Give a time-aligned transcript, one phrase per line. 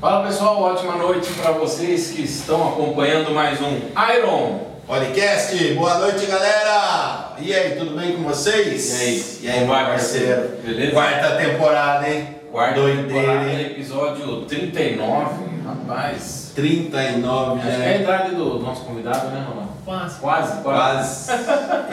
[0.00, 3.80] Fala pessoal, ótima noite para vocês que estão acompanhando mais um
[4.16, 5.74] Iron Podcast.
[5.74, 7.34] Boa noite, galera.
[7.38, 8.98] E aí, tudo bem com vocês?
[8.98, 9.54] E aí?
[9.54, 10.56] E aí, Vai, parceiro?
[10.64, 10.92] beleza?
[10.92, 12.28] Quarta temporada, hein?
[12.50, 13.60] Quarta Doideira, temporada, hein?
[13.66, 15.34] episódio 39,
[15.66, 16.52] rapaz.
[16.54, 17.76] 39 Acho já.
[17.76, 19.70] que é a idade do nosso convidado, né, Ronaldo?
[19.84, 20.18] Quase.
[20.20, 21.32] Quase, quase.
[21.36, 21.42] Quase.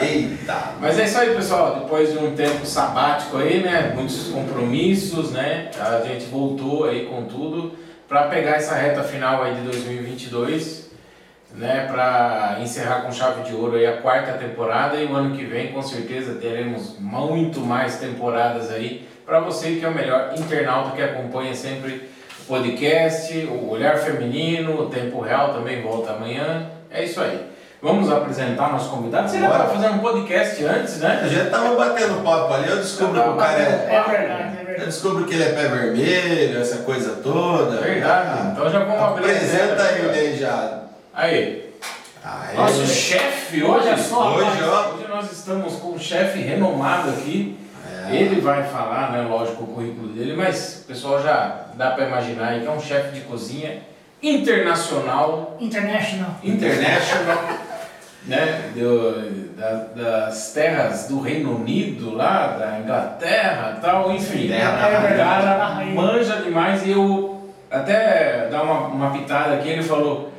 [0.00, 0.72] Eita.
[0.80, 1.80] Mas é isso aí, pessoal.
[1.80, 3.92] Depois de um tempo sabático aí, né?
[3.94, 5.70] Muitos compromissos, né?
[5.78, 7.72] A gente voltou aí com tudo
[8.08, 10.90] para pegar essa reta final aí de 2022,
[11.52, 11.86] né?
[11.90, 15.72] Para encerrar com chave de ouro aí a quarta temporada e o ano que vem
[15.72, 21.02] com certeza teremos muito mais temporadas aí para você que é o melhor internauta que
[21.02, 22.08] acompanha sempre
[22.40, 26.70] o podcast, o Olhar Feminino, o Tempo Real também volta amanhã.
[26.90, 27.46] É isso aí.
[27.82, 29.28] Vamos apresentar nosso convidado.
[29.28, 31.20] Você já estava fazendo um podcast antes, né?
[31.22, 33.64] Eu já tava batendo papo ali, eu descubro que o cara é.
[33.64, 37.80] É verdade, é Eu descubro que ele é pé vermelho, essa coisa toda.
[37.80, 38.52] Verdade.
[38.52, 40.82] Então já vamos abrir Apresenta aí já.
[41.12, 41.72] Aí,
[42.22, 42.56] Aí.
[42.56, 43.88] nosso chefe hoje.
[43.88, 44.94] Olha só, Hoje, ó.
[44.94, 47.58] Hoje nós estamos com um chefe renomado aqui.
[48.08, 48.14] É.
[48.14, 52.48] Ele vai falar, né, lógico, o currículo dele, mas o pessoal já dá para imaginar
[52.50, 53.82] aí que é um chefe de cozinha
[54.22, 56.36] internacional, International.
[56.42, 57.38] international,
[58.28, 64.48] né, do- da- das terras do Reino Unido, lá da Inglaterra e tal, enfim.
[64.48, 69.82] Terra da É, cara manja demais e eu até dar uma, uma pitada aqui, ele
[69.82, 70.32] falou.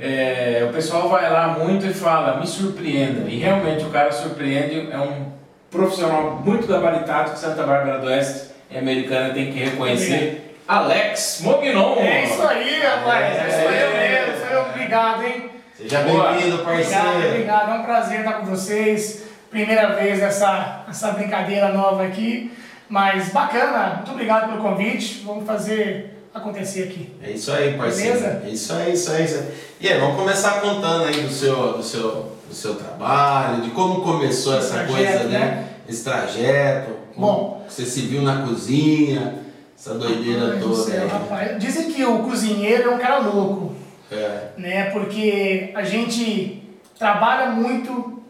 [0.00, 3.28] é, o pessoal vai lá muito e fala, me surpreenda.
[3.28, 5.26] E realmente o cara surpreende, é um
[5.70, 10.54] profissional muito gabaritado que Santa Bárbara do Oeste e americana tem que reconhecer.
[10.68, 11.96] Alex Mognon.
[11.98, 13.24] É isso aí, rapaz.
[13.24, 13.40] É.
[13.40, 14.34] É isso aí mesmo.
[14.34, 15.50] Isso aí, Obrigado, hein?
[15.78, 17.28] Seja bem-vindo, Obrigado, parceiro.
[17.28, 17.70] obrigado.
[17.70, 19.22] É um prazer estar com vocês.
[19.48, 22.50] Primeira vez nessa, nessa brincadeira nova aqui.
[22.88, 23.94] Mas bacana.
[23.98, 25.22] Muito obrigado pelo convite.
[25.24, 27.14] Vamos fazer acontecer aqui.
[27.22, 28.18] É isso aí, parceiro.
[28.18, 28.42] Beleza?
[28.44, 29.54] É isso aí, isso aí, isso aí.
[29.80, 34.02] E aí, vamos começar contando aí do seu, do seu, do seu trabalho, de como
[34.02, 35.38] começou essa trajeto, coisa, né?
[35.38, 35.68] né?
[35.88, 36.90] Esse trajeto.
[37.16, 37.64] Bom.
[37.68, 39.44] Você se viu na cozinha,
[39.78, 41.08] essa doideira toda céu, aí.
[41.08, 41.58] rapaz.
[41.62, 43.76] Dizem que o cozinheiro é um cara louco.
[44.10, 44.50] É.
[44.56, 44.90] né?
[44.90, 46.62] Porque a gente
[46.98, 48.22] trabalha muito,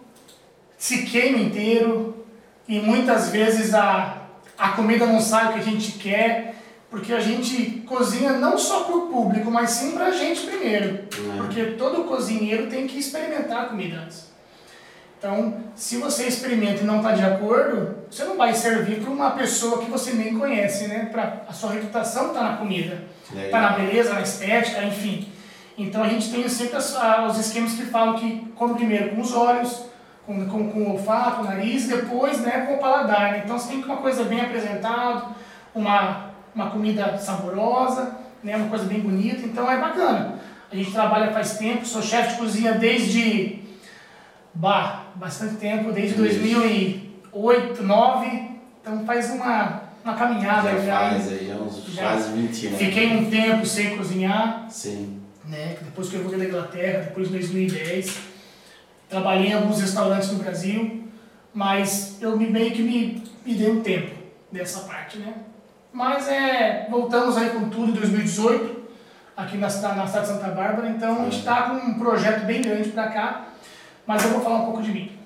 [0.77, 2.25] se queima inteiro
[2.67, 4.23] e muitas vezes a,
[4.57, 6.55] a comida não sai o que a gente quer,
[6.91, 11.05] porque a gente cozinha não só para o público, mas sim para a gente primeiro.
[11.37, 14.29] Porque todo cozinheiro tem que experimentar a comida antes.
[15.19, 19.33] Então, se você experimenta e não está de acordo, você não vai servir para uma
[19.33, 21.09] pessoa que você nem conhece, né?
[21.11, 23.03] Pra, a sua reputação está na comida,
[23.35, 25.29] está na beleza, na estética, enfim.
[25.79, 26.97] Então a gente tem sempre as-
[27.31, 29.85] os esquemas que falam que come primeiro com os olhos,
[30.27, 33.33] com, com, com o olfato, o nariz, depois né, com o paladar.
[33.33, 33.43] Né?
[33.45, 35.27] Então você tem que uma coisa bem apresentada,
[35.75, 39.47] uma, uma comida saborosa, né, uma coisa bem bonita.
[39.47, 40.35] Então é bacana.
[40.71, 43.61] A gente trabalha faz tempo, sou chefe de cozinha desde
[44.53, 48.49] bah, bastante tempo, desde 2008, 2009.
[48.83, 50.99] Então faz uma, uma caminhada Já já.
[51.11, 52.03] faz aí, uns Já.
[52.03, 52.79] quase 20 anos.
[52.79, 55.18] Fiquei um tempo sem cozinhar Sim.
[55.49, 55.77] Né?
[55.83, 58.19] Depois que eu voltei da Inglaterra, depois de 2010,
[59.09, 61.05] trabalhei em alguns restaurantes no Brasil,
[61.53, 64.15] mas eu me meio que me, me dei um tempo
[64.53, 65.35] dessa parte, né?
[65.93, 68.79] Mas é, voltamos aí com tudo em 2018,
[69.37, 72.61] aqui na, na cidade de Santa Bárbara, então a gente está com um projeto bem
[72.61, 73.49] grande para cá,
[74.07, 75.18] mas eu vou falar um pouco de mim.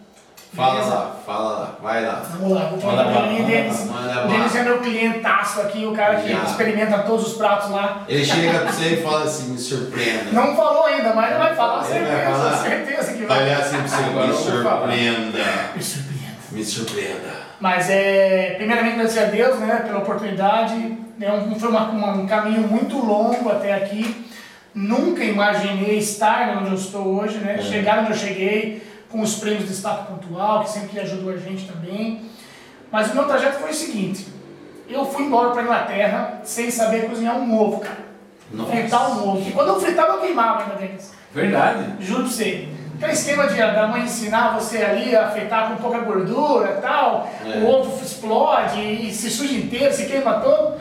[0.55, 0.95] Fala Beleza?
[0.95, 2.23] lá, fala lá, vai lá.
[2.39, 3.81] Vamos lá, vou falar manda Denis.
[3.89, 6.43] O Denis é meu clientaço aqui, o cara que Já.
[6.43, 8.03] experimenta todos os pratos lá.
[8.07, 10.31] Ele chega pra você e fala assim, me surpreenda.
[10.33, 12.57] Não falou ainda, mas ele vai falar, Ele vai certeza, falar?
[12.59, 13.47] certeza que Vai vai.
[13.47, 14.79] olhar assim pra você, Agora me eu vou falar.
[14.81, 15.39] surpreenda.
[15.75, 16.37] Me surpreenda.
[16.53, 17.43] Me surpreenda.
[17.59, 20.99] Mas é, primeiramente agradecer a Deus, né, pela oportunidade.
[21.19, 24.27] É um, foi uma- uma- um caminho muito longo até aqui.
[24.75, 27.57] Nunca imaginei estar onde eu estou hoje, né?
[27.59, 27.63] É.
[27.63, 31.67] Chegar onde eu cheguei, com os prêmios de destaque pontual, que sempre ajudou a gente
[31.71, 32.23] também.
[32.91, 34.27] Mas o meu trajeto foi o seguinte:
[34.89, 38.11] eu fui embora para Inglaterra sem saber cozinhar um ovo, cara.
[38.51, 38.71] Nossa.
[38.73, 39.49] Fritar um ovo.
[39.49, 41.13] E quando eu fritava, eu queimava ainda deles.
[41.33, 41.85] Verdade.
[42.01, 42.69] Juro pra você.
[42.97, 47.29] Aquele esquema de da mãe ensinar você ali a fritar com pouca gordura e tal,
[47.45, 47.59] É.
[47.59, 50.77] o ovo explode e se suja inteiro, se queima todo.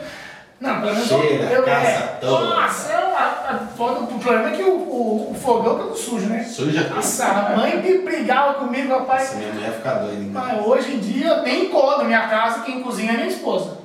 [0.60, 2.18] Não, pelo menos Cheira, eu, é.
[2.22, 3.01] Nossa, eu, a, a, foda-
[3.50, 6.42] o problema é que o, o, o fogão tá sujo, né?
[6.44, 6.96] Suja tudo.
[6.96, 9.34] Nossa, a mãe que brigava comigo, rapaz.
[9.36, 10.30] Minha mulher fica doida, hein?
[10.32, 13.78] Mas hoje em dia nem cola na minha casa, quem cozinha é minha esposa.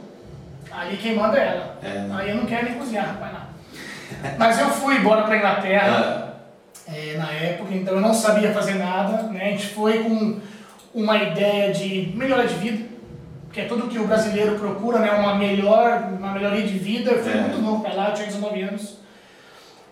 [0.72, 1.78] Ali quem manda é ela.
[1.82, 2.16] É, né?
[2.18, 3.48] Aí eu não quero nem cozinhar, rapaz, não.
[4.38, 6.34] Mas eu fui embora pra Inglaterra
[6.88, 9.42] Ah, é, na época, então eu não sabia fazer nada, né?
[9.48, 10.40] A gente foi com
[10.94, 12.86] uma ideia de melhorar de vida,
[13.52, 15.12] que é tudo que o brasileiro procura, né?
[15.12, 17.12] Uma melhor, uma melhoria de vida.
[17.12, 17.38] Eu fui É.
[17.42, 18.97] muito novo para lá, eu tinha 19 anos.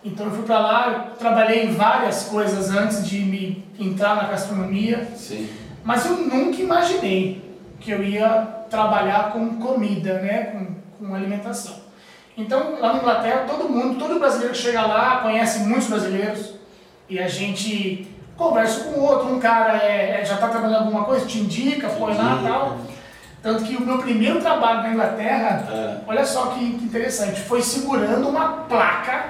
[0.06, 5.04] Então eu fui para lá, trabalhei em várias coisas antes de me entrar na gastronomia,
[5.16, 5.48] Sim.
[5.82, 7.44] mas eu nunca imaginei
[7.80, 10.44] que eu ia trabalhar com comida, né?
[10.98, 11.74] Com, com alimentação.
[12.38, 16.54] Então lá na Inglaterra todo mundo, todo brasileiro que chega lá conhece muitos brasileiros
[17.08, 18.06] e a gente
[18.36, 21.88] conversa com o outro, um cara é, é- já está trabalhando alguma coisa, te indica,
[21.88, 22.78] foi lá e tal.
[23.42, 25.96] Tanto que o meu primeiro trabalho na Inglaterra, É.
[26.06, 29.26] olha só que, que interessante, foi segurando uma placa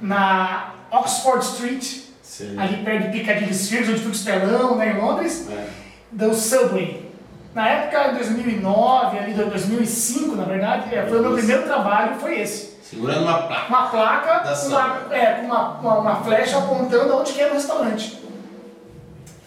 [0.00, 1.84] na Oxford Street,
[2.22, 2.58] Sim.
[2.58, 5.66] ali perto de Piccadilly Circus, onde fica o Estelão, né, em Londres, É.
[6.12, 7.08] do Subway.
[7.54, 12.40] Na época, em 2009, ali, 2005, na verdade, é, foi o meu primeiro trabalho, foi
[12.40, 12.78] esse.
[12.82, 13.68] Segurando uma placa.
[13.68, 18.18] Uma placa com uma, é, uma, uma, uma flecha apontando aonde que era o restaurante.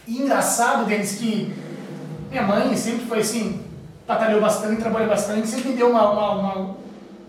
[0.07, 1.53] E engraçado deles que
[2.29, 3.63] minha mãe sempre foi assim,
[4.07, 6.75] batalhou bastante, trabalhou bastante, sempre me deu uma, uma, uma,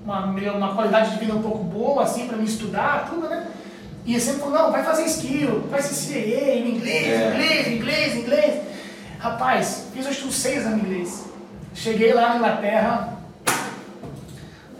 [0.04, 3.46] uma, uma qualidade de vida um pouco boa, assim, pra me estudar, tudo, né?
[4.04, 7.30] E sempre falou, não, vai fazer skill, faz CCA, em inglês, É.
[7.30, 8.60] inglês, inglês, inglês.
[9.20, 11.24] Rapaz, fiz acho que uns seis anos em inglês.
[11.74, 13.18] Cheguei lá na Inglaterra,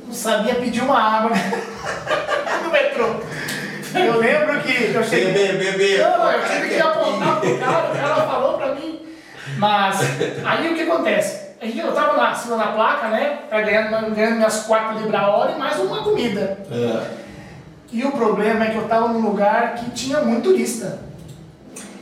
[0.06, 1.30] não sabia pedir uma água
[2.64, 3.14] no metrô.
[3.94, 5.32] Eu lembro que eu cheguei...
[5.32, 5.98] Bebê, bebê.
[5.98, 9.00] Não, eu tive que apontar pro cara, o cara falou pra mim.
[9.58, 10.00] Mas
[10.44, 11.51] aí o que acontece?
[11.62, 13.38] A gente- Eu tava lá, segurando a placa, né?
[13.48, 16.58] Pra ganhar, ganhando minhas 4 libras a hora e mais uma comida.
[16.70, 17.22] É.
[17.92, 20.98] E o problema é que eu tava num lugar que tinha muito turista.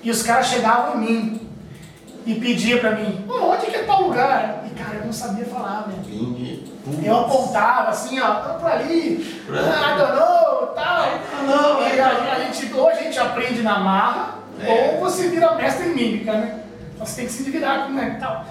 [0.03, 1.49] E os caras chegavam em mim
[2.25, 4.65] e pediam pra mim, "Ô, onde que é tal lugar?
[4.67, 5.95] E cara, eu não sabia falar, né?
[6.05, 6.65] Vim.
[7.05, 11.05] Eu apontava assim, ó, "Ah, por ali, ah, know, tal.
[11.45, 14.95] know, e a, a gente, ou a gente aprende na marra, É.
[14.95, 16.61] ou você vira mestre em mímica, né?
[16.95, 18.47] Então você tem que se virar com né, tal.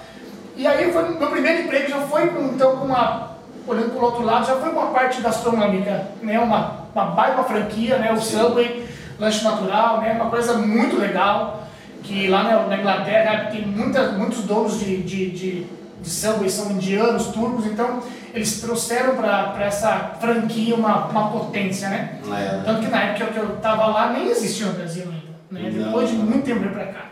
[0.60, 3.30] E aí foi meu primeiro emprego já foi com, então, com uma,
[3.66, 6.38] olhando pro outro lado, já foi uma parte gastronômica, né?
[6.38, 8.12] Uma, uma baita franquia, né?
[8.12, 8.36] O Sim.
[8.36, 8.86] Subway,
[9.18, 10.12] lanche natural, né?
[10.12, 11.66] Uma coisa muito legal,
[12.02, 15.66] que lá na, na Inglaterra tem muitas, muitos donos de, de, de,
[15.98, 18.02] de Subway são indianos, turcos, então
[18.34, 22.18] eles trouxeram para essa franquia uma, uma potência, né?
[22.30, 22.60] É.
[22.66, 25.70] Tanto que na época que eu tava lá nem existia no Brasil ainda, né?
[25.70, 27.09] Depois de muito tempo pra cá.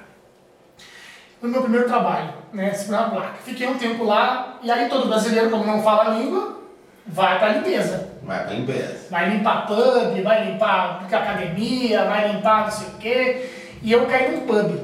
[1.41, 2.73] No meu primeiro trabalho, né?
[2.73, 3.33] Segurar a placa.
[3.45, 6.59] Fiquei um tempo lá, e aí todo brasileiro, como não fala a língua,
[7.07, 8.09] vai pra limpeza.
[8.25, 9.07] Vai pra limpeza.
[9.11, 13.51] Vai limpar pub, vai limpar academia, vai limpar não sei o quê.
[13.83, 14.81] E eu caí num pub,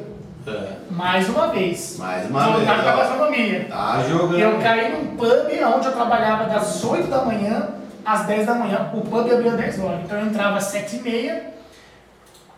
[0.47, 0.73] É.
[0.91, 1.97] mais uma vez.
[1.99, 3.67] Mais uma vez, Voltado pra gastronomia.
[3.69, 4.39] Tá jogando.
[4.39, 5.29] Eu caí num pub
[5.77, 7.69] onde eu trabalhava das 8 da manhã
[8.05, 8.91] às 10 da manhã.
[8.95, 10.01] O pub abria às 10 horas.
[10.05, 11.54] Então eu entrava às 7 e meia.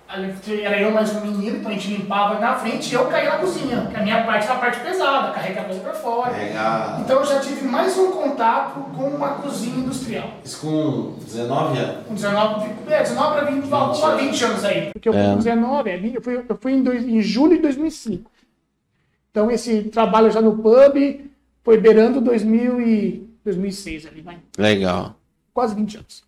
[0.09, 3.31] Aí Era eu mais um menino, então a gente limpava na frente e eu caía
[3.31, 3.87] na cozinha.
[3.91, 6.31] Que a minha parte era a parte pesada, carregar coisa pra fora.
[6.31, 7.01] Carregar.
[7.01, 10.31] Então eu já tive mais um contato com uma cozinha industrial.
[10.45, 12.07] Isso com 19 anos.
[12.07, 14.21] Com 19, é, 19 para 20, 20, anos.
[14.21, 14.93] 20 anos aí.
[14.93, 15.31] Porque eu fui É.
[15.31, 18.31] com 19, é, eu fui, eu fui em, dois- em julho de 2005.
[19.31, 21.31] Então esse trabalho já no pub
[21.63, 24.39] foi beirando 2000 e 2006 ali, vai.
[24.57, 25.15] Legal.
[25.53, 26.26] Quase 20 anos.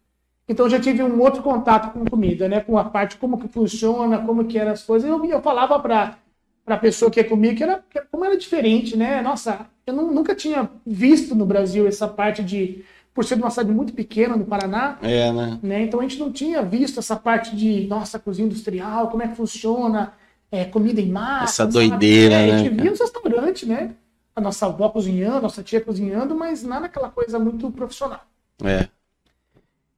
[0.48, 2.60] Então já tive um outro contato com comida, né?
[2.60, 5.08] Com a parte como que funciona, como que eram as coisas.
[5.08, 6.18] Eu, eu falava para
[6.64, 9.22] para a pessoa que é comigo que era como era diferente, né?
[9.22, 12.84] Nossa, eu nu- nunca tinha visto no Brasil essa parte de
[13.14, 15.60] por ser de uma cidade muito pequena no Paraná, É, né?
[15.62, 15.82] né?
[15.82, 19.34] Então a gente não tinha visto essa parte de nossa cozinha industrial, como é que
[19.34, 20.12] funciona,
[20.52, 21.62] é, comida em massa.
[21.62, 23.94] Essa doideira, É, A né, gente via os restaurantes, né?
[24.36, 28.20] A nossa avó cozinhando, a nossa tia cozinhando, mas nada aquela coisa muito profissional.
[28.64, 28.88] É.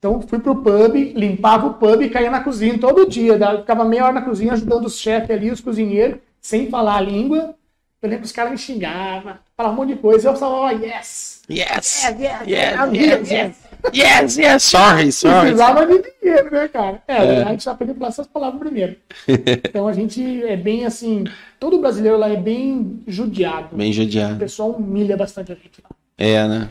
[0.00, 3.36] Então fui pro pub, limpava o pub e caía na cozinha todo dia.
[3.38, 7.00] da- Ficava meia hora na cozinha ajudando os chefes ali, os cozinheiros, sem falar a
[7.02, 7.54] língua.
[8.02, 10.30] Eu lembro que os caras me xingavam, falavam um monte de coisa.
[10.30, 11.42] Eu falava, oh, yes!
[11.50, 12.02] Yes!
[12.02, 13.56] Yes, yes, Yes, yes, yes,
[13.92, 14.36] yes.
[14.38, 15.40] Yes, sorry, sorry.
[15.40, 17.02] Precisava de dinheiro, né, cara?
[17.06, 17.42] É, É.
[17.42, 18.96] a gente aprendeu a falar essas palavras primeiro.
[19.28, 21.24] Então a gente é bem assim.
[21.58, 23.76] Todo brasileiro lá é bem judiado.
[23.76, 24.38] Bem O judiado.
[24.38, 25.90] pessoal humilha bastante a gente lá.
[26.16, 26.68] É, né?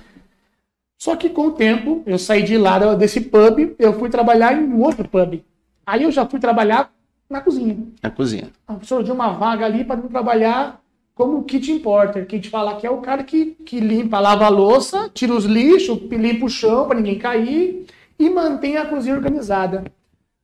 [1.00, 4.66] Só que com o tempo, eu saí de lá desse pub, eu fui trabalhar em
[4.66, 5.42] um outro pub.
[5.86, 6.94] Aí eu já fui trabalhar
[7.30, 7.78] na cozinha.
[8.04, 8.50] Na cozinha.
[8.68, 10.82] A pessoa deu uma vaga ali para trabalhar
[11.16, 14.46] como kitchen porter, que a gente fala que é o cara que, que limpa, lava
[14.46, 17.86] a louça, tira os lixos, limpa o chão para ninguém cair
[18.18, 19.86] e mantém a cozinha organizada.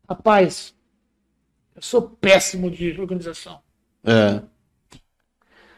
[0.09, 0.74] Rapaz,
[1.75, 3.59] eu sou péssimo de organização.
[4.05, 4.41] É.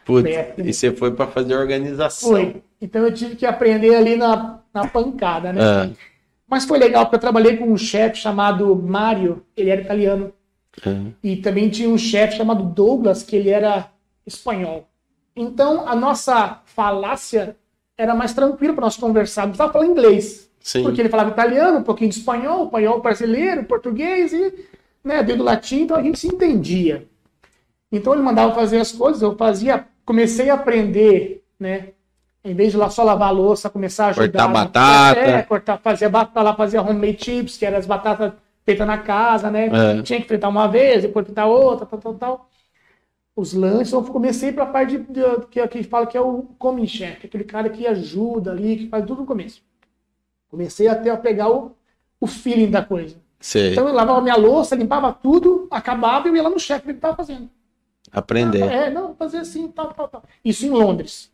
[0.04, 0.68] Putz, Péssimo.
[0.68, 2.30] e você foi pra fazer organização.
[2.30, 2.62] Foi.
[2.80, 5.60] Então eu tive que aprender ali na, na pancada, né?
[5.62, 5.90] É.
[6.46, 10.32] Mas foi legal, porque eu trabalhei com um chefe chamado Mário, ele era italiano.
[10.84, 11.12] É.
[11.22, 13.90] E também tinha um chefe chamado Douglas, que ele era
[14.26, 14.88] espanhol.
[15.36, 17.56] Então, a nossa falácia
[17.96, 19.54] era mais tranquila para nós conversarmos.
[19.54, 20.48] Estava falando inglês.
[20.60, 20.82] Sim.
[20.82, 24.52] Porque ele falava italiano, um pouquinho de espanhol, espanhol brasileiro, português e
[25.02, 27.06] né, do latim, então a gente se entendia.
[27.90, 31.90] Então ele mandava fazer as coisas, eu fazia, comecei a aprender, né?
[32.44, 34.26] Em vez de lá só lavar a louça, começar a ajudar.
[34.28, 35.20] Cortar no- batata.
[35.20, 38.32] É, cortar, fazia batata lá, fazia homemade chips, que eram as batatas
[38.64, 39.66] feitas na casa, né?
[39.98, 40.02] É.
[40.02, 42.48] Tinha que fritar uma vez, depois fritar outra, tal, tal, tal.
[43.36, 46.42] Os lanches, eu comecei para a parte de, de- que, que fala que é o
[46.58, 49.62] coming chef, aquele cara que ajuda ali, que faz tudo no começo.
[50.50, 51.76] Comecei até a pegar o,
[52.20, 53.16] o feeling da coisa.
[53.40, 53.72] Sei.
[53.72, 56.92] Então eu lavava minha louça, limpava tudo, acabava e eu ia lá no chefe que
[56.92, 57.48] estava fazendo.
[58.10, 58.62] Aprender.
[58.62, 60.22] É, não, fazer assim, tal, tal, tal.
[60.44, 61.30] Isso em Londres.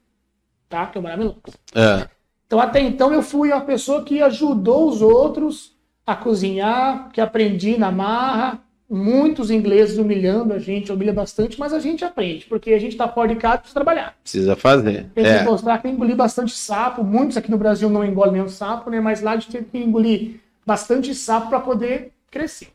[0.75, 0.87] Tá?
[0.87, 1.57] Que eu morava em Londres.
[1.73, 2.09] É.
[2.49, 5.73] Então até então eu fui a pessoa que ajudou os outros
[6.05, 8.61] a cozinhar, que aprendi na marra.
[8.91, 13.09] Muitos ingleses humilhando a gente, humilha bastante, mas a gente aprende, porque a gente está
[13.09, 14.15] fora de casa precisa trabalhar.
[14.23, 15.11] Precisa fazer.
[15.15, 15.43] Tem que É.
[15.45, 17.03] mostrar que engolir bastante sapo.
[17.05, 19.01] Muitos aqui no Brasil não engolem nenhum sapo, né?
[19.01, 22.69] Mas lá a gente teve que engolir bastante sapo para poder crescer.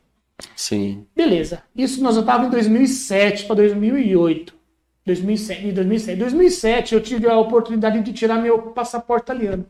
[0.56, 1.04] Sim.
[1.14, 1.62] Beleza.
[1.76, 4.54] Isso nós estávamos em 2007 para 2008.
[5.06, 6.18] 2007, em 2007.
[6.18, 9.66] 2007 eu tive a oportunidade de tirar meu passaporte italiano.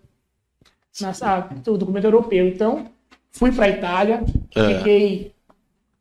[1.01, 2.47] Na, ah, o documento europeu.
[2.49, 2.87] Então,
[3.31, 4.23] fui para a Itália,
[4.55, 4.79] É.
[4.79, 5.35] fiquei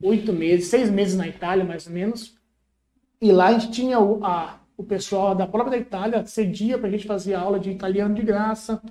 [0.01, 2.35] oito meses, seis meses na Itália, mais ou menos.
[3.21, 6.87] E lá a gente tinha o, a- o pessoal da própria da Itália cedia para
[6.87, 8.81] a gente fazer aula de italiano de graça.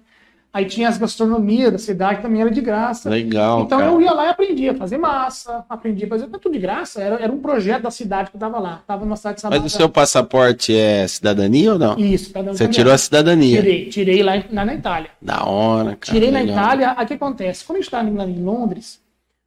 [0.50, 3.10] Aí tinha as gastronomias da cidade, também era de graça.
[3.10, 3.90] Legal, Então cara.
[3.90, 7.02] eu ia lá e aprendia a fazer massa, aprendia a fazer tudo de graça.
[7.02, 8.82] Era, era um projeto da cidade que eu tava lá.
[8.86, 11.98] Tava numa cidade Mas o seu passaporte é cidadania ou não?
[11.98, 13.60] Isso, tá dando Você tirou a cidadania.
[13.60, 15.10] Tirei, tirei lá, lá na Itália.
[15.20, 16.12] Da hora, cara.
[16.14, 16.56] Tirei na legal.
[16.56, 16.94] Itália.
[16.96, 17.64] Aí o que acontece?
[17.64, 19.00] Quando a gente estava lá em Londres,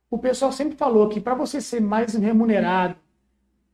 [0.09, 2.95] o pessoal sempre falou que para você ser mais remunerado,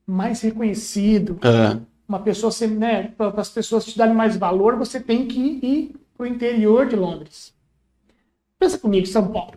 [0.05, 1.77] mais reconhecido, É.
[2.07, 5.95] uma pessoa ser, né, para as pessoas te darem mais valor, você tem que ir
[6.17, 7.53] para o interior de Londres.
[8.59, 9.53] Pensa comigo, São Paulo.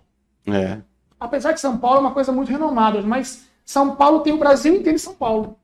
[0.47, 0.79] É.
[1.19, 4.75] apesar de São Paulo é uma coisa muito renomada, mas São Paulo tem o Brasil
[4.75, 5.57] inteiro em São Paulo.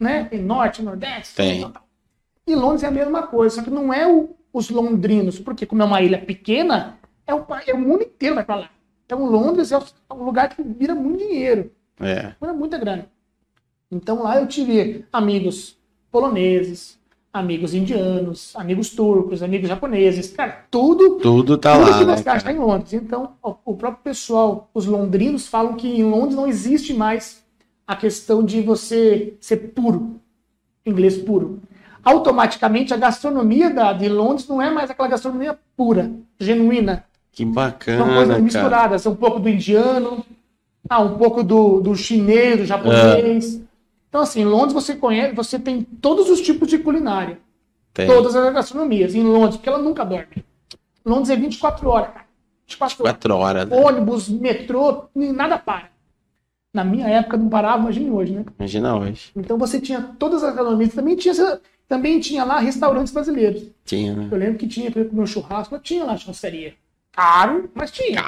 [0.00, 0.24] Né?
[0.24, 1.34] Tem norte, nordeste.
[1.36, 1.60] Tem.
[1.60, 1.82] tal, tal.
[2.46, 5.82] E Londres é a mesma coisa, só que não é o- os londrinos, porque como
[5.82, 8.70] é uma ilha pequena, é o, é o mundo inteiro vai para lá.
[9.06, 11.70] Então Londres é o, é um lugar que vira muito dinheiro,
[12.00, 12.34] É.
[12.40, 13.06] vira muita grana.
[13.90, 15.78] Então lá eu tive amigos
[16.10, 16.98] poloneses,
[17.34, 22.28] amigos indianos, amigos turcos, amigos japoneses, cara, tudo Tudo tá tudo lá, que né, você
[22.28, 22.56] acha cara?
[22.56, 22.92] em Londres.
[22.92, 27.42] Então, o próprio pessoal, os londrinos, falam que em Londres não existe mais
[27.84, 30.14] a questão de você ser puro,
[30.86, 31.58] inglês puro.
[32.04, 37.04] Automaticamente, a gastronomia da, de Londres não é mais aquela gastronomia pura, genuína.
[37.32, 38.42] Que São bacana, coisas cara.
[38.42, 39.06] misturadas.
[39.06, 40.24] Um pouco do indiano,
[40.88, 43.60] ah, um pouco do, do chinês, do japonês.
[44.14, 47.40] Então, assim, em Londres você conhece, você tem todos os tipos de culinária.
[47.92, 48.06] Tem.
[48.06, 49.12] Todas as gastronomias.
[49.12, 50.44] Em Londres, porque ela nunca dorme.
[51.04, 52.26] Londres é 24 horas, cara.
[52.64, 53.76] 24 horas Quatro horas, né?
[53.76, 55.90] ônibus, metrô, nada para.
[56.72, 58.44] Na minha época não parava, imagine hoje, né?
[58.56, 59.32] Imagina hoje.
[59.34, 61.34] Então você tinha todas as gastronomias, também tinha,
[61.88, 63.64] também tinha lá restaurantes brasileiros.
[63.84, 64.28] Tinha, né?
[64.30, 66.74] Eu lembro que tinha, por exemplo, meu churrasco, tinha lá churrascaria.
[67.14, 68.22] Caro, mas tinha.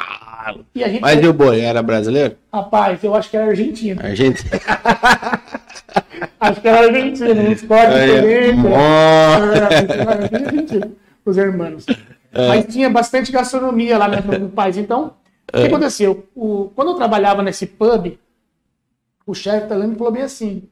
[0.74, 2.36] E a gente, Mas e o boi, era brasileiro?
[2.52, 4.00] rapaz, eu acho que era argentino.
[4.00, 4.48] Argentino?
[6.40, 7.28] Acho que era argentino,
[8.72, 9.38] ó.
[9.52, 11.84] Era argentino, Os irmãos.
[12.32, 14.76] Mas tinha bastante gastronomia lá no, no país.
[14.76, 15.14] Então,
[15.52, 16.26] o que aconteceu?
[16.34, 18.18] O, quando eu trabalhava nesse pub,
[19.26, 20.68] o chefe italiano falou bem assim: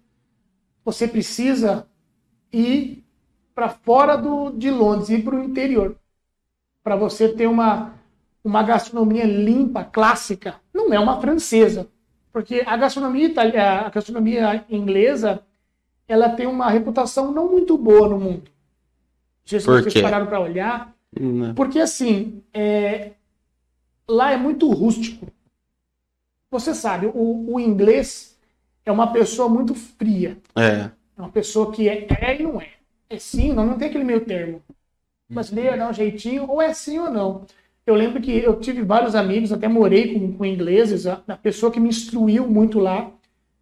[0.85, 1.87] você precisa
[2.53, 3.03] ir
[3.55, 5.97] para fora do, de Londres, ir para o interior,
[6.83, 7.93] para você ter uma,
[8.45, 10.57] uma gastronomia limpa, clássica.
[10.73, 11.89] Não é uma francesa,
[12.33, 15.43] porque a gastronomia, itali- a gastronomia inglesa
[16.07, 18.51] ela tem uma reputação não muito boa no mundo.
[19.45, 20.95] Se Por vocês pararam para olhar.
[21.19, 21.55] Não.
[21.55, 23.13] Porque assim, é,
[24.09, 25.27] lá é muito rústico.
[26.51, 28.39] Você sabe, o, o inglês
[28.85, 30.39] é uma pessoa muito fria.
[30.57, 30.91] É.
[31.17, 32.71] É uma pessoa que é, é e não é.
[33.09, 34.63] É sim, não, não tem aquele meio termo.
[35.29, 37.47] Brasileiro dá um jeitinho, ou é sim ou não.
[37.87, 41.07] Eu lembro que eu tive vários amigos, até morei com, com ingleses.
[41.07, 43.11] A, a pessoa que me instruiu muito lá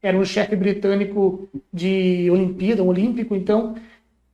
[0.00, 3.34] era um chefe britânico de Olimpíada, um olímpico.
[3.34, 3.74] Então,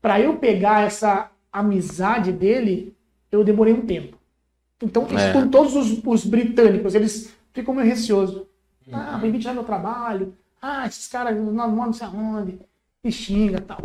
[0.00, 2.94] para eu pegar essa amizade dele,
[3.32, 4.16] eu demorei um tempo.
[4.82, 5.32] Então, isso É.
[5.32, 8.46] com todos os, os britânicos, eles ficam meio receosos.
[8.92, 10.34] Ah, vem me tirar meu trabalho.
[10.60, 12.58] Ah, esses caras não moram não sei aonde.
[13.04, 13.82] E xinga tal.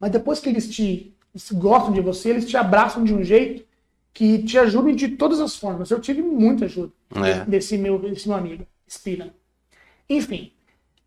[0.00, 3.64] Mas depois que eles te eles gostam de você, eles te abraçam de um jeito
[4.12, 5.90] que te ajudam de todas as formas.
[5.90, 7.44] Eu tive muita ajuda É.
[7.44, 9.34] desse, meu, desse meu amigo, Spina.
[10.08, 10.52] Enfim.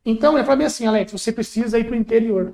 [0.05, 2.53] Então, ele falou bem assim, Alex, você precisa ir para o interior.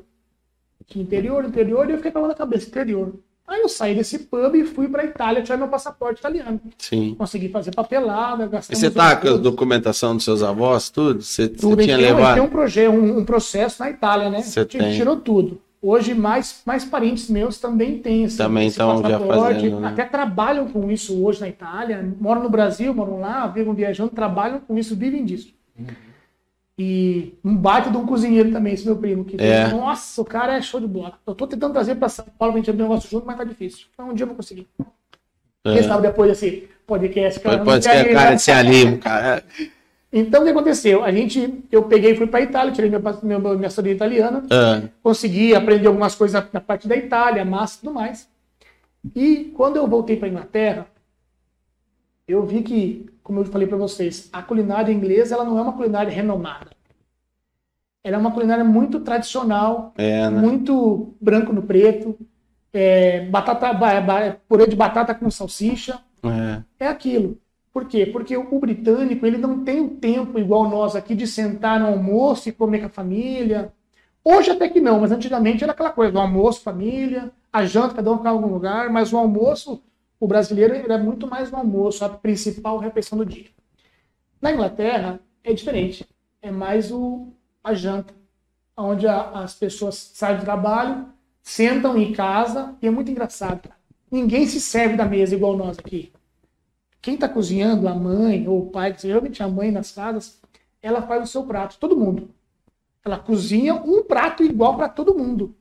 [0.88, 3.14] Tinha interior, interior, e eu fiquei com a cabeça, interior.
[3.48, 6.60] Aí eu saí desse pub e fui pra Itália tirar meu passaporte italiano.
[6.78, 7.16] Sim.
[7.18, 8.80] Consegui fazer papelada, E gastamos...
[8.80, 11.22] você tá com a documentação dos seus avós, tudo?
[11.22, 11.82] Você, você Tudo.
[11.84, 12.42] tinha Tem, tem levado?
[12.42, 14.42] um, proje- um, um processo na Itália, né?
[14.42, 14.96] Você tem.
[14.96, 15.62] tirou tudo.
[15.82, 19.88] Hoje, mais, mais parentes meus também têm esse, Também esse estão já fazendo, né?
[19.88, 22.08] Até trabalham com isso hoje na Itália.
[22.20, 25.52] Moram no Brasil, moram lá, vivem viajando, trabalham com isso, vivem disso.
[26.78, 29.26] E um baita de um cozinheiro também, esse meu primo.
[29.26, 29.68] Que É.
[29.70, 31.14] Nossa, o cara é show de bola.
[31.26, 33.44] Eu tô tentando trazer pra São Paulo pra gente abrir um negócio junto, mas tá
[33.44, 33.88] difícil.
[33.94, 34.68] Então um dia eu vou conseguir.
[35.66, 35.74] É.
[35.74, 37.58] Quem sabe depois desse podcast, cara.
[37.58, 38.36] Pode, não pode quer ser ir, cara né?
[38.36, 39.44] de se animo, cara.
[40.14, 41.04] Então o que aconteceu?
[41.04, 44.82] A gente, eu peguei e fui pra Itália, tirei minha, minha, minha cidadania italiana Ah,
[45.02, 48.30] consegui aprender algumas coisas na parte da Itália, massa e tudo mais.
[49.16, 50.86] E quando eu voltei para Inglaterra,
[52.28, 55.74] eu vi que, como eu falei para vocês, a culinária inglesa ela não é uma
[55.74, 56.72] culinária renomada.
[58.04, 60.42] Ela é uma culinária muito tradicional, é, né?
[60.42, 62.18] muito branco no preto,
[62.74, 66.00] é, batata, ba- ba- purê de batata com salsicha,
[66.80, 66.86] É.
[66.86, 67.38] é aquilo.
[67.74, 68.06] Por quê?
[68.06, 71.88] Porque o, o britânico ele não tem o tempo igual nós aqui de sentar no
[71.88, 73.74] almoço e comer com a família.
[74.24, 78.12] Hoje até que não, mas antigamente era aquela coisa, o almoço, família, a janta, cada
[78.12, 79.82] um ficava em algum lugar, mas o almoço,
[80.20, 83.48] o brasileiro era muito mais no almoço, a principal refeição do dia.
[84.42, 86.06] Na Inglaterra é diferente,
[86.42, 87.28] é mais o,
[87.64, 88.14] a janta,
[88.78, 91.08] onde a- as pessoas saem do trabalho,
[91.44, 93.70] sentam em casa, e é muito engraçado.
[94.12, 96.12] Ninguém se serve da mesa igual nós aqui.
[97.02, 100.40] Quem está cozinhando, a mãe ou o pai, que geralmente a mãe nas casas,
[100.82, 102.30] ela faz o seu prato, todo mundo.
[103.04, 105.56] Ela cozinha um prato igual para todo mundo.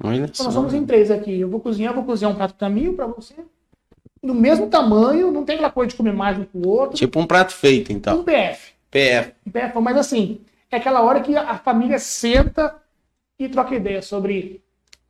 [0.00, 1.38] Então, nós somos em três aqui.
[1.38, 3.34] Eu vou cozinhar, vou cozinhar um prato para mim, para você.
[4.22, 6.96] Do mesmo tamanho, não tem aquela coisa de comer mais um com o outro.
[6.96, 8.20] Tipo um prato feito, então.
[8.20, 8.72] Um PF.
[8.90, 9.32] PF.
[9.52, 12.74] PF, mas assim, é aquela hora que a família senta
[13.38, 14.62] e troca ideia sobre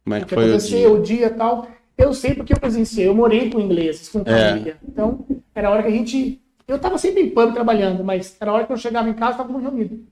[0.05, 1.68] Como é o que que foi aconteceu, o dia e tal.
[1.96, 4.48] Eu sei porque eu presenciei, eu morei com ingleses, com É.
[4.50, 4.76] família.
[4.87, 6.40] Então, era a hora que a gente.
[6.68, 9.32] Eu estava sempre em pub trabalhando, mas era a hora que eu chegava em casa
[9.32, 10.06] estava todo mundo reunido.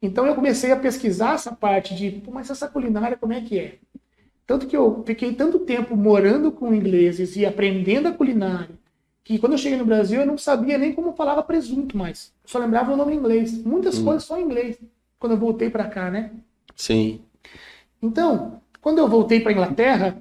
[0.00, 3.58] Então eu comecei a pesquisar essa parte de, Pô, mas essa culinária como é que
[3.58, 3.78] é?
[4.46, 8.70] Tanto que eu fiquei tanto tempo morando com ingleses e aprendendo a culinária,
[9.22, 12.32] que quando eu cheguei no Brasil eu não sabia nem como falava presunto mais.
[12.42, 13.52] Eu só lembrava o nome em inglês.
[13.62, 14.04] Muitas Hum.
[14.04, 14.76] coisas só em inglês.
[15.20, 16.32] Quando eu voltei para cá, né?
[16.74, 17.20] Sim.
[18.02, 20.20] Então, quando eu voltei para Inglaterra,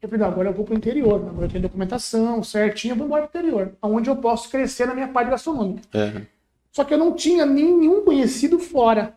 [0.00, 2.96] eu falei, não, agora eu vou para o interior, agora eu tenho documentação certinho, eu
[2.96, 5.82] vou embora para o interior, onde eu posso crescer na minha parte gastronômica.
[5.92, 6.26] É.
[6.70, 9.16] Só que eu não tinha nenhum conhecido fora.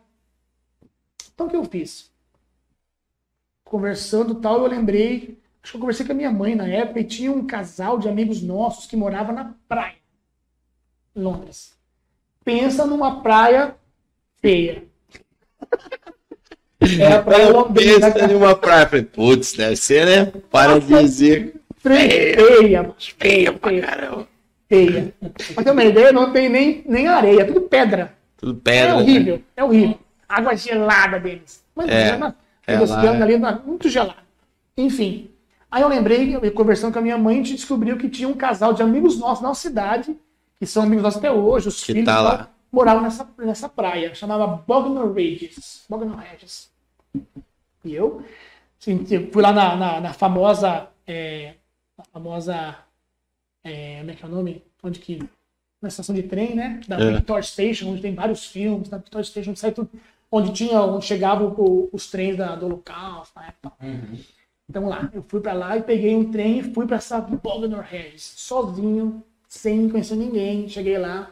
[1.33, 2.11] Então o que eu fiz?
[3.63, 7.03] Conversando tal, eu lembrei, acho que eu conversei com a minha mãe na época e
[7.03, 9.97] tinha um casal de amigos nossos que morava na praia,
[11.15, 11.77] Londres.
[12.43, 13.75] Pensa numa praia
[14.41, 14.83] feia.
[16.99, 18.87] É a praia londrina, Pensa numa praia.
[18.87, 20.31] Falei, Putz, deve ser, né?
[20.49, 21.59] Paradisíaco.
[21.77, 22.95] feia, feia, mano.
[23.19, 24.27] Feia pra caramba.
[24.67, 25.13] feia.
[25.53, 28.13] Pra ter uma ideia, não tem nem, nem areia, é tudo pedra.
[28.37, 28.95] Tudo É pedra.
[28.95, 29.01] né?
[29.01, 29.99] horrível, é horrível.
[30.27, 31.63] Água gelada deles.
[31.75, 32.07] Mas É, é,
[32.67, 34.15] é é lá, ali, na- muito gelado.
[34.77, 35.29] Enfim.
[35.69, 38.33] Aí eu lembrei, eu conversando com a minha mãe, a gente descobriu que tinha um
[38.33, 40.15] casal de amigos nossos na cidade,
[40.59, 42.49] que são amigos nossos até hoje, os Que filhos tá lá.
[42.71, 45.83] moravam nessa, nessa praia, chamava Bognor Regis.
[45.89, 46.70] Bognor Regis.
[47.83, 48.23] E eu
[49.31, 50.89] fui lá na, na, na famosa.
[51.05, 51.55] É,
[51.97, 52.77] na famosa.
[53.63, 54.63] É, como é que é o nome?
[54.83, 55.19] Onde que.
[55.81, 56.79] Na estação de trem, né?
[56.87, 57.13] Da É.
[57.13, 59.89] Victoria Station, onde tem vários filmes, na Victoria Station, onde, sai tudo,
[60.31, 61.55] onde tinha, onde chegavam
[61.91, 63.73] os trens da, do Holocausto, na época.
[64.69, 67.81] Então lá, eu fui pra lá e peguei um trem e fui pra essa Bognor
[67.81, 70.69] Regis, sozinho, sem conhecer ninguém.
[70.69, 71.31] Cheguei lá.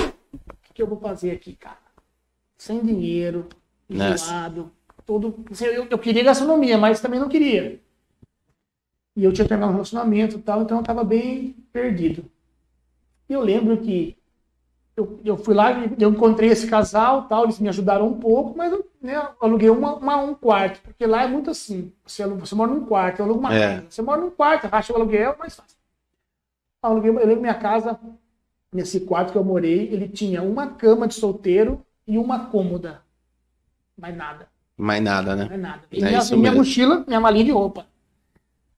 [0.00, 1.78] O que, eu vou fazer aqui, cara?
[2.56, 3.48] Sem dinheiro,
[3.88, 4.70] isolado,
[5.08, 5.44] todo.
[5.50, 7.80] assim, Eu, eu queria gastronomia, mas também não queria.
[9.16, 12.24] E eu tinha terminado um relacionamento e tal, então eu tava bem perdido.
[13.28, 14.16] E eu lembro que
[14.96, 18.72] eu, eu fui lá, eu encontrei esse casal tal, eles me ajudaram um pouco, mas
[18.72, 21.92] eu, né, eu aluguei uma, uma- um quarto, porque lá é muito assim.
[22.06, 23.76] Você, você mora num quarto, eu alugo uma É.
[23.76, 23.86] casa.
[23.90, 25.76] Você mora num quarto, racha o aluguel, é mais fácil.
[26.82, 27.98] Eu aluguei, eu lembro minha casa,
[28.72, 33.02] nesse quarto que eu morei, ele tinha uma cama de solteiro e uma cômoda.
[33.98, 34.50] Mais nada.
[34.78, 35.50] Mais nada, né?
[35.52, 35.82] É nada.
[35.92, 37.86] E É minha, minha mochila, minha malinha de roupa.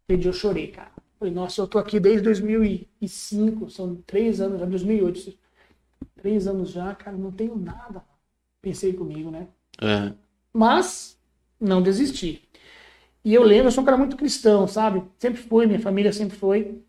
[0.09, 0.91] Dia eu chorei, cara.
[1.19, 5.39] Falei, nossa, eu tô aqui desde 2005, são três anos já, 2008.
[6.17, 8.03] Três anos já, cara, não tenho nada.
[8.63, 9.49] Pensei comigo, né?
[9.81, 10.13] É.
[10.53, 11.19] Mas
[11.61, 12.43] não desisti.
[13.25, 15.05] E eu lembro, eu sou um cara muito cristão, sabe?
[15.19, 16.83] Sempre fui, minha família sempre foi.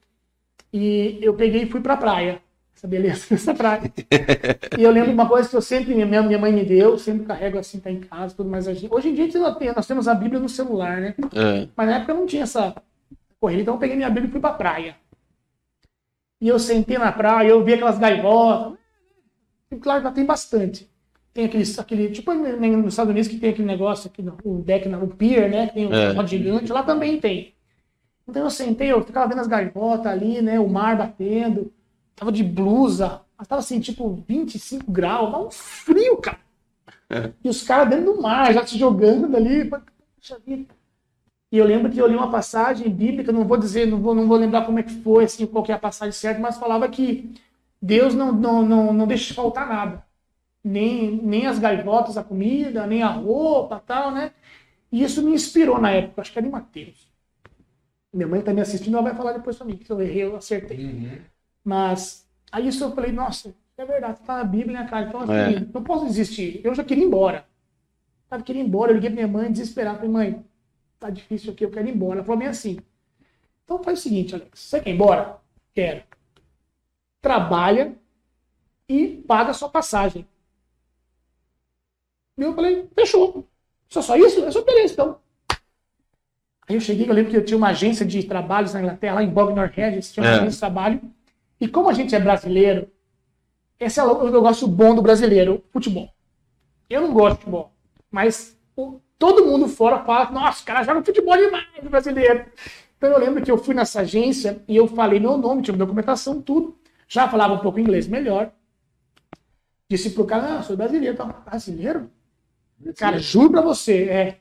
[0.74, 2.42] E eu peguei e fui pra praia.
[2.82, 3.94] Essa beleza dessa praia.
[4.78, 7.60] e eu lembro uma coisa que eu sempre, minha, minha mãe me deu, sempre carrego
[7.60, 8.66] assim, tá em casa, tudo mais.
[8.68, 11.16] Hoje em dia nós temos- nós temos a Bíblia no celular, né?
[11.34, 11.68] É.
[11.76, 12.74] Mas na época não tinha essa
[13.40, 14.96] corrida, então eu peguei minha Bíblia e fui pra praia.
[16.42, 18.74] E eu sentei na praia, eu vi aquelas gaivotas.
[19.72, 20.90] E claro, lá tem bastante.
[21.34, 25.08] Tem aquele, aquele tipo nos Estados Unidos que tem aquele negócio aqui, o deck, no
[25.08, 25.68] pier, né?
[25.68, 26.28] Que tem o É.
[26.28, 27.54] gigante, lá também tem.
[28.28, 30.60] Então eu sentei, eu ficava vendo as gaivotas ali, né?
[30.60, 31.72] O mar batendo.
[32.22, 36.38] Tava de blusa, mas tava assim, tipo 25 graus, mas um frio, cara.
[37.10, 37.34] É.
[37.44, 39.68] E os caras dentro do mar, já se jogando ali.
[39.68, 40.72] Poxa vida.
[41.52, 44.28] E eu lembro que eu li uma passagem bíblica, não vou dizer, não vou, não
[44.28, 46.88] vou lembrar como é que foi, assim, qual que é a passagem certa, mas falava
[46.88, 47.34] que
[47.82, 50.06] Deus não, não, não, não deixa faltar nada.
[50.64, 54.32] Nem, nem as gaivotas, a comida, nem a roupa tal, né?
[54.92, 57.12] E isso me inspirou na época, acho que era em Mateus.
[58.14, 60.36] Minha mãe tá me assistindo, ela vai falar depois pra mim, que eu errei, eu
[60.36, 60.92] acertei.
[61.64, 65.08] Mas aí isso eu falei, nossa, é verdade, tá na Bíblia, né, cara?
[65.08, 65.60] Então, assim, É.
[65.74, 66.62] não posso desistir.
[66.64, 67.46] Eu já queria ir embora.
[68.30, 68.92] Sabe, queria ir embora.
[68.92, 69.98] Eu liguei pra minha mãe, desesperado.
[69.98, 70.46] Falei, mãe,
[71.00, 72.20] tá difícil aqui, eu quero ir embora.
[72.20, 72.80] Ela falou bem assim.
[73.66, 75.38] Então faz o seguinte, Alex, você quer ir embora?
[75.74, 76.04] Quero.
[77.22, 77.96] Trabalha
[78.90, 80.28] e paga a sua passagem.
[82.38, 83.48] E eu falei, fechou.
[83.90, 84.44] Só só isso?
[84.46, 85.20] É só beleza, então.
[86.68, 89.24] Aí eu cheguei, eu lembro que eu tinha uma agência de trabalhos na Inglaterra, lá
[89.24, 90.34] em Bognor Regis, tinha uma É.
[90.36, 91.02] agência de trabalho.
[91.62, 92.90] E como a gente é brasileiro,
[93.80, 96.10] esse é o negócio bom do brasileiro, futebol.
[96.90, 97.72] Eu não gosto de futebol,
[98.12, 102.46] mas o- todo mundo fora fala, nossa, o cara joga futebol demais, o brasileiro.
[102.98, 106.42] Então eu lembro que eu fui nessa agência e eu falei meu nome, tinha documentação,
[106.42, 106.78] tudo.
[107.08, 108.52] Já falava um pouco inglês melhor.
[109.90, 111.14] Disse pro cara, ah, sou brasileiro.
[111.14, 112.10] Eu falei, brasileiro?
[112.98, 114.38] Cara, juro pra você, é.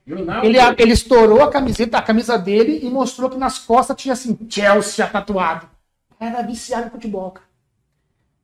[0.47, 4.39] Ele, ele estourou a camiseta, a camisa dele e mostrou que nas costas tinha assim,
[4.49, 5.69] Chelsea tatuado.
[6.21, 7.49] Era viciado em futebol, cara.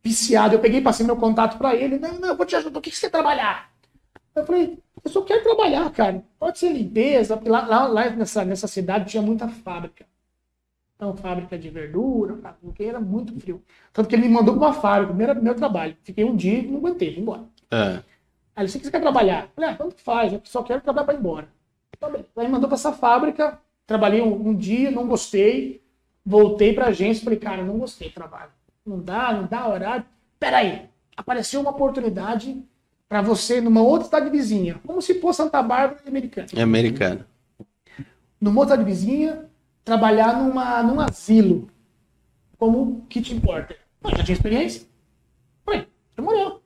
[0.03, 0.55] Viciado.
[0.55, 1.99] Eu peguei, passei meu contato pra ele.
[1.99, 2.79] Não, não, eu vou te ajudar.
[2.79, 3.71] O que que você quer trabalhar?
[4.35, 6.25] Eu falei, eu só quero trabalhar, cara.
[6.39, 7.41] Pode ser limpeza.
[7.45, 10.07] Lá, lá, lá nessa, nessa cidade tinha muita fábrica.
[10.95, 13.63] Então, fábrica de verdura, porque era muito frio.
[13.93, 15.97] Tanto que ele me mandou pra uma fábrica, primeiro, primeiro trabalho.
[16.03, 17.45] Fiquei um dia e não aguentei, fui embora.
[17.71, 17.77] É.
[17.87, 18.03] Aí
[18.57, 19.43] ele disse, o que você quer trabalhar?
[19.45, 21.49] Eu falei, ah, tanto faz, eu só quero trabalhar para ir embora.
[22.01, 22.11] Tá.
[22.37, 25.83] Aí mandou para essa fábrica, trabalhei um, um dia, não gostei,
[26.27, 28.51] voltei para a agência, falei, cara, não gostei do trabalho.
[28.85, 30.05] Não dá, não dá horário.
[30.41, 32.61] Peraí, apareceu uma oportunidade
[33.09, 36.49] para você numa outra cidade vizinha, como se fosse Santa Bárbara americana.
[36.55, 37.25] É americano.
[38.41, 39.49] Numa outra cidade vizinha,
[39.85, 41.71] trabalhar numa, num asilo,
[42.59, 43.79] como kitchen porter.
[44.03, 44.87] Eu já tinha experiência.
[45.65, 45.87] Falei,
[46.17, 46.61] demorou.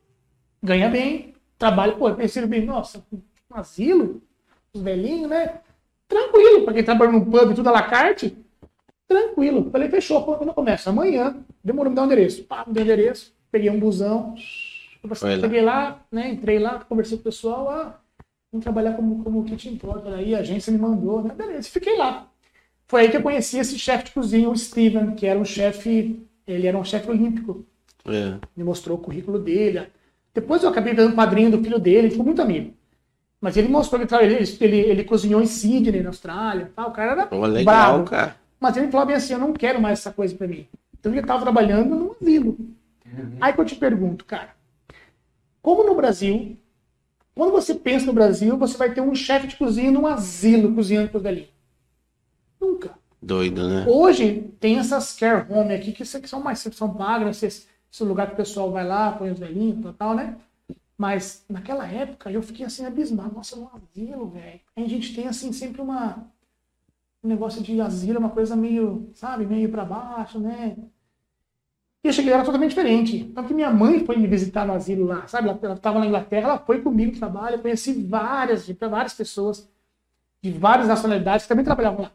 [0.62, 3.20] Ganha bem, trabalha, pô, eu pensei bem, nossa, um
[3.54, 4.22] asilo,
[4.72, 5.60] os velhinhos, né?
[6.08, 8.36] Tranquilo, pra quem trabalha num pub e tudo à la carte,
[9.10, 9.68] tranquilo.
[9.70, 10.90] Falei, fechou, quando começa?
[10.90, 12.44] Amanhã, demorou me dar o endereço.
[12.44, 14.34] Pá, me deu o endereço, peguei um busão,
[15.36, 15.42] lá.
[15.42, 16.30] cheguei lá, né?
[16.30, 18.00] Entrei lá, conversei com o pessoal, ah,
[18.52, 21.34] vim trabalhar como, como kitchen porter aí, a agência me mandou, né?
[21.34, 22.28] Beleza, fiquei lá.
[22.86, 26.24] Foi aí que eu conheci esse chefe de cozinha, o Steven, que era um chefe,
[26.46, 27.64] ele era um chefe olímpico
[28.06, 28.38] É.
[28.56, 29.86] me mostrou o currículo dele.
[30.32, 32.72] Depois eu acabei dando padrinho do filho dele, ficou muito amigo.
[33.40, 36.70] Mas ele mostrou que ele, ele, ele, cozinhou em Sydney, na Austrália.
[36.76, 36.90] Tal.
[36.90, 38.10] O cara era Pô, legal, brabo.
[38.10, 38.36] cara.
[38.60, 40.68] Mas ele falou bem assim: eu não quero mais essa coisa pra mim.
[40.98, 42.58] Então ele estava trabalhando num asilo.
[43.40, 44.54] Aí que eu te pergunto, cara,
[45.62, 46.56] como no Brasil,
[47.34, 51.08] quando você pensa no Brasil, você vai ter um chefe de cozinha num asilo cozinhando
[51.08, 51.50] para os velhinhos?
[52.60, 52.98] Nunca.
[53.20, 53.86] Doido, né?
[53.88, 58.34] Hoje tem essas care home aqui que são mais são pagas, esse, esse lugar que
[58.34, 60.36] o pessoal vai lá, põe os velhinhos e tal, né?
[60.96, 64.60] Mas naquela época eu fiquei assim abismado, nossa, no asilo, velho.
[64.76, 66.26] A gente tem assim sempre uma
[67.22, 70.76] um negócio de asilo, uma coisa meio, sabe, meio pra baixo, né?
[72.02, 73.24] E eu cheguei era totalmente diferente.
[73.34, 75.48] Tanto que minha mãe foi me visitar no asilo lá, sabe?
[75.48, 79.68] Ela, ela tava na Inglaterra, ela foi comigo trabalho, eu conheci várias, várias pessoas
[80.42, 82.12] de várias nacionalidades que também trabalhavam lá.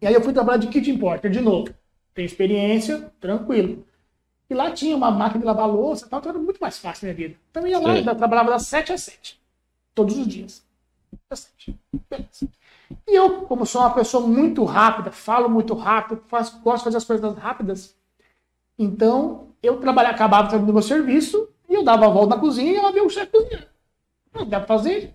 [0.00, 1.74] E aí eu fui trabalhar de kitchen porter de novo.
[2.14, 3.84] Tem experiência, tranquilo.
[4.48, 7.06] E lá tinha uma máquina de lavar louça e tal, então era muito mais fácil
[7.06, 7.36] minha vida.
[7.50, 8.06] Então eu ia lá, Sim.
[8.06, 9.40] eu trabalhava das 7 às 7.
[9.92, 10.64] Todos os dias.
[11.28, 11.78] Das 7.
[12.08, 12.48] Beleza.
[13.06, 16.96] E eu, como sou uma pessoa muito rápida, falo muito rápido, faço, gosto de fazer
[16.96, 17.96] as coisas rápidas,
[18.78, 22.76] então eu trabalhava, acabava terminando meu serviço e eu dava a volta na cozinha e
[22.76, 23.66] ela via o chefe cozinhando.
[24.34, 25.12] Não dá pra fazer?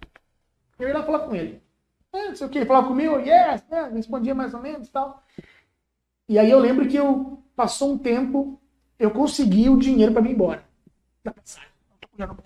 [0.77, 1.61] Eu ia lá falar com ele.
[2.11, 3.89] É, não sei o que, ele falava comigo, yes, né?
[3.93, 5.23] respondia mais ou menos e tal.
[6.29, 8.59] E aí eu lembro que eu passou um tempo,
[8.99, 10.63] eu consegui o dinheiro para vir embora.
[11.23, 11.69] Da passagem.
[12.17, 12.37] Eu.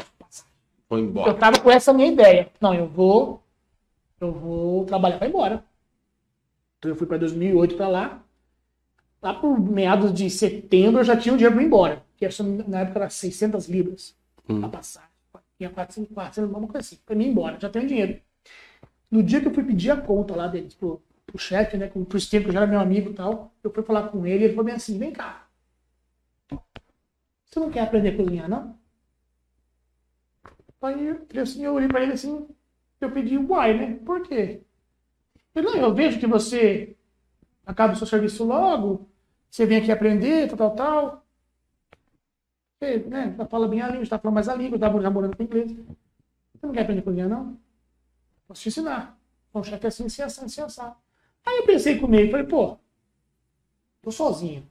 [0.88, 1.34] Foi Eu embora.
[1.34, 2.50] tava com essa minha ideia.
[2.62, 3.42] Não, eu vou,
[4.22, 5.66] eu vou trabalhar para ir embora.
[6.78, 8.24] Então eu fui para 2008 para lá.
[9.22, 12.06] Lá por meados de setembro eu já tinha o dinheiro para ir embora.
[12.18, 12.26] que
[12.68, 14.16] na época era 600 libras
[14.50, 14.62] Hum.
[14.62, 15.10] a passagem.
[15.58, 18.22] Tinha 400, 400, uma coisa assim, mim ir embora, já tenho dinheiro.
[19.12, 22.06] No dia que eu fui pedir a conta lá deles pro, pro chefe, né, com-
[22.06, 24.54] pro Steve, que já era meu amigo e tal, eu fui falar com ele, ele
[24.54, 25.48] falou bem assim, vem cá,
[27.46, 28.80] você não quer aprender a cozinhar, não?
[30.82, 32.48] Aí eu falei assim, eu olhei pra ele assim,
[33.02, 33.96] eu pedi why, né?
[34.06, 34.62] Por quê?
[35.56, 36.96] Ele, não, eu vejo que você
[37.66, 39.10] acaba o seu serviço logo,
[39.50, 41.26] você vem aqui aprender, tal, tal, tal.
[42.80, 45.44] Você, né, já fala bem a língua, está falando mais a língua, já morando com
[45.44, 45.72] inglês.
[45.72, 47.58] Você não quer aprender a cozinhar, não?
[48.48, 49.20] Posso te ensinar.
[49.54, 50.82] O chefe é assim, assim, assim, assim.
[51.46, 52.78] Aí eu pensei comigo, falei, pô,
[54.02, 54.70] tô sozinho.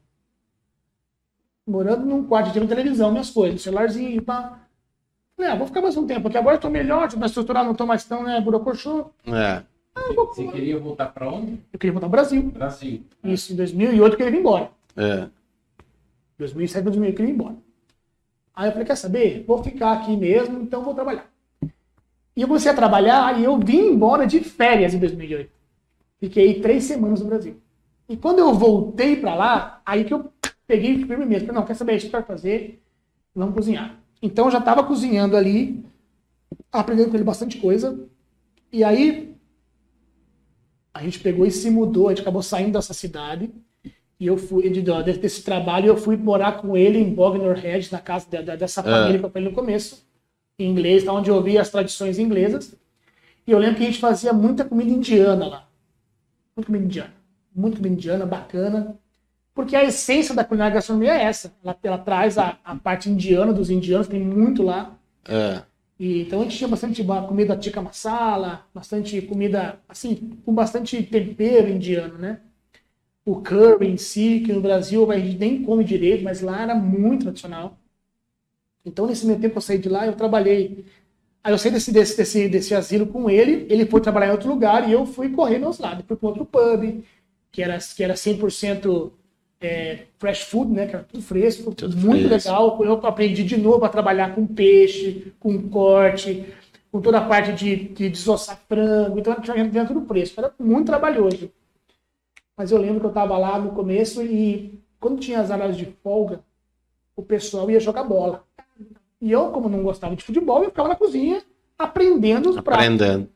[1.66, 4.65] Morando num quarto, tinha televisão, minhas coisas, celularzinho, pá.
[5.36, 6.38] Falei, ah, vou ficar mais um tempo aqui.
[6.38, 9.10] Agora eu tô melhor, tô mais estruturado, não tô mais tão, né, burocochô.
[9.26, 9.62] É.
[10.14, 11.60] Você queria voltar pra onde?
[11.72, 12.42] Eu queria voltar ao Brasil.
[12.42, 13.02] Brasil.
[13.22, 14.70] Isso, em 2008 eu queria vir embora.
[14.96, 15.28] É.
[16.38, 17.56] 2007, 2008 eu queria ir embora.
[18.54, 19.44] Aí eu falei, quer saber?
[19.46, 21.30] Vou ficar aqui mesmo, então vou trabalhar.
[22.34, 25.50] E eu comecei a trabalhar e eu vim embora de férias em 2008.
[26.18, 27.60] Fiquei três semanas no Brasil.
[28.08, 30.32] E quando eu voltei pra lá, aí que eu
[30.66, 31.46] peguei firme mesmo.
[31.46, 31.96] Falei, não, quer saber?
[31.96, 32.82] Isso que eu quero fazer,
[33.34, 33.98] vamos cozinhar.
[34.22, 35.84] Então eu já estava cozinhando ali,
[36.72, 37.98] aprendendo com ele bastante coisa.
[38.72, 39.34] E aí
[40.92, 43.50] a gente pegou e se mudou, a gente acabou saindo dessa cidade.
[44.18, 47.92] E eu fui, de, de- desse trabalho, eu fui morar com ele em Bognor Head,
[47.92, 50.06] na casa de- de- dessa família que eu falei no começo,
[50.58, 52.74] em inglês, tá, onde eu ouvi as tradições inglesas.
[53.46, 55.68] E eu lembro que a gente fazia muita comida indiana lá.
[56.56, 57.14] Muita comida indiana.
[57.54, 58.98] Muita comida indiana, bacana.
[59.56, 61.52] Porque a essência da culinária gastronomia é essa.
[61.64, 64.96] Ela, ela traz a, a parte indiana dos indianos, tem muito lá.
[65.28, 65.62] É.
[65.98, 71.02] E, então a gente tinha bastante ba- comida tikka masala, bastante comida, assim, com bastante
[71.02, 72.40] tempero indiano, né?
[73.26, 76.74] O curry em si, que no Brasil a gente nem come direito, mas lá era
[76.74, 77.78] muito tradicional.
[78.84, 80.84] Então nesse meio tempo que eu saí de lá, eu trabalhei.
[81.44, 84.48] Aí eu saí desse, desse, desse, desse asilo com ele, ele foi trabalhar em outro
[84.50, 86.04] lugar e eu fui correr meus lados.
[86.06, 87.02] Fui para outro pub,
[87.52, 89.12] que era, que era 100%
[89.66, 90.86] é, fresh food, né?
[90.86, 92.50] Que era tudo fresco, Tudo muito fresco.
[92.50, 92.84] legal.
[92.84, 96.44] Eu aprendi de novo a trabalhar com peixe, com corte,
[96.90, 99.18] com toda a parte de, de desossar frango.
[99.18, 100.40] Então tinha tudo fresco.
[100.40, 101.50] Era muito trabalhoso.
[102.56, 105.86] Mas eu lembro que eu estava lá no começo e quando tinha as horas de
[106.02, 106.40] folga,
[107.14, 108.44] o pessoal ia jogar bola.
[109.20, 111.42] E eu, como não gostava de futebol, eu ficava na cozinha
[111.78, 112.84] aprendendo os pratos.
[112.84, 113.28] Aprendendo.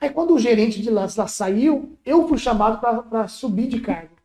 [0.00, 4.17] Aí quando o gerente de lá saiu, eu fui chamado para subir de cargo.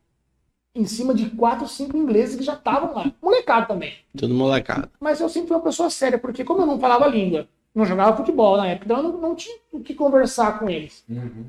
[0.76, 3.12] Em cima de quatro, cinco ingleses que já estavam lá.
[3.22, 3.94] Molecado também.
[4.18, 4.90] Tudo molecada.
[5.00, 8.18] Mas eu sempre fui uma pessoa séria, porque como eu não falava língua, não jogava
[8.18, 11.04] futebol na época, então eu não, não tinha o que conversar com eles.
[11.08, 11.46] Uhum.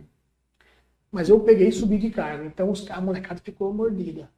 [1.10, 2.44] Mas eu peguei e subi de cargo.
[2.44, 4.28] Então os, a molecada ficou mordida.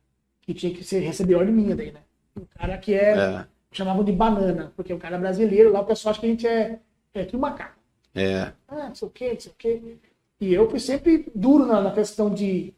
[0.43, 2.01] Que tinha que ser, receber ordem minha daí, né?
[2.37, 3.47] O cara que é, É.
[3.73, 6.47] chamavam de banana, porque o cara é brasileiro, lá o pessoal acha que a gente
[6.47, 6.79] é,
[7.15, 7.75] é tudo macaco.
[8.15, 8.53] É.
[8.69, 9.97] Ah, não sei o quê, não sei o quê.
[10.41, 12.73] E eu fui sempre duro na, na questão de,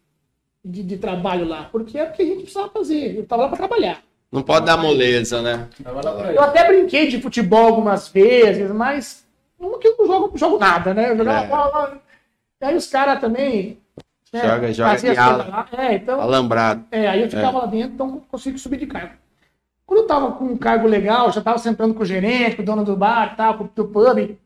[0.64, 3.16] de, de trabalho lá, porque era o que a gente precisava fazer.
[3.16, 4.03] Eu estava lá para trabalhar.
[4.31, 5.68] Não pode dar moleza, né?
[6.35, 9.27] Eu até brinquei de futebol algumas vezes, mas
[9.59, 11.11] não que eu não jogo, jogo nada, né?
[11.12, 11.49] Eu jogava É.
[11.49, 12.03] bola.
[12.61, 13.79] E aí os caras também.
[14.33, 15.66] né, Joga- joga de ala.
[15.79, 16.21] É, então.
[16.21, 16.85] Alambrado.
[16.90, 19.14] É, aí eu ficava lá dentro, então consigo subir de cargo.
[19.87, 22.64] Quando eu tava com um cargo legal, já tava sentando com o gerente, com o
[22.66, 24.37] dono do bar, tal, com o pub,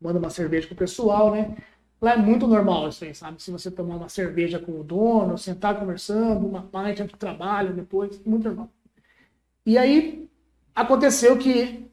[0.00, 1.54] manda uma cerveja com o pessoal, né?
[2.00, 3.42] Lá é muito normal isso aí, sabe?
[3.42, 8.18] Se você tomar uma cerveja com o dono, sentar conversando, uma pint do trabalho, depois,
[8.24, 8.70] muito normal.
[9.66, 10.28] E aí
[10.74, 11.86] aconteceu que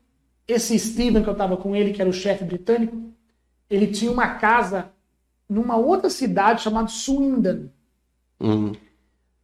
[0.47, 2.97] esse Steven que eu tava com ele, que era o chefe britânico,
[3.69, 4.91] ele tinha uma casa
[5.49, 7.69] numa outra cidade chamada Swindon
[8.39, 8.73] Hum.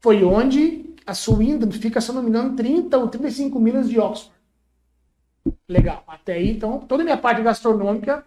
[0.01, 3.99] foi onde a Swindon fica, se eu não me engano, 30 ou 35 milhas de
[3.99, 4.33] Oxford.
[5.67, 6.03] Legal.
[6.07, 8.25] Até aí, então, toda a minha parte gastronômica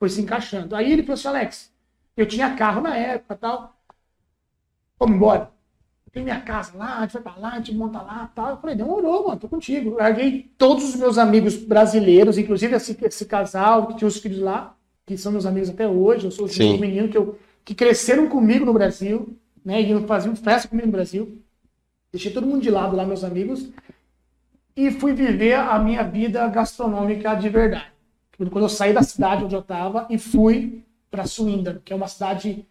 [0.00, 0.74] foi se encaixando.
[0.74, 1.72] Aí ele falou assim, Alex,
[2.16, 3.76] eu tinha carro na época tal.
[4.98, 5.50] Vamos embora.
[6.10, 8.50] Tem minha casa lá, a gente vai pra lá, a gente monta lá tal.
[8.50, 9.94] Eu falei, demorou, mano, tô contigo.
[9.94, 14.74] Larguei todos os meus amigos brasileiros, inclusive esse, esse casal que tinha os filhos lá,
[15.06, 16.24] que são meus amigos até hoje.
[16.24, 19.80] Eu sou os meninos que, eu, que cresceram comigo no Brasil, né?
[19.80, 21.40] E faziam festa comigo no Brasil.
[22.10, 23.70] Deixei todo mundo de lado lá, meus amigos,
[24.74, 27.99] e fui viver a minha vida gastronômica de verdade.
[28.48, 32.08] Quando eu saí da cidade onde eu estava e fui para Swindon, que é uma
[32.08, 32.64] cidade,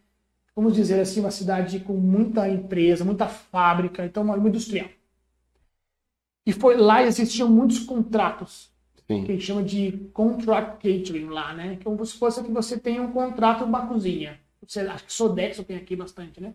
[0.56, 4.88] vamos dizer assim, uma cidade com muita empresa, muita fábrica, então uma industrial.
[6.46, 8.72] E foi lá existiam muitos contratos,
[9.08, 9.24] Sim.
[9.24, 11.76] que a gente chama de contract catering lá, né?
[11.76, 14.40] Que é como se fosse que você tem um contrato uma cozinha.
[14.66, 16.54] Você, acho que Sodex eu tenho aqui bastante, né?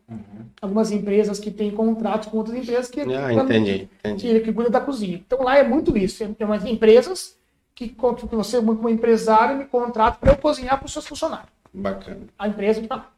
[0.61, 4.27] Algumas empresas que têm contratos com outras empresas que, Ah, entendi, entendi.
[4.27, 5.23] que, que cuidam da cozinha.
[5.27, 6.27] Então lá é muito isso.
[6.35, 7.37] Tem umas empresas
[7.75, 7.95] que,
[8.31, 12.27] você, como empresário, me contrata para eu cozinhar para os seus funcionários Bacana.
[12.39, 13.11] a empresa que tá lá.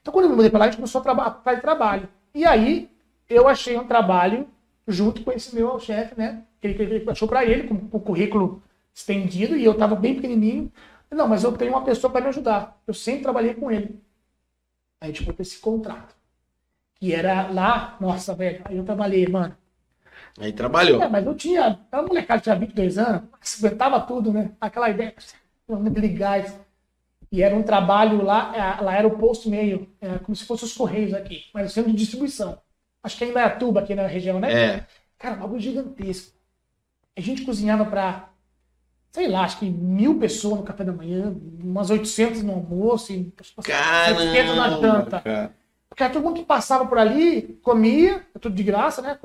[0.00, 2.08] Então, quando eu me mudei para lá, a gente começou a trabalhar para trabalho.
[2.34, 2.90] E aí,
[3.28, 4.48] eu achei um trabalho
[4.88, 6.42] junto com esse meu chefe, né?
[6.60, 8.62] Que ele, que ele achou para ele, com, o currículo
[8.94, 10.72] estendido, e eu estava bem pequenininho.
[11.10, 12.80] Não, mas eu tenho uma pessoa para me ajudar.
[12.86, 14.00] Eu sempre trabalhei com ele.
[15.00, 16.14] Aí pra esse contrato.
[16.94, 18.62] Que era lá, nossa, velho.
[18.64, 19.56] Aí eu trabalhei, mano.
[20.38, 21.02] Aí trabalhou.
[21.02, 21.78] É, mas eu tinha.
[21.90, 23.22] Era molecada, tinha 22 anos,
[23.58, 24.52] aguentava tudo, né?
[24.60, 25.14] Aquela ideia,
[25.68, 26.58] aquele gás.
[27.32, 30.64] E era um trabalho lá, é, lá era o posto meio, é, como se fosse
[30.64, 32.58] os Correios aqui, mas o centro de distribuição.
[33.02, 34.52] Acho que ainda é Tuba aqui na região, né?
[34.52, 34.86] É.
[35.18, 36.36] Cara, um bagulho gigantesco.
[37.16, 38.30] A gente cozinhava pra,
[39.12, 43.32] sei lá, acho que mil pessoas no café da manhã, umas 800 no almoço, e
[43.40, 45.20] 700 na Caramba, janta.
[45.20, 45.59] cara.
[45.90, 49.18] Porque todo mundo que passava por ali comia, tudo de graça, né?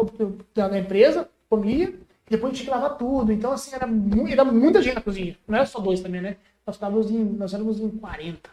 [0.54, 1.90] Da empresa, comia,
[2.28, 3.32] e depois a gente lavava tudo.
[3.32, 5.38] Então, assim, era, mu- era muita gente na cozinha.
[5.48, 6.38] Não era só dois também, né?
[6.66, 8.50] Nós, estávamos em, nós éramos em 40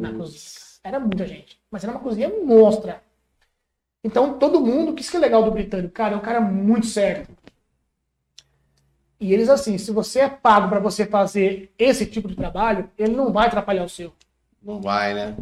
[0.00, 0.18] na Caramba.
[0.18, 0.40] cozinha.
[0.84, 1.58] Era muita gente.
[1.70, 3.02] Mas era uma cozinha monstra.
[4.04, 6.86] Então, todo mundo, que isso que é legal do britânico, cara, é um cara muito
[6.86, 7.26] sério.
[9.20, 13.14] E eles, assim, se você é pago para você fazer esse tipo de trabalho, ele
[13.14, 14.12] não vai atrapalhar o seu.
[14.62, 15.36] Não vai, né?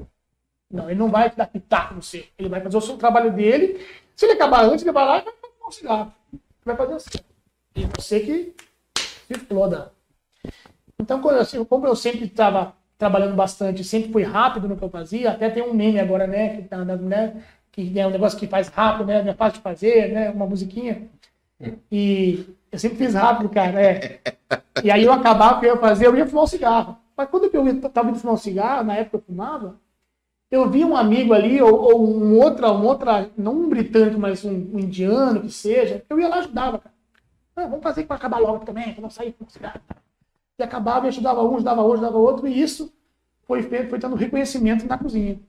[0.70, 2.24] Não, ele não vai te dar pitaco no seu.
[2.38, 3.84] Ele vai fazer o trabalho dele.
[4.14, 6.14] Se ele acabar antes, ele vai lá e vai fumar um cigarro.
[6.64, 7.18] Vai fazer assim.
[7.74, 8.54] E você que
[8.96, 9.92] se exploda.
[10.98, 14.90] Então, quando, assim, como eu sempre estava trabalhando bastante, sempre fui rápido no que eu
[14.90, 16.56] fazia, até tem um meme agora, né?
[16.56, 19.22] Que, tá, né, que é um negócio que faz rápido, né?
[19.22, 20.30] Não é fácil de fazer, né?
[20.30, 21.08] Uma musiquinha.
[21.90, 23.80] E eu sempre fiz rápido, cara.
[23.80, 24.20] É.
[24.84, 26.96] E aí eu acabava o que eu ia fazer, eu ia fumar um cigarro.
[27.16, 29.76] Mas quando eu estava indo fumar um cigarro, na época eu fumava,
[30.50, 34.44] eu vi um amigo ali, ou, ou um outra, um outra, não um britânico, mas
[34.44, 36.94] um, um indiano que seja, eu ia lá e ajudava, cara.
[37.56, 39.46] Ah, vamos fazer para acabar logo também, para não sair com.
[40.58, 42.92] E acabava, e ajudava um, ajudava outro, ajudava outro, e isso
[43.46, 45.40] foi feito, foi dando reconhecimento na cozinha.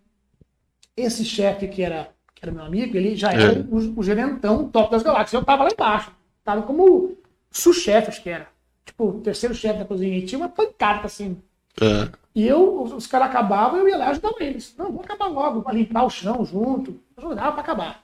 [0.95, 3.65] Esse chefe que era, que era meu amigo, ele já era É.
[3.69, 5.33] o, o gerentão top das galáxias.
[5.33, 6.11] Eu tava lá embaixo,
[6.43, 7.17] tava como
[7.49, 8.47] su-chefe, acho que era.
[8.85, 10.17] Tipo, o terceiro chefe da cozinha.
[10.17, 11.41] E tinha uma pancada assim,
[11.79, 12.09] É.
[12.35, 14.73] e eu, os, caras acabavam, eu ia lá ajudava eles.
[14.77, 16.99] Não, vamos acabar logo, para limpar o chão junto.
[17.17, 18.03] Ajudava para acabar.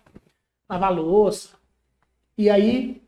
[0.70, 1.50] Lavar louça.
[2.38, 3.02] E aí,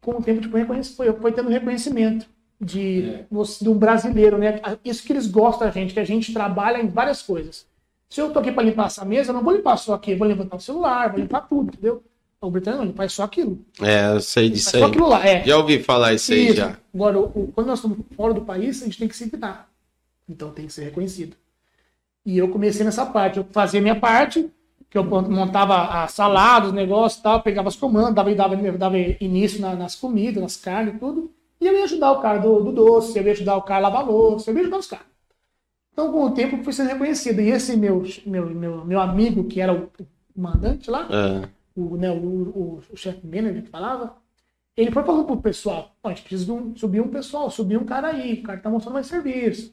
[0.00, 0.56] com o tempo, tipo,
[0.96, 2.26] foi, foi tendo reconhecimento
[2.60, 3.24] de, É.
[3.62, 4.60] de um brasileiro, né?
[4.84, 7.66] Isso que eles gostam da gente, que a gente trabalha em várias coisas.
[8.08, 10.18] Se eu tô aqui para limpar essa mesa, eu não vou limpar só aqui, eu
[10.18, 12.02] vou levantar o celular, vou limpar tudo, entendeu?
[12.40, 13.58] O britânico não, ele faz só aquilo.
[13.80, 14.90] É, eu sei disso faz só aí.
[14.90, 15.42] aquilo lá, é.
[15.44, 16.56] Já ouvi falar isso aí Isso.
[16.56, 16.76] já.
[16.94, 19.68] Agora, o- quando nós estamos fora do país, a gente tem que se virar.
[20.28, 21.36] Então tem que ser reconhecido.
[22.24, 23.38] E eu comecei nessa parte.
[23.38, 24.50] Eu fazia minha parte,
[24.88, 28.98] que eu montava a salada, os negócios e tal, pegava as comandas, dava, dava, dava
[28.98, 31.32] início na- nas comidas, nas carnes e tudo.
[31.60, 33.88] E eu ia ajudar o cara do, do doce, eu ia ajudar o cara a
[33.90, 35.06] lavar louça, eu ia ajudar os caras.
[35.92, 37.40] Então, com o tempo, eu fui sendo reconhecido.
[37.40, 39.90] E esse meu, meu, meu, meu amigo, que era o
[40.36, 41.48] mandante lá, É.
[41.76, 44.16] o, né, o, o, o chefe manager que falava,
[44.76, 47.84] ele foi falando pro pessoal, "Ó, a gente precisa um- subir um pessoal, subir um
[47.84, 49.72] cara aí, o cara tá mostrando mais serviço.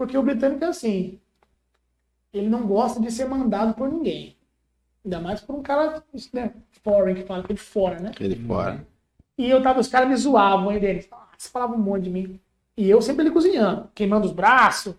[0.00, 1.20] Porque o britânico é assim,
[2.32, 4.34] ele não gosta de ser mandado por ninguém.
[5.04, 8.10] Ainda mais por um cara, né, foreign, que fala que é fora, né?
[8.18, 8.86] Ele fora.
[9.36, 11.06] E eu tava, os caras me zoavam aí deles.
[11.10, 12.40] Nossa, falavam um monte de mim.
[12.78, 14.94] E eu sempre ali cozinhando, queimando os braços,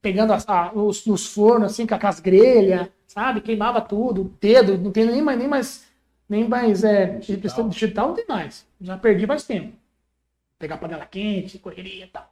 [0.00, 3.42] pegando as, a- os, nos fornos, assim, com as grelhas, sabe?
[3.42, 5.86] Queimava tudo, o dedo, não tem nem mais, nem mais,
[6.28, 7.68] nem mais, é, digital.
[7.68, 8.66] digital não tem mais.
[8.80, 9.76] Já perdi faz tempo.
[10.58, 12.28] Pegar panela quente, correria e tal.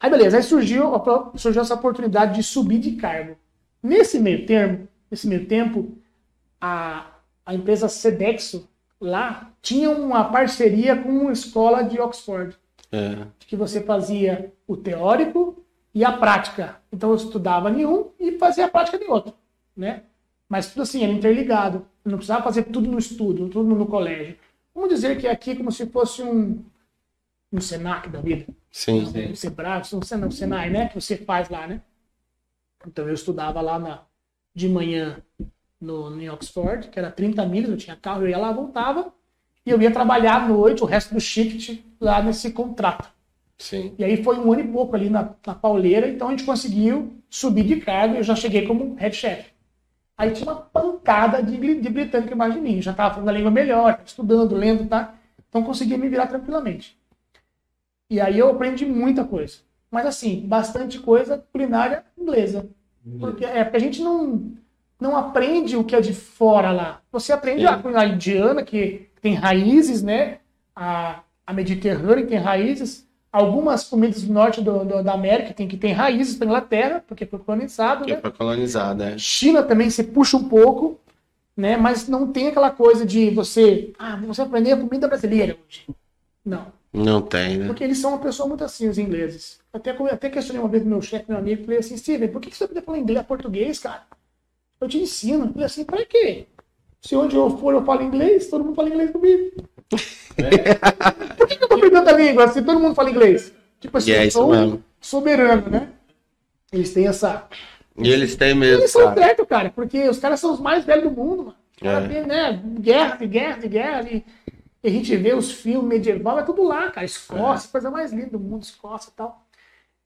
[0.00, 0.92] Aí beleza, aí surgiu,
[1.36, 3.36] surgiu essa oportunidade de subir de cargo.
[3.82, 5.96] Nesse meio termo, nesse meio tempo,
[6.60, 7.06] a,
[7.44, 8.68] a empresa Sedexo
[9.00, 12.56] lá tinha uma parceria com uma escola de Oxford,
[12.92, 13.26] É.
[13.40, 15.62] que você fazia o teórico
[15.94, 16.80] e a prática.
[16.92, 19.34] Então eu estudava em um e fazia a prática em outro,
[19.76, 20.02] né?
[20.48, 21.86] Mas tudo assim, era interligado.
[22.04, 24.36] Eu não precisava fazer tudo no estudo, tudo no colégio.
[24.74, 26.64] Vamos dizer que aqui é como se fosse um,
[27.52, 28.46] um Senac da vida
[28.78, 29.00] Sim.
[29.32, 30.88] um Sebrae, Senai, um Senai, né?
[30.88, 31.80] Que você faz lá, né?
[32.86, 34.02] Então eu estudava lá na,
[34.54, 35.20] de manhã
[35.80, 39.12] no, em Oxford, que era 30 milhas, eu tinha carro, eu ia lá, voltava,
[39.66, 43.08] e eu ia trabalhar à noite, o resto do shift lá nesse contrato.
[43.58, 43.96] Sim.
[43.98, 47.16] E aí foi um ano e pouco ali na, na pauleira, então a gente conseguiu
[47.28, 49.50] subir de cargo e eu já cheguei como head chef.
[50.16, 53.50] Aí tinha uma pancada de, de britânico embaixo de mim, já estava falando a língua
[53.50, 55.16] melhor, estudando, lendo, tá?
[55.48, 56.97] Então conseguia me virar tranquilamente.
[58.10, 59.58] E aí eu aprendi muita coisa.
[59.90, 62.68] Mas assim, bastante coisa culinária inglesa.
[63.18, 64.52] Porque, é, porque a gente não,
[65.00, 67.00] não aprende o que é de fora lá.
[67.10, 67.66] Você aprende Sim.
[67.68, 70.38] a culinária indiana, que tem raízes, né?
[70.76, 73.06] A, a mediterrânea que tem raízes.
[73.32, 77.26] Algumas comidas do norte do, do- da América tem que tem raízes para Inglaterra, porque
[77.26, 78.20] foi colonizado, Que é né?
[78.20, 79.16] pra colonizar, né?
[79.18, 80.98] China também você puxa um pouco,
[81.56, 81.76] né?
[81.76, 85.86] Mas não tem aquela coisa de você, ah, você aprender a comida brasileira hoje.
[86.44, 86.77] Não.
[86.92, 87.66] Não tem, né?
[87.66, 89.60] Porque eles são uma pessoa muito assim, os ingleses.
[89.72, 92.54] Até, até questionei uma vez do meu chefe, meu amigo, falei assim, Steven, por que
[92.54, 94.02] você aprende a falar inglês, português, cara?
[94.80, 95.46] Eu te ensino.
[95.46, 96.46] Eu falei assim, pra quê?
[97.00, 99.50] Se onde eu for eu falo inglês, todo mundo fala inglês comigo.
[101.36, 103.52] por que, que eu vou aprender outra língua se todo mundo fala inglês?
[103.80, 104.82] Tipo assim, E é sou mesmo.
[105.00, 105.88] soberano, né?
[106.72, 107.46] Eles têm essa...
[107.96, 111.04] E eles têm mesmo, Eles são certos, cara, porque os caras são os mais velhos
[111.04, 111.56] do mundo, mano.
[111.80, 112.26] É.
[112.26, 114.24] né, guerra, de guerra, de guerra, e,
[114.82, 117.04] e a gente vê os filmes medieval, é tudo lá, cara.
[117.04, 119.44] Escócia, coisa mais linda do mundo, Escócia e tal.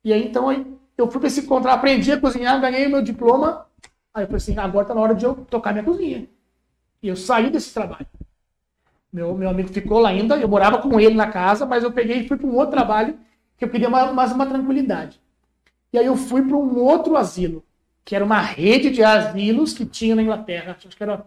[0.04, 0.50] E aí, então,
[0.96, 3.66] eu fui pra esse encontrar, aprendi a cozinhar, ganhei meu diploma.
[4.14, 6.28] Aí eu falei assim, agora tá na hora de eu tocar minha cozinha.
[7.02, 8.06] E eu saí desse trabalho.
[9.12, 12.20] Meu, meu amigo ficou lá ainda, eu morava com ele na casa, mas eu peguei
[12.20, 13.18] e fui para um outro trabalho
[13.58, 15.20] que eu queria mais, mais uma tranquilidade.
[15.92, 17.62] E aí eu fui para um outro asilo,
[18.04, 20.76] que era uma rede de asilos que tinha na Inglaterra.
[20.78, 21.26] Acho que era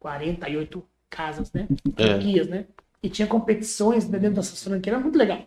[0.00, 1.68] 48 casas, né?
[1.98, 2.04] É.
[2.08, 2.66] Franquias, né?
[3.02, 5.42] E tinha competições dentro dessas franquias, era muito legal.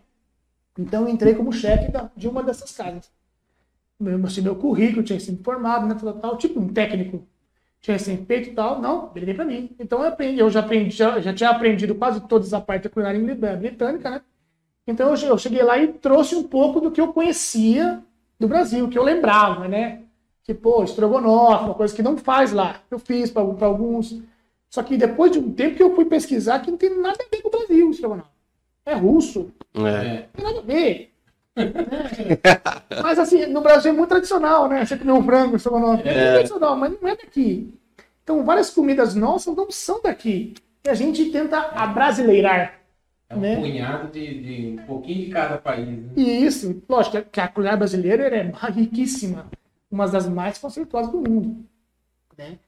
[0.79, 3.11] Então eu entrei como chefe da- de uma dessas casas.
[3.99, 5.95] Meu, mostrei meu currículo, tinha sido formado, né?
[5.99, 7.25] Tal, tal, tipo um técnico.
[7.81, 8.81] Tinha sempre feito e tal.
[8.81, 9.75] Não, ele veio pra mim.
[9.79, 12.89] Então eu aprendi, eu já aprendi, já, já tinha aprendido quase todas a parte da
[12.89, 14.21] culinária ingl- britânica, né?
[14.87, 18.03] Então eu eu cheguei lá e trouxe um pouco do que eu conhecia
[18.39, 20.03] do Brasil, que eu lembrava, né?
[20.43, 22.81] Tipo, pô, estrogonofe, uma coisa que não faz lá.
[22.91, 24.21] Eu fiz para alguns.
[24.75, 27.33] Só que depois de um tempo que eu fui pesquisar, que não tem nada a
[27.33, 28.29] ver com o Brasil, estrogonofe.
[28.85, 29.79] É russo, É.
[29.79, 30.13] É.
[30.19, 31.13] não tem nada a ver.
[31.55, 33.01] É.
[33.01, 34.85] Mas assim, no Brasil é muito tradicional, né?
[34.85, 36.05] Você comer um frango, estrogonofe.
[36.09, 36.13] É.
[36.13, 37.73] muito tradicional, mas não é daqui.
[38.21, 40.55] Então, várias comidas nossas não são daqui.
[40.83, 42.81] E a gente tenta abrasileirar.
[43.29, 43.55] É um Né?
[43.55, 45.87] punhado de, de um pouquinho de cada país.
[45.87, 46.09] Né?
[46.17, 49.49] E isso, lógico que a culinária brasileira é riquíssima,
[49.89, 51.65] uma das mais conceituosas do mundo.
[52.37, 52.59] Né?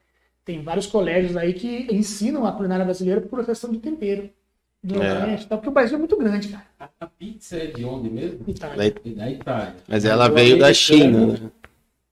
[0.48, 4.30] Tem vários colégios aí que ensinam a culinária brasileira por questão de tempero.
[4.82, 5.58] Normalmente, tá?
[5.58, 6.64] porque o Brasil é muito grande, cara.
[6.98, 8.44] A, pizza é de onde mesmo?
[8.48, 8.76] Itália.
[8.78, 9.76] Daí- É Da Itália.
[9.86, 11.50] Mas ela o veio da China, né?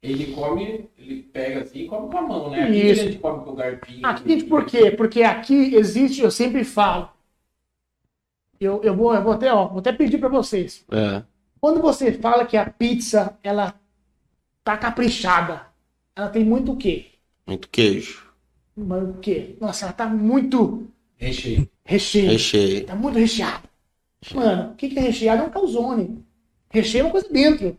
[0.02, 2.64] Ele come, ele pega assim e come com a mão, né?
[2.64, 3.00] Aqui Isso.
[3.00, 4.06] a gente come com o garfinho.
[4.06, 4.90] Aqui, gente, por quê?
[4.90, 7.08] Porque aqui existe, eu sempre falo,
[8.60, 10.84] eu, eu, vou, eu vou até, ó, vou até pedir para vocês.
[10.90, 11.22] É.
[11.58, 13.80] Quando você fala que a pizza, ela
[14.62, 15.62] tá caprichada,
[16.14, 17.12] ela tem muito o quê?
[17.46, 18.25] Muito queijo.
[18.76, 19.56] Mas o quê?
[19.60, 21.68] Nossa, ela tá muito Recheio.
[21.84, 22.30] recheio.
[22.30, 22.84] Recheio.
[22.84, 23.68] Tá muito recheado.
[24.34, 25.42] Mano, o que, que é recheado?
[25.42, 26.24] É um calzone.
[26.70, 27.76] Recheio é uma coisa dentro.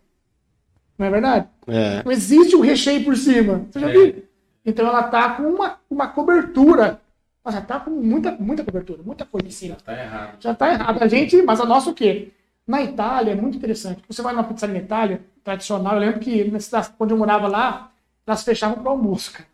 [0.97, 1.47] Não é verdade?
[1.67, 2.03] É.
[2.03, 3.65] Não existe um recheio por cima.
[3.69, 3.91] Você já É.
[3.91, 4.23] viu?
[4.65, 6.99] Então ela tá com uma, uma cobertura.
[7.45, 9.75] Nossa, tá com muita, muita cobertura, muita coisa em cima.
[9.75, 10.37] Tá errado.
[10.41, 11.01] Já tá errado.
[11.01, 12.31] A gente, mas a nossa o quê?
[12.65, 14.01] Na Itália é muito interessante.
[14.09, 17.47] Você vai numa pizzaria na Itália, tradicional, eu lembro que na cidade, quando eu morava
[17.47, 17.91] lá,
[18.25, 19.45] elas fechavam para almoço, cara.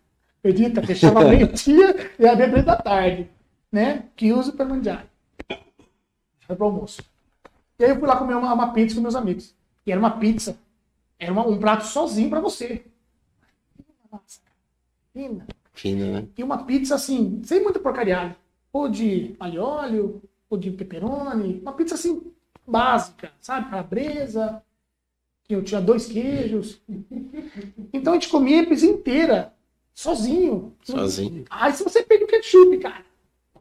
[0.44, 0.84] Acredita?
[0.84, 3.30] Fechava meio-dia e abria três da tarde.
[3.72, 4.06] Né?
[4.16, 5.08] Que usa para mandiar.
[6.46, 7.02] Foi pro almoço.
[7.80, 9.56] E aí eu fui lá comer uma, uma pizza com meus amigos.
[9.86, 10.58] E era uma pizza.
[11.18, 12.84] Era uma- um prato sozinho para você.
[14.12, 14.42] Nossa,
[15.14, 15.48] Fina.
[15.74, 16.28] Fina, né?
[16.38, 18.36] E uma pizza assim, sem muita porcariada.
[18.72, 21.60] Ou de alho óleo, ou de pepperoni.
[21.62, 22.22] Uma pizza assim,
[22.68, 23.70] básica, sabe?
[23.70, 24.62] Calabresa.
[25.46, 26.82] Que eu tinha dois queijos.
[27.92, 29.54] Então a gente comia a pizza inteira,
[29.94, 30.74] sozinho.
[30.84, 31.46] Sozinho.
[31.50, 33.06] Aí se você pega o ketchup, cara.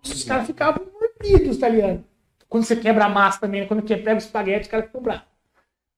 [0.03, 2.03] Os caras ficavam mordidos, os italianos.
[2.49, 3.67] Quando você quebra a massa também, né?
[3.67, 5.33] quando você pega o espaguete, os caras ficam bravos.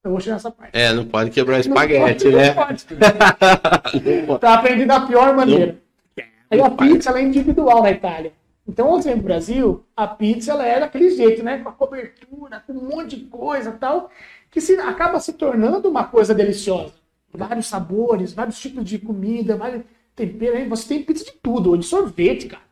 [0.05, 0.78] Eu vou chegar nessa parte.
[0.78, 2.49] É, não pode quebrar Não espaguete, pode, né?
[2.55, 2.87] Não pode.
[4.26, 4.39] Não.
[4.39, 5.78] Tá aprendendo da pior maneira.
[6.51, 8.32] Aí a Não pizza ela é individual na Itália.
[8.68, 11.59] Então, ontem no Brasil, a pizza ela é daquele jeito, né?
[11.59, 14.11] Com a cobertura, com um monte de coisa e tal,
[14.51, 16.93] que se, acaba se tornando uma coisa deliciosa.
[17.32, 19.82] Vários sabores, vários tipos de comida, vários
[20.15, 20.59] temperos.
[20.61, 20.69] hein?
[20.69, 22.62] Você tem pizza de tudo, ou de sorvete, cara.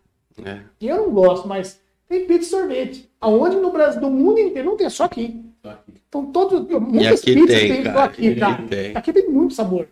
[0.45, 0.61] É.
[0.81, 3.11] E eu não gosto, mas tem pizza de sorvete.
[3.21, 5.45] Aonde no Brasil, no mundo inteiro, não tem, só aqui.
[5.63, 5.93] Só aqui.
[6.09, 8.63] Então, todo, muitas pizzas tem, tem, cara, só aqui, aqui cara.
[8.69, 8.97] tem.
[8.97, 9.89] Aqui tem muito sabor.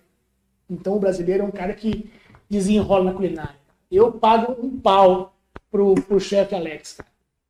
[0.69, 2.11] Então, o brasileiro é um cara que
[2.49, 3.57] desenrola na culinária.
[3.91, 5.35] Eu pago um pau
[5.71, 6.99] pro, pro chefe Alex.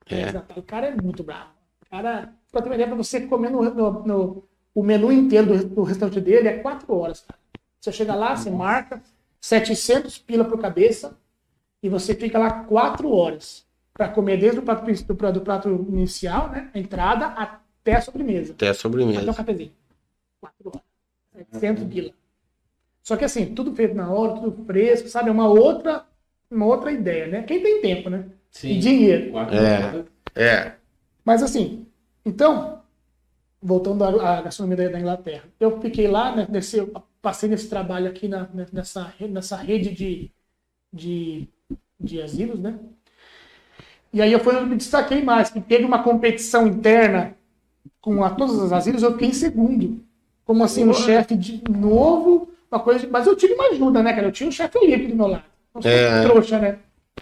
[0.07, 0.45] Cara.
[0.55, 0.59] É.
[0.59, 1.51] O cara é muito bravo.
[1.87, 4.45] O cara, pra ter uma ideia, pra você comer no, no- no-
[4.75, 7.39] o menu inteiro do, do restaurante dele é quatro horas, cara.
[7.81, 9.03] Você chega lá, você marca
[9.41, 11.17] 700 pila por cabeça
[11.83, 15.69] e você fica lá quatro horas para comer desde o prato, do, prato- do prato
[15.91, 16.71] inicial, né?
[16.75, 18.53] A entrada até a sobremesa.
[18.55, 19.35] Até a Até um sobremesa.
[19.35, 19.73] cafezinho.
[20.41, 20.83] Quatro horas.
[21.51, 22.13] 700 pila.
[23.03, 25.29] Só que assim, tudo feito na hora, tudo fresco, sabe?
[25.29, 26.05] É uma outra,
[26.51, 27.43] uma outra ideia, né?
[27.43, 28.27] Quem tem tempo, né?
[28.51, 28.71] Sim.
[28.71, 29.33] E dinheiro.
[30.37, 30.43] É.
[30.43, 30.73] É.
[31.25, 31.87] Mas assim,
[32.25, 32.83] então,
[33.63, 36.93] voltando à à gastronomia da, da Inglaterra, eu fiquei lá, né, nesse, eu
[37.23, 40.31] passei nesse trabalho aqui na, nessa, re- nessa rede de,
[40.93, 41.49] de,
[42.01, 42.79] de asilos, né?
[44.13, 47.37] E aí eu fui, eu me destaquei mais, que teve uma competição interna
[48.01, 50.01] com a, todos os asilos, eu fiquei em segundo.
[50.45, 53.01] Como assim, um chefe de novo, uma coisa.
[53.01, 54.27] de- mas eu tive uma ajuda, né, cara?
[54.29, 55.45] Eu tinha um chefe Olímpico do meu lado.
[55.75, 56.23] Não sou É.
[56.23, 56.79] trouxa, né?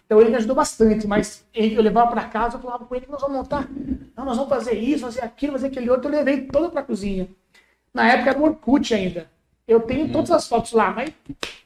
[0.07, 3.05] Então ele me ajudou bastante, mas ele- eu levava para casa, eu falava com ele
[3.07, 3.69] que nós vamos montar,
[4.17, 7.29] não, nós vamos fazer isso, fazer aquilo, fazer aquele outro, eu levei todo para cozinha.
[7.93, 9.29] Na época era o Orkut ainda.
[9.69, 11.13] Eu tenho todas as fotos lá, mas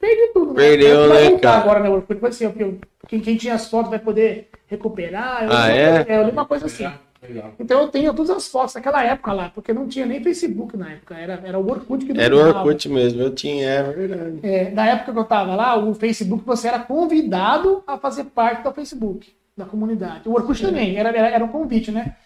[0.01, 0.55] perdi tudo.
[0.55, 1.63] Perdeu, Vai né, voltar cara?
[1.63, 5.45] Agora, né, o Orkut, assim, eu- quem, quem tinha as fotos vai poder recuperar.
[5.45, 6.05] Eu Ah, é?
[6.09, 6.89] eu li uma coisa assim.
[7.23, 7.53] Legal.
[7.61, 10.91] Então eu tenho todas as fotos daquela época lá, porque não tinha nem Facebook na
[10.91, 12.41] época, era, era o Orkut que Era o.
[12.41, 14.41] Orkut mesmo, eu tinha, é verdade.
[14.43, 18.65] É, na época que eu tava lá, o Facebook, você era convidado a fazer parte
[18.65, 20.29] do Facebook, da comunidade.
[20.29, 22.17] O Orkut também, era, era, era um convite, né?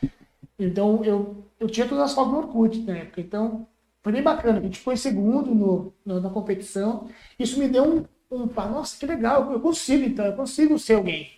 [0.59, 3.21] Então eu, eu tinha todas as fotos do Orkut na época.
[3.21, 3.67] Então
[4.07, 7.09] foi bem bacana, a gente foi segundo no, no- na competição.
[7.37, 11.29] Isso me deu um, um nossa, que legal, eu consigo então, eu consigo ser alguém.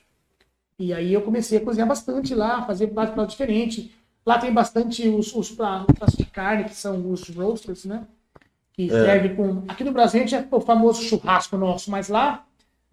[0.79, 3.91] E aí eu comecei a cozinhar bastante lá, fazer vários pratos diferentes.
[4.27, 8.07] Lá tem bastante os, os pra- pratos de carne, que são os roasters, né?
[8.73, 9.65] Que serve com.
[9.69, 12.47] Aqui no Brasil a gente é o famoso churrasco nosso, mas lá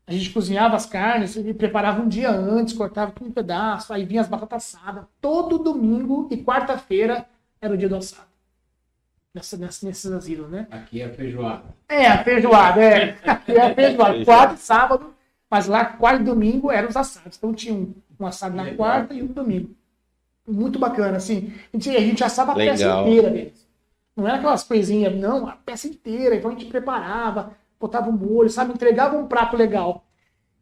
[0.08, 4.06] a gente cozinhava as carnes e preparava um dia antes, cortava tudo em pedaço, aí
[4.06, 5.06] vinha as batatas assadas.
[5.22, 7.28] Todo domingo e quarta-feira
[7.62, 8.35] era o dia do assado.
[9.36, 10.66] Nessa, nessa, nesses asilos, né?
[10.72, 11.64] Aqui é feijoada.
[11.90, 13.18] É, a feijoada, é.
[13.26, 14.24] Aqui é a feijoada.
[14.24, 15.14] Quarta e sábado,
[15.52, 17.36] mas lá quarta e domingo eram os assados.
[17.38, 18.78] Então tinha um, um assado na Legal.
[18.78, 19.76] quarta e um domingo.
[20.48, 21.52] Muito bacana, assim.
[21.74, 23.08] A gente, a gente assava a peça Legal.
[23.08, 23.68] inteira deles.
[24.16, 26.38] Não era aquelas coisinhas, não, a peça inteira.
[26.38, 28.72] Então a gente preparava, botava um molho, sabe?
[28.72, 30.06] Entregava um prato legal.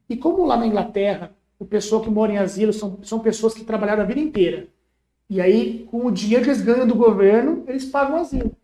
[0.09, 3.63] E como lá na Inglaterra, o pessoal que mora em asilo são, são pessoas que
[3.63, 4.67] trabalharam a vida inteira.
[5.29, 8.57] E aí, com o dinheiro que eles ganham do governo, eles pagam o asilo.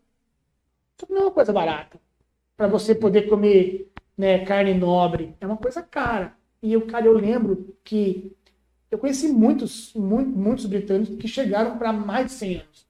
[1.08, 2.00] Não é uma coisa barata.
[2.56, 5.34] Para você poder comer né, carne nobre.
[5.40, 6.34] É uma coisa cara.
[6.62, 8.36] E eu, cara, eu lembro que
[8.90, 12.86] eu conheci muitos, muitos, muitos britânicos que chegaram para mais de 100 anos.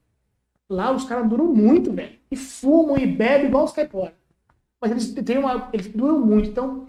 [0.69, 2.19] Lá os caras duram muito, velho.
[2.31, 4.15] E fumam e bebem igual os caipora.
[4.81, 5.69] Mas eles têm uma.
[5.73, 6.49] Eles duram muito.
[6.49, 6.87] Então,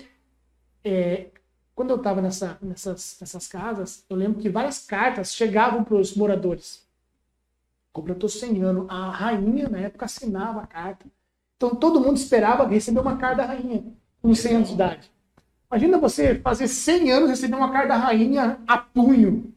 [0.83, 1.27] é,
[1.75, 6.15] quando eu estava nessa, nessas, nessas casas, eu lembro que várias cartas chegavam para os
[6.15, 6.87] moradores.
[7.93, 8.85] Completou 100 anos.
[8.89, 11.05] A rainha, na época, assinava a carta.
[11.57, 13.83] Então todo mundo esperava receber uma carta da rainha
[14.21, 15.11] com 100 anos de idade.
[15.69, 19.53] Imagina você fazer 100 anos e receber uma carta da rainha a punho.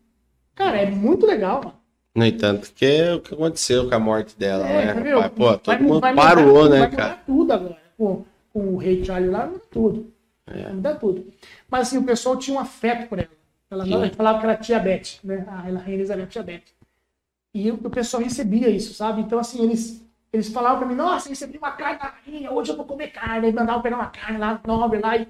[0.55, 1.75] Cara, é muito legal, mano.
[2.15, 5.11] No entanto, que é o que aconteceu com a morte dela, É, né?
[5.15, 5.33] rapaz?
[5.33, 7.19] Pô, todo mundo parou, tudo, né, vai cara?
[7.27, 7.79] tudo agora.
[7.99, 10.13] Com, com o rei Charles lá, muda tudo.
[10.47, 11.27] Vai mudar tudo.
[11.69, 13.29] Mas assim, o pessoal tinha um afeto por ela.
[13.69, 14.11] Ela Sim.
[14.15, 15.45] falava que era tia Beth, né?
[15.49, 16.63] A rainha Elizabeth tia Beth.
[17.55, 19.23] E o, o pessoal recebia isso, sabe?
[19.23, 22.77] Então, assim, eles, eles falavam pra mim, nossa, recebi uma carne da rainha, hoje eu
[22.77, 23.47] vou comer carne.
[23.47, 25.29] Aí mandavam pegar uma carne lá, nobre lá, e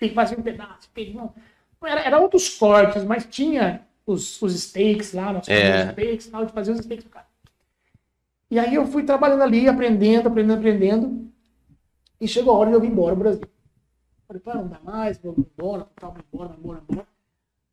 [0.00, 0.88] e fazia um pedaço.
[1.12, 1.34] Não,
[1.84, 5.86] era, era outros cortes, mas tinha os, os steaks lá, nós É.
[5.86, 7.26] os steaks, tal, de fazer os steaks pro cara.
[8.50, 11.32] E aí eu fui trabalhando ali, aprendendo, aprendendo, aprendendo.
[12.20, 13.42] E chegou a hora de eu vir embora do Brasil.
[14.26, 17.08] Falei, pá, não dá mais, vou embora, tal, vou embora, vou embora, vou embora.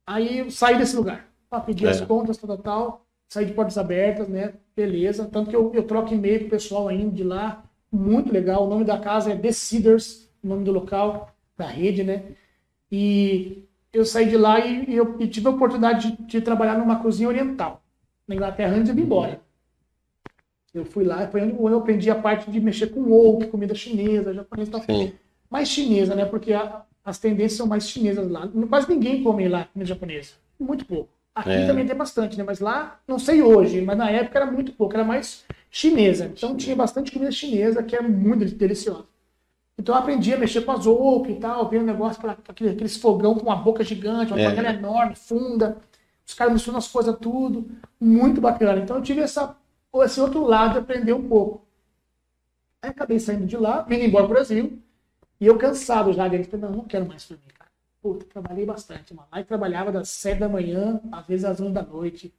[0.08, 1.28] Aí eu saí desse lugar.
[1.50, 2.06] Pá, pedi as É.
[2.06, 3.05] contas, tal, tal, tal.
[3.30, 4.54] Saí de portas abertas, né?
[4.76, 5.26] Beleza.
[5.32, 7.64] Tanto que eu, eu troco e-mail pro pessoal ainda de lá.
[7.92, 8.66] Muito legal.
[8.66, 12.24] O nome da casa é The Cedars, o nome do local, da rede, né?
[12.92, 16.78] E eu saí de lá e, e eu e tive a oportunidade de, de trabalhar
[16.78, 17.82] numa cozinha oriental,
[18.28, 19.42] na Inglaterra, antes de eu ir embora.
[20.74, 24.34] Eu fui lá, foi onde eu aprendi a parte de mexer com wok, comida chinesa,
[24.34, 24.82] japonesa e tal.
[24.82, 25.14] Sim.
[25.50, 26.26] Mais chinesa, né?
[26.26, 28.48] Porque a- as tendências são mais chinesas lá.
[28.68, 30.34] Quase ninguém come lá comida japonesa.
[30.60, 31.10] Muito pouco.
[31.36, 31.68] Aqui É.
[31.68, 32.44] também tem bastante, né?
[32.46, 36.28] Mas lá, não sei hoje, mas na época era muito pouco, era mais chinesa.
[36.28, 39.06] Então tinha bastante comida chinesa que era muito deliciosa.
[39.78, 42.96] Então eu aprendi a mexer com as wok e tal, vendo negócio, aquela- aquele- aqueles
[42.96, 44.46] fogão com uma boca gigante, uma É.
[44.50, 45.78] panela enorme, funda.
[46.26, 47.70] Os caras misturam as coisas tudo.
[48.00, 48.80] Muito bacana.
[48.82, 49.58] Então eu tive essa,
[50.06, 51.66] esse outro lado de aprender um pouco.
[52.82, 54.80] Aí acabei saindo de lá, vindo embora pro Brasil.
[55.42, 57.65] E eu cansado já deles, falei, não, não quero mais dormir, cara.
[58.06, 59.28] Puta, trabalhei bastante, mano.
[59.32, 62.32] Aí trabalhava das 7 da manhã, às vezes às 11 da noite,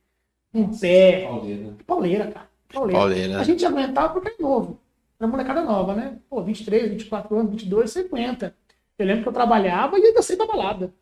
[0.54, 1.26] em pé.
[1.26, 1.76] Pauleira.
[1.84, 2.48] Pauleira, cara.
[2.72, 3.00] Pauleira.
[3.00, 3.40] Pauleira.
[3.40, 4.78] A gente aguentava porque é novo.
[5.18, 6.20] Era molecada nova, né?
[6.30, 8.54] Pô, 23, 24 anos, 22, você aguenta.
[8.96, 10.94] Eu lembro que eu trabalhava e ia descer pra balada.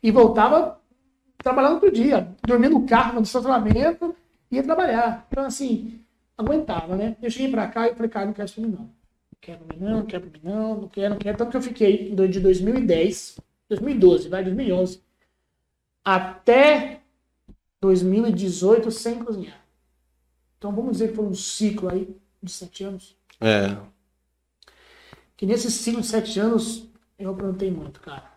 [0.00, 0.80] E voltava
[1.38, 2.28] trabalhando outro dia.
[2.46, 4.14] Dormia no carro, no estacionamento,
[4.52, 5.26] ia trabalhar.
[5.32, 5.98] Então, assim,
[6.38, 7.16] aguentava, né?
[7.20, 8.88] Eu cheguei pra cá e falei, cara, não quero isso pra mim, não.
[9.40, 11.36] quero pra mim não, não quero pra mim não, não quero, não quero.
[11.36, 15.00] Tanto que eu fiquei de 2010, 2012, vai, 2011,
[16.04, 17.00] até
[17.80, 19.60] 2018 sem cozinhar.
[20.58, 23.16] Então vamos dizer que foi um ciclo aí de sete anos.
[23.40, 23.76] É.
[25.36, 26.86] Que nesse ciclo de sete anos
[27.18, 28.30] eu aprontei muito, cara.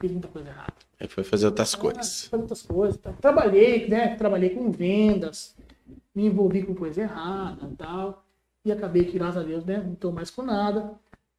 [0.00, 0.74] Fiz muita coisa errada.
[1.00, 2.22] Aí foi fazer outras Ah, coisas.
[2.22, 3.00] fiz muitas coisas.
[3.00, 3.12] tá?
[3.14, 4.14] Trabalhei, né?
[4.16, 5.54] Trabalhei com vendas,
[6.14, 8.24] me envolvi com coisa errada e tal.
[8.64, 9.78] E acabei que, graças a Deus, né?
[9.78, 10.92] Não estou mais com nada.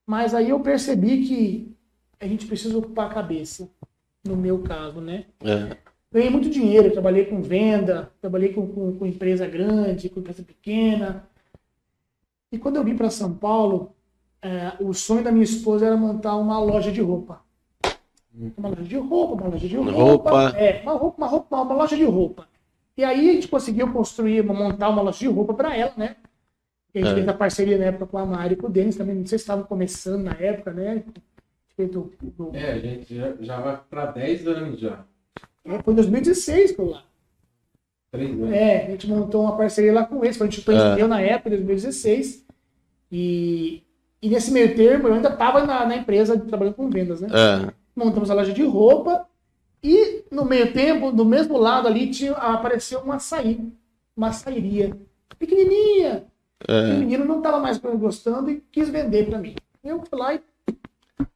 [0.06, 1.76] Mas aí eu percebi que
[2.20, 3.70] a gente precisa ocupar a cabeça.
[4.26, 5.26] No meu caso, né?
[5.44, 5.76] É.
[6.12, 11.28] Ganhei muito dinheiro, trabalhei com venda, trabalhei com, com, com empresa grande, com empresa pequena.
[12.52, 13.96] E quando eu vim para São Paulo,
[14.42, 17.42] é, o sonho da minha esposa era montar uma loja de roupa.
[18.58, 19.92] Uma loja de roupa, uma loja de roupa.
[19.92, 20.58] Roupa.
[20.58, 22.48] É, uma roupa, uma roupa, uma loja de roupa.
[22.96, 26.16] E aí a gente conseguiu construir, montar uma loja de roupa para ela, né?
[26.94, 27.16] E a gente É.
[27.16, 29.16] fez a parceria na época com a Mari e com o Denis também.
[29.16, 31.04] Não sei se estavam começando na época, né?
[31.76, 35.04] Feito, do- É, a gente já, já vai pra 10 anos já.
[35.66, 37.04] é, foi em 2016 que eu lá.
[38.12, 38.52] 3 anos.
[38.54, 41.54] É, a gente montou uma parceria lá com eles, a gente conheceu na época, em
[41.54, 42.46] 2016.
[43.12, 43.82] E,
[44.22, 47.30] e nesse meio termo, eu ainda estava na, na empresa trabalhando com vendas, né?
[47.32, 47.74] É.
[47.96, 49.28] Montamos a loja de roupa
[49.84, 53.60] e no meio tempo, do mesmo lado ali, tinha, apareceu uma açaí,
[54.16, 54.96] uma açairia,
[55.40, 56.26] pequenininha.
[56.68, 56.98] E o É.
[56.98, 59.56] menino não estava mais gostando e quis vender para mim.
[59.84, 60.42] Eu fui lá e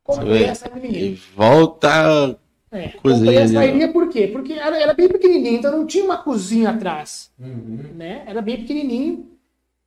[0.04, 0.98] comprei essa menina.
[0.98, 2.40] E volta.
[2.72, 3.88] É, Cozinha comprei a ali, né?
[3.88, 4.28] por quê?
[4.28, 7.32] Porque era, era bem pequenininha, então não tinha uma cozinha atrás.
[7.40, 7.80] Uhum.
[7.96, 8.24] né?
[8.28, 9.26] Era bem pequenininho.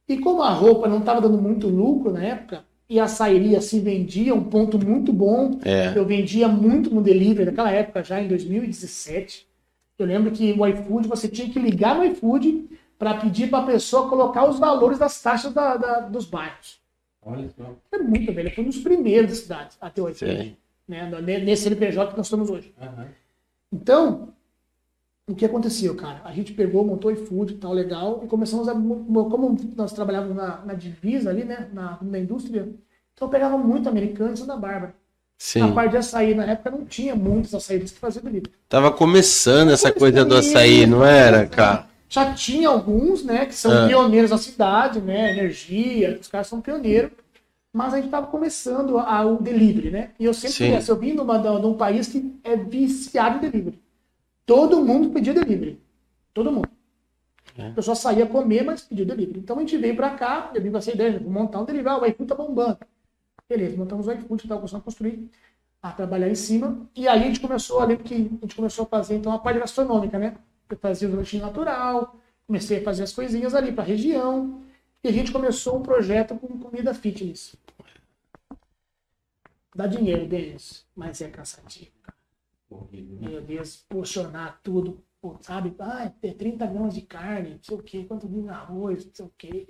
[0.09, 3.79] E como a roupa não estava dando muito lucro na época, e a sairia se
[3.79, 5.61] vendia, um ponto muito bom.
[5.65, 5.93] É.
[5.95, 9.47] Eu vendia muito no delivery naquela época, já em 2017.
[9.97, 12.65] Eu lembro que o iFood, você tinha que ligar no iFood
[12.99, 16.80] para pedir para a pessoa colocar os valores das taxas da- da- dos bairros.
[17.25, 17.75] Olha só.
[17.93, 18.51] É muito, velho.
[18.55, 20.19] Foi um dos primeiros da cidade a ter o iFood.
[20.33, 20.57] Sei.
[20.89, 21.09] Né?
[21.41, 22.75] Nesse CNPJ que nós estamos hoje.
[22.81, 23.07] Aham.
[23.73, 24.29] Então,
[25.29, 26.23] o que aconteceu, cara?
[26.25, 28.75] A gente pegou, montou o iFood e tal, legal, e começamos a.
[28.75, 31.69] mo- Como nós trabalhávamos na, na divisa ali, né?
[31.73, 32.63] Na, na indústria,
[33.15, 34.95] então eu pegava muito americano e Santa Bárbara.
[35.39, 35.63] Sim.
[35.63, 38.53] A parte de açaí, na época, não tinha muitos açaídos que faziam delivery.
[38.69, 41.89] Tava começando essa coisa do açaí, não era, cara?
[42.11, 43.87] Já tinha alguns, né, que são Ah.
[43.87, 45.31] pioneiros da cidade, né?
[45.31, 47.13] Energia, os caras são pioneiros.
[47.73, 50.11] Mas a gente estava começando a- o delivery, né?
[50.19, 50.67] E eu sempre Sim.
[50.67, 53.81] fui essa, eu vim de, uma, de um país que é viciado em delivery.
[54.45, 55.81] Todo mundo pedia delivery.
[56.35, 56.69] Todo mundo.
[57.57, 57.69] É.
[57.69, 59.39] A pessoa saía comer, mas pedia delivery.
[59.39, 61.95] Então a gente veio pra cá, eu vim com essa ideia, vou montar um delivery,
[61.95, 62.79] ah, o iFood tá bombando.
[63.49, 65.31] Beleza, montamos o iFood, estava começando a construir,
[65.81, 66.89] a trabalhar em cima.
[66.97, 69.61] E aí a gente começou, ali que a gente começou a fazer então a parte
[69.61, 70.35] gastronômica, né?
[70.71, 72.17] Eu fazia o lanchinho natural,
[72.47, 74.63] comecei a fazer as coisinhas ali pra região.
[75.03, 77.57] E a gente começou um projeto com comida fitness.
[79.75, 81.91] Dá dinheiro, Denis, mas é cansativo.
[82.05, 83.29] Né?
[83.29, 85.03] Meu Deus, porcionar tudo,
[85.41, 85.75] sabe?
[85.79, 89.25] Ah, ter 30 gramas de carne, não sei o quê, quanto de arroz, não sei
[89.25, 89.69] o quê.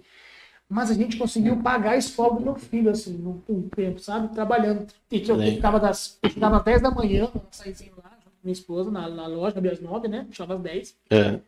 [0.68, 4.32] Mas a gente conseguiu pagar a escola do meu filho, assim, num, num tempo, sabe?
[4.32, 4.86] Trabalhando.
[5.10, 6.18] E que eu ficava das.
[6.22, 10.08] Às 10 da manhã, eu saízinho lá, minha esposa, na, na loja, abria às 9,
[10.08, 10.26] né?
[10.28, 10.96] Fechava às 10.
[11.10, 11.38] É.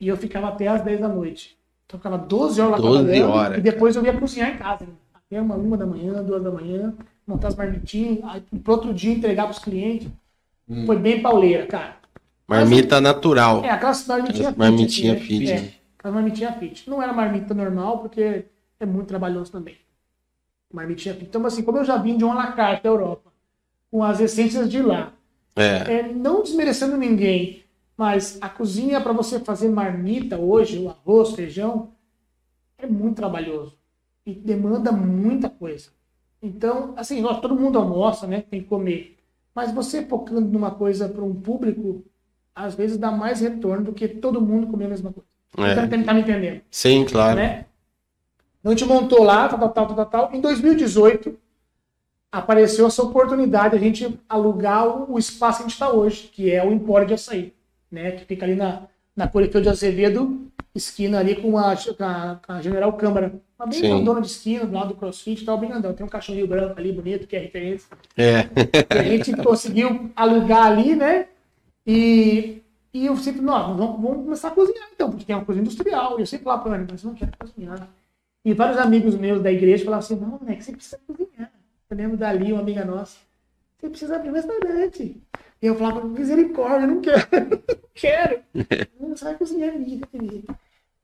[0.00, 1.56] E eu ficava até às 10 da noite.
[1.86, 3.30] Então eu ficava 12 horas lá 12 trabalhando.
[3.30, 4.84] horas, e depois eu ia cozinhar em casa.
[4.84, 4.92] né?
[5.14, 6.94] Até uma, uma da manhã, duas da manhã,
[7.26, 10.08] montar as marmitinhas, aí pro outro dia entregar pros clientes.
[10.68, 10.86] Hum.
[10.86, 11.96] Foi bem pauleira, cara.
[12.46, 13.64] Marmita natural.
[13.64, 15.52] É, aquelas marmitinhas marmitinha assim, fit, né?
[15.52, 16.90] É, aquelas marmitinhas fit.
[16.90, 18.44] Não era marmita normal, porque
[18.80, 19.76] é muito trabalhoso também.
[20.72, 21.26] Marmitinha fit.
[21.26, 23.30] Então, assim, como eu já vim de uma la carte da Europa,
[23.90, 25.12] com as essências de lá,
[25.56, 25.98] É.
[25.98, 27.64] é, não desmerecendo ninguém,
[27.96, 31.92] mas a cozinha para você fazer marmita hoje, o arroz, feijão,
[32.78, 33.76] é muito trabalhoso
[34.24, 35.90] e demanda muita coisa.
[36.42, 38.42] Então, assim, ó, todo mundo almoça, né?
[38.42, 39.18] Tem que comer.
[39.54, 42.04] Mas você focando numa coisa para um público,
[42.54, 45.28] às vezes dá mais retorno do que todo mundo comer a mesma coisa.
[45.58, 45.84] É.
[45.84, 46.62] Então, tá me entendendo?
[46.70, 47.36] Sim, claro.
[47.36, 47.66] né?
[48.60, 50.34] Então a gente montou lá, tal, tal, tal, tal, tal.
[50.34, 51.36] Em 2018,
[52.30, 56.50] apareceu essa oportunidade de a gente alugar o, espaço que a gente está hoje, que
[56.50, 57.52] é o Empório de Açaí,
[57.90, 58.12] né?
[58.12, 58.82] Que fica ali na,
[59.16, 63.32] na Corifeu de Azevedo, esquina ali com a, com a, General Câmara.
[63.58, 63.88] Uma bem Sim.
[63.88, 65.92] grandona de esquina, do lado do CrossFit, tá bem grandão.
[65.92, 67.88] Tem um cachorrinho branco ali, bonito, que é referência.
[68.16, 68.48] É.
[68.94, 71.26] E a gente conseguiu alugar ali, né?
[71.86, 72.62] E,
[72.94, 76.18] e eu sempre, não, vamos, vamos começar a cozinhar então, porque é uma coisa industrial.
[76.18, 77.88] E eu sempre falava para mas eu não quero cozinhar.
[78.44, 81.49] E vários amigos meus da igreja falavam assim, não, né, que você precisa cozinhar.
[81.90, 83.18] Eu lembro dali, uma amiga nossa,
[83.78, 85.20] você precisa abrir um restaurante.
[85.60, 88.40] E eu falava, misericórdia, eu não quero, não quero.
[88.98, 90.06] Não, vai cozinhar, querida.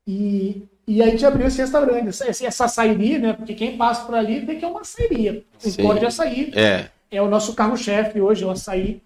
[0.07, 3.33] E, E aí a gente abriu esse restaurante, essa, essa açairia, né?
[3.33, 5.45] Porque quem passa por ali vê que é uma açairia.
[5.65, 5.83] Um Sim.
[5.83, 6.53] pode de açaí.
[6.55, 6.89] É.
[7.11, 9.03] É o nosso carro-chefe hoje, é o açaí.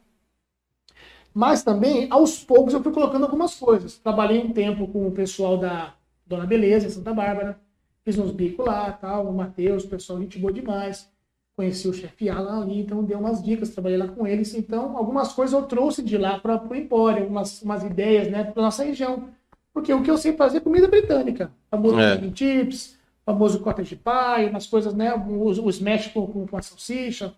[1.33, 3.97] Mas também, aos poucos, eu fui colocando algumas coisas.
[3.99, 5.95] Trabalhei um tempo com o pessoal da
[6.27, 7.59] Dona Beleza, em Santa Bárbara.
[8.05, 11.09] Fiz uns bicos lá, tal, o Matheus, o pessoal, gente boa demais.
[11.61, 14.55] Conheci o chefe Alan ali, então dei umas dicas, trabalhei lá com eles.
[14.55, 18.63] Então, algumas coisas eu trouxe de lá para o Empório, algumas umas ideias, né, para
[18.63, 19.29] nossa região.
[19.75, 21.53] Porque o que eu sei fazer é comida britânica.
[21.71, 22.15] Famoso É.
[22.15, 26.63] chicken chips, famoso cottage pie, umas coisas, né, o, o smash com, com, com a
[26.63, 27.35] salsicha.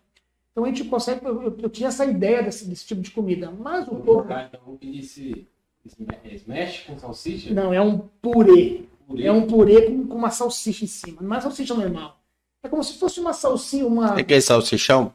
[0.52, 3.50] Então a gente consegue, eu, eu- eu tinha essa ideia desse, desse tipo de comida,
[3.50, 5.48] mas o colocar, então, esse
[5.84, 7.52] sma- smash com salsicha.
[7.52, 8.82] não, é um purê.
[9.04, 9.24] Purê.
[9.26, 12.21] É um purê com, com uma salsicha em cima, não é salsicha normal.
[12.62, 14.16] É como se fosse uma salsinha, uma.
[14.16, 15.12] É aquele salsichão?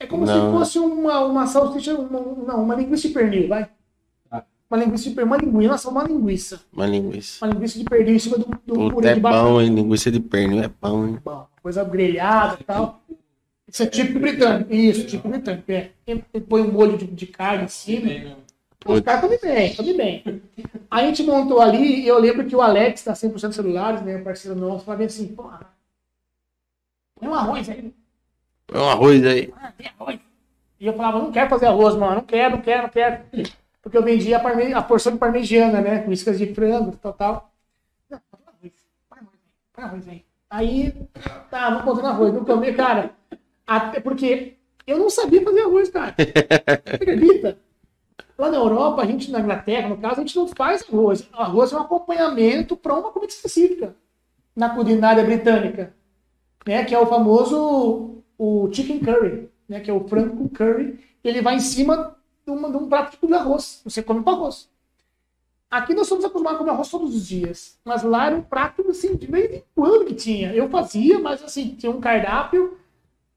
[0.00, 0.34] É como Não.
[0.52, 3.68] se fosse uma, uma salsicha, uma, não, uma linguiça de pernil, vai.
[4.30, 4.44] Ah.
[4.70, 6.60] Uma linguiça de pernil, uma linguiça, nossa, uma linguiça.
[6.72, 7.44] Uma linguiça.
[7.44, 9.42] Uma linguiça de pernil em cima do, do Puta, purê é de batata.
[9.44, 9.74] bom, hein?
[9.74, 11.18] Linguiça de pernil é bom, hein?
[11.24, 13.00] Bom, coisa grelhada e tal.
[13.66, 14.72] Isso é típico britânico.
[14.72, 15.72] Isso, típico britânico.
[15.72, 15.90] É.
[16.06, 18.06] Ele põe um molho de, de carne em cima.
[18.06, 18.36] Né?
[18.86, 20.42] Os caras comem bem, comem bem.
[20.88, 24.58] A gente montou ali, e eu lembro que o Alex, da 100% Celulares, né, parceiro
[24.58, 25.66] nosso, falava assim, porra,
[27.18, 27.94] põe um arroz aí.
[28.66, 29.52] Põe um arroz aí.
[29.60, 30.18] Ah, tem arroz.
[30.80, 33.24] E eu falava, não quero fazer arroz, mano, não quero, não quero, não quero.
[33.82, 37.12] Porque eu vendia a, parme- a porção de parmegiana, né, com iscas de frango, tal,
[37.12, 37.52] tal.
[38.10, 38.72] Não, põe arroz,
[39.74, 40.94] põe arroz aí, aí.
[41.50, 43.10] Tá, vou botando arroz, não comer, cara.
[43.66, 44.54] Até porque
[44.86, 46.14] eu não sabia fazer arroz, cara.
[46.16, 47.58] Você acredita?
[48.38, 51.28] Lá na Europa, a gente, na Inglaterra, no caso, a gente não faz arroz.
[51.32, 53.96] Arroz é um acompanhamento para uma comida específica
[54.54, 55.92] na culinária britânica,
[56.68, 56.84] né?
[56.84, 59.80] Que é o famoso o chicken curry, né?
[59.80, 61.00] Que é o frango com curry.
[61.24, 63.80] Ele vai em cima de, uma- de um prato tipo de arroz.
[63.84, 64.68] Você come com arroz.
[65.70, 68.88] Aqui nós somos acostumados a comer arroz todos os dias, mas lá era um prato
[68.88, 70.54] assim de vez em quando que tinha.
[70.54, 72.78] Eu fazia, mas assim tinha um cardápio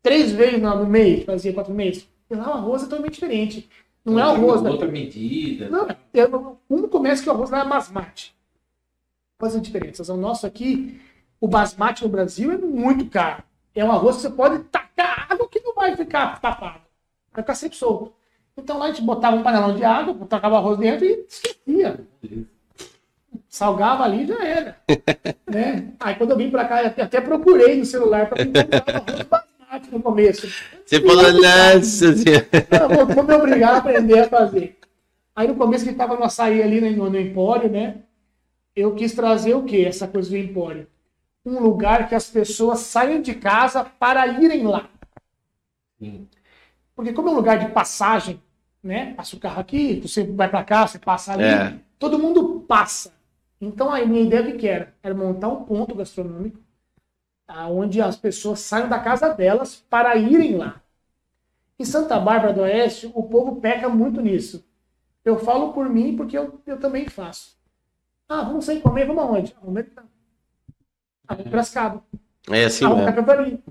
[0.01, 2.07] três vezes no mês, fazia quatro meses.
[2.29, 3.69] E lá o arroz é totalmente diferente.
[4.05, 4.69] Não é arroz, né?
[4.71, 5.69] Outra medida.
[5.69, 8.34] Não, eu um começa que o arroz lá é basmati.
[9.38, 10.13] Faz a diferença.
[10.13, 11.01] O nosso aqui,
[11.42, 13.44] o basmati no Brasil é muito caro.
[13.74, 16.82] É um arroz que você pode tacar água que não vai ficar tapado.
[17.34, 18.14] Vai ficar sempre solto.
[18.56, 22.00] Então lá a gente botava um panelão de água, tacava o arroz dentro e esquecia.
[23.50, 24.78] Salgava ali e já era.
[25.50, 25.94] né?
[26.00, 29.22] Aí quando eu vim pra cá, eu até, até procurei no celular para encontrar arroz
[29.24, 30.48] basmati no começo.
[30.86, 32.48] Você falou, nossa senhora.
[32.96, 34.78] Vou, vou me obrigar a aprender a fazer.
[35.36, 37.96] Aí no começo que estava no açaí ali no, no Empório, né?
[38.76, 39.86] Eu quis trazer o quê?
[39.88, 40.88] Essa coisa do Empório.
[41.46, 44.89] Um lugar que as pessoas saiam de casa para irem lá.
[46.00, 46.28] Sim.
[46.96, 48.42] Porque como é um lugar de passagem,
[48.84, 49.14] né?
[49.16, 51.80] Passa o carro aqui, você vai para cá, você passa ali, É.
[52.00, 53.14] todo mundo passa.
[53.60, 54.96] Então a minha ideia o que era?
[55.04, 56.60] Era montar um ponto gastronômico
[57.70, 60.82] onde as pessoas saiam da casa delas para irem lá.
[61.80, 64.66] Em Santa Bárbara do Oeste, o povo peca muito nisso.
[65.26, 67.58] Eu falo por mim porque eu, eu também faço.
[68.30, 69.56] Ah, vamos sair comer, vamos aonde?
[69.62, 69.76] Vamos
[71.34, 72.03] a Piracicaba.
[72.49, 73.15] É assim Ah, vamos mesmo.
[73.23, 73.63] Capivari.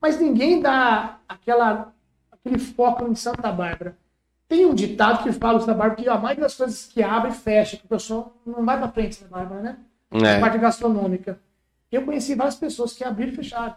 [0.00, 1.92] Mas ninguém dá aquela,
[2.30, 3.96] aquele foco em Santa Bárbara.
[4.48, 7.34] Tem um ditado que fala Santa Bárbara que a maioria das coisas que abre e
[7.34, 9.78] fecha, que o pessoal não vai pra frente Santa Bárbara, né?
[10.10, 10.40] A É.
[10.40, 11.38] parte gastronômica.
[11.90, 13.76] Eu conheci várias pessoas que abriram e fecharam.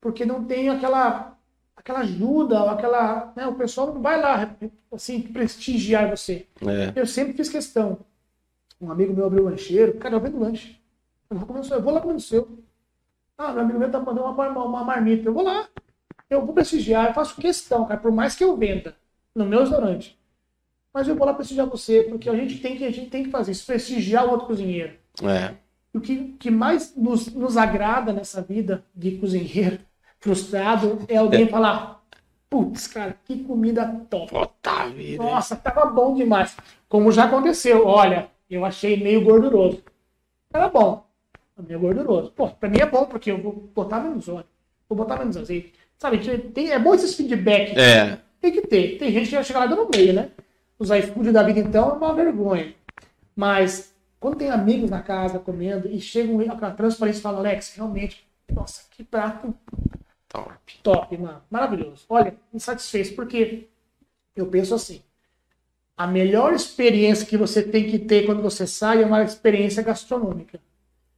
[0.00, 1.36] Porque não tem aquela,
[1.76, 3.32] aquela ajuda, aquela.
[3.36, 4.48] Né, o pessoal não vai lá
[4.92, 6.46] assim, prestigiar você.
[6.66, 6.92] É.
[6.98, 7.98] Eu sempre fiz questão.
[8.80, 10.79] Um amigo meu abriu o lancheiro, cara, eu vendo lanche.
[11.30, 12.58] Eu vou, comer seu, eu vou lá comer o seu.
[13.38, 15.28] Ah, meu amigo meu tá mandando uma, mar- uma marmita.
[15.28, 15.68] Eu vou lá.
[16.30, 18.96] Eu vou prestigiar, eu faço questão, cara, por mais que eu venda
[19.34, 20.18] no meu restaurante.
[20.94, 23.30] Mas eu vou lá prestigiar você, porque a gente tem que, a gente tem que
[23.30, 24.94] fazer isso, prestigiar o outro cozinheiro.
[25.22, 25.56] É.
[25.94, 29.80] O que, que mais nos, nos agrada nessa vida de cozinheiro
[30.20, 32.02] frustrado é alguém falar:
[32.48, 34.30] putz, cara, que comida top.
[34.30, 35.24] Puta vida.
[35.24, 36.56] Nossa, tava bom demais.
[36.88, 39.82] Como já aconteceu, olha, eu achei meio gorduroso.
[40.52, 41.04] Era bom,
[41.62, 42.30] meio gorduroso.
[42.32, 44.46] Pô, pra mim é bom, porque eu vou botar menos óleo,
[44.88, 45.72] vou botar menos azeite.
[45.98, 46.18] Sabe,
[46.52, 47.78] tem, é bom esses feedback.
[47.78, 48.18] É.
[48.40, 48.98] Tem que ter.
[48.98, 50.30] Tem gente que já chega lá dando meio, né?
[50.78, 52.74] Os iFood da vida, então, é uma vergonha.
[53.36, 57.74] Mas, quando tem amigos na casa comendo e chegam com aquela transparência e falam, Alex,
[57.76, 59.54] realmente, nossa, que prato
[60.30, 60.52] Top.
[60.82, 61.42] top, mano.
[61.50, 62.04] Maravilhoso.
[62.08, 63.68] Olha, me satisfez, porque
[64.36, 65.02] eu penso assim,
[65.96, 70.60] a melhor experiência que você tem que ter quando você sai é uma experiência gastronômica.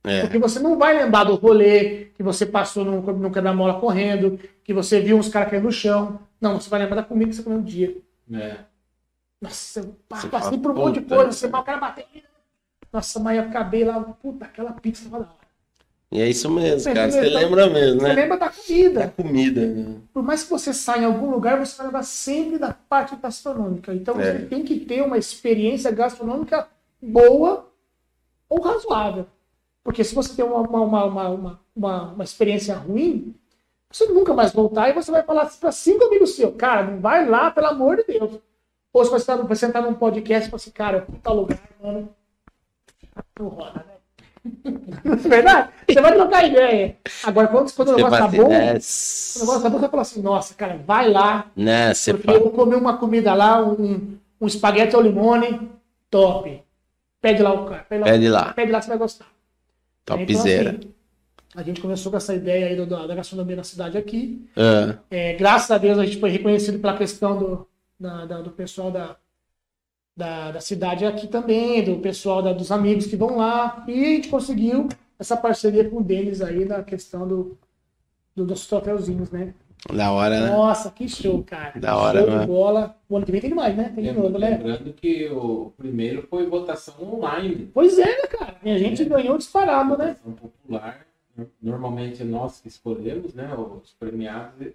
[0.05, 0.23] É.
[0.23, 4.75] Porque você não vai lembrar do rolê que você passou no, no quebra-mola correndo, que
[4.75, 6.19] você viu uns caras caindo no chão.
[6.41, 7.97] Não, você vai lembrar da comida que você comeu no dia.
[8.33, 8.57] É.
[9.41, 12.05] Nossa, eu Você passei por um monte de "Puta coisa, você o cara bateu.
[12.93, 15.43] Nossa, mas eu acabei lá, puta, aquela pizza tava da hora.
[16.11, 17.11] E é isso mesmo, Você cara.
[17.11, 18.13] Você lembra mesmo, Você né?
[18.15, 19.15] lembra da Da comida.
[19.17, 19.67] comida.
[19.67, 19.97] né?
[20.13, 23.95] Por mais que você saia em algum lugar, você vai lembrar sempre da parte gastronômica.
[23.95, 24.33] Então É.
[24.41, 26.69] você tem que ter uma experiência gastronômica
[27.01, 27.67] boa
[28.49, 29.27] ou razoável.
[29.85, 31.29] Porque se você tem uma, uma, uma,
[31.75, 33.35] uma, uma, experiência ruim,
[33.91, 37.29] você nunca mais voltar e você vai falar para cinco amigos seus, cara, não vai
[37.29, 38.39] lá, pelo amor de Deus.
[38.93, 42.09] Ou se você está você sentar num podcast e falar assim, cara, tal lugar, mano.
[43.39, 43.93] Não roda, né?
[45.05, 45.71] É verdade?
[45.89, 46.97] Você vai trocar ideia.
[47.25, 49.39] Agora, quando, quando o negócio tá bom, nessa.
[49.39, 52.39] o negócio tá bom, você fala assim, nossa, cara, vai lá, Né, porque fala.
[52.39, 55.71] eu comi uma comida lá, um, um espaguete ao limone,
[56.11, 56.63] top.
[57.21, 57.87] Pede lá o cara.
[57.89, 58.53] Pede lá, Pede lá.
[58.53, 59.32] Pede lá, você vai gostar.
[60.05, 60.71] Topzera.
[60.71, 60.95] Então, assim,
[61.55, 64.47] a gente começou com essa ideia aí do- da, da gastronomia na cidade aqui.
[64.57, 67.69] Ah, É, graças a Deus a gente foi reconhecido pela questão do,
[68.01, 69.17] da- da- do pessoal da,
[70.17, 73.85] da, da cidade aqui também, do pessoal da- dos amigos que vão lá.
[73.89, 74.89] E a gente conseguiu
[75.19, 77.59] essa parceria com o Denis aí na questão do,
[78.35, 79.55] do, dos troféuzinhos, né?
[79.91, 80.51] Da hora, né?
[80.51, 81.79] Nossa, que show, cara.
[81.81, 82.39] Da hora, show né?
[82.41, 82.97] de bola.
[83.09, 83.91] O ano que vem tem mais, né?
[83.95, 84.51] Tem de novo, né?
[84.51, 87.71] Lembrando que o primeiro foi votação online.
[87.75, 88.57] Pois é, né, cara?
[88.63, 90.17] E a gente ganhou disparado, né?
[90.25, 91.07] Votação popular.
[91.61, 93.51] Normalmente é nós que escolhemos, né?
[93.55, 94.69] Os premiados.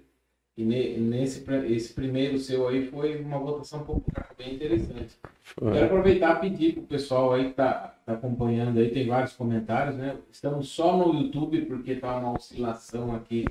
[0.58, 5.16] E ne- nesse esse primeiro seu aí foi uma votação popular bem interessante.
[5.56, 5.84] Quero Foi.
[5.84, 10.16] aproveitar e pedir pro pessoal aí que tá, tá acompanhando aí, tem vários comentários, né?
[10.32, 13.46] Estamos só no YouTube porque tá uma oscilação aqui,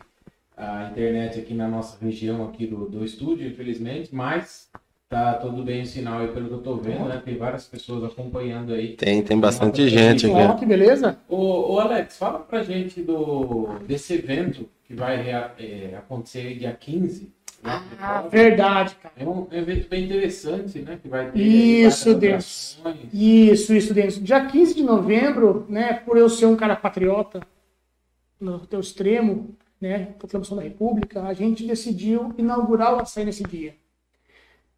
[0.57, 4.71] a internet aqui na nossa região aqui do, do estúdio, infelizmente, mas
[5.09, 7.21] tá tudo bem o sinal aí pelo que eu tô vendo, né?
[7.25, 8.97] Tem várias pessoas acompanhando aí.
[8.97, 10.61] Tem, tem bastante gente Ó, aqui.
[10.61, 11.19] que beleza.
[11.29, 16.55] Ô, ô Alex, fala pra gente do, desse evento que vai rea- é, acontecer aí
[16.59, 17.31] dia 15.
[17.63, 19.15] lá em Ah, verdade, cara.
[19.17, 20.99] É um evento bem interessante, né?
[21.03, 22.79] Que vai ter Isso, atrações.
[23.13, 24.19] Isso, isso, Denis.
[24.23, 27.41] Dia 15 de novembro, né, por eu ser um cara patriota,
[28.41, 33.75] no teu extremo, né, proclamação da República, a gente decidiu inaugurar o açaí nesse dia.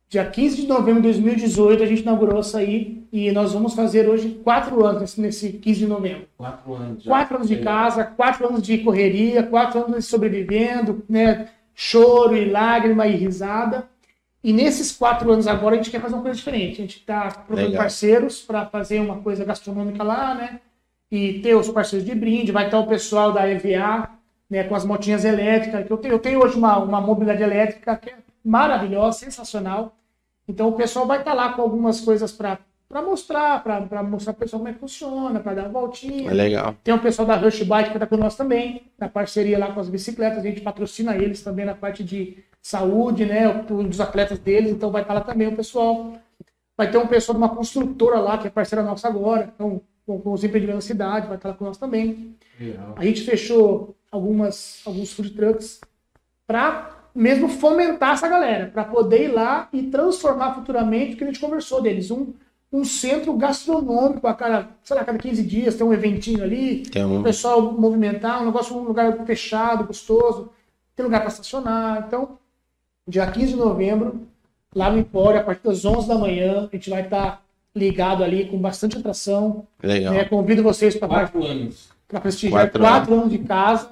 [0.08, 4.08] Dia 15 de novembro de 2018, a gente inaugurou o açaí e nós vamos fazer
[4.08, 6.26] hoje quatro anos nesse, nesse 15 de novembro.
[6.36, 7.10] Quatro anos já.
[7.10, 11.50] Quatro anos de É, casa, quatro anos de correria, quatro anos sobrevivendo, né?
[11.74, 13.86] Choro e lágrima e risada.
[14.42, 16.78] E nesses quatro anos agora a gente quer fazer uma coisa diferente.
[16.78, 20.60] A gente está procurando parceiros para fazer uma coisa gastronômica lá, né?
[21.10, 22.50] E ter os parceiros de brinde.
[22.50, 24.08] Vai estar o pessoal da EVA,
[24.50, 24.64] né?
[24.64, 25.86] Com as motinhas elétricas.
[25.86, 29.94] Que eu, tenho, eu tenho hoje uma, uma mobilidade elétrica que é maravilhosa, sensacional.
[30.46, 32.58] Então o pessoal vai estar lá com algumas coisas para
[33.02, 36.30] mostrar, para mostrar para o pessoal como é que funciona, para dar uma voltinha.
[36.30, 36.74] É legal.
[36.82, 39.80] Tem o pessoal da Rush Bike que está com nós também, na parceria lá com
[39.80, 44.70] as bicicletas, a gente patrocina eles também na parte de saúde, né, dos atletas deles,
[44.70, 46.14] então vai estar lá também o pessoal.
[46.76, 50.20] Vai ter um pessoal de uma construtora lá, que é parceira nossa agora, então, com,
[50.20, 52.36] com os empreendimentos da cidade, vai estar lá com nós também.
[52.58, 52.94] Legal.
[52.96, 55.80] A gente fechou algumas, alguns food trucks
[56.46, 61.26] para mesmo fomentar essa galera, para poder ir lá e transformar futuramente o que a
[61.26, 62.10] gente conversou deles.
[62.10, 62.32] Um,
[62.72, 66.82] um centro gastronômico a cada, sei lá, a cada 15 dias, tem um eventinho ali,
[66.82, 67.22] Tem o um.
[67.22, 70.50] pessoal movimentar, um negócio, um lugar fechado, gostoso,
[70.94, 72.04] tem lugar para estacionar.
[72.06, 72.38] Então,
[73.06, 74.26] dia 15 de novembro,
[74.74, 77.42] lá no Empório, a partir das 11 da manhã, a gente vai estar
[77.74, 79.66] ligado ali com bastante atração.
[79.82, 80.12] Legal.
[80.12, 80.24] né?
[80.24, 81.88] Convido vocês para Quatro anos.
[82.08, 83.90] Para prestigiar Quatro quatro, anos de casa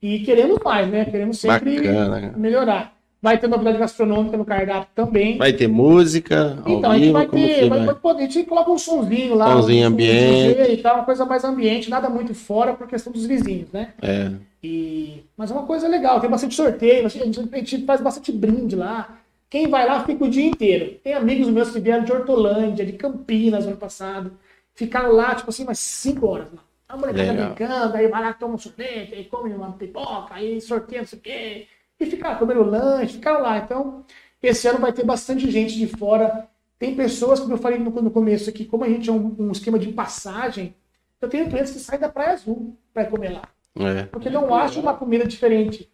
[0.00, 1.04] e queremos mais, né?
[1.04, 2.34] Queremos sempre Bacana, cara.
[2.36, 2.98] melhorar.
[3.20, 5.36] Vai ter novidade gastronômica no cardápio também.
[5.36, 7.94] Vai ter música ao então, a gente vivo, vai ter, vai, vai?
[7.96, 10.72] poder, a gente coloca um sonzinho lá, Sonzinho um, ambiente.
[10.72, 13.92] E tal, uma coisa mais ambiente, nada muito fora por questão dos vizinhos, né?
[14.00, 14.30] É,
[14.62, 18.30] E, mas é uma coisa legal, tem bastante sorteio, a gente, a gente faz bastante
[18.30, 19.18] brinde lá.
[19.50, 21.00] Quem vai lá fica o dia inteiro.
[21.02, 24.32] Tem amigos meus que vieram de Hortolândia, de Campinas ano passado,
[24.74, 26.67] ficaram lá, tipo assim, umas 5 horas lá.
[26.88, 27.46] A molecada Legal.
[27.48, 31.18] brincando, aí vai lá, toma um sorvete, aí come uma pipoca, aí sorteia, não sei
[31.18, 31.66] o quê.
[32.00, 33.58] E ficaram comendo lanche, ficaram lá.
[33.58, 34.04] Então,
[34.42, 36.48] esse ano vai ter bastante gente de fora.
[36.78, 39.52] Tem pessoas, como eu falei no, no começo aqui, como a gente é um, um
[39.52, 40.74] esquema de passagem,
[41.20, 43.42] eu tenho clientes que saem da Praia Azul para comer lá
[43.86, 44.04] é.
[44.04, 45.88] porque não acho uma comida diferente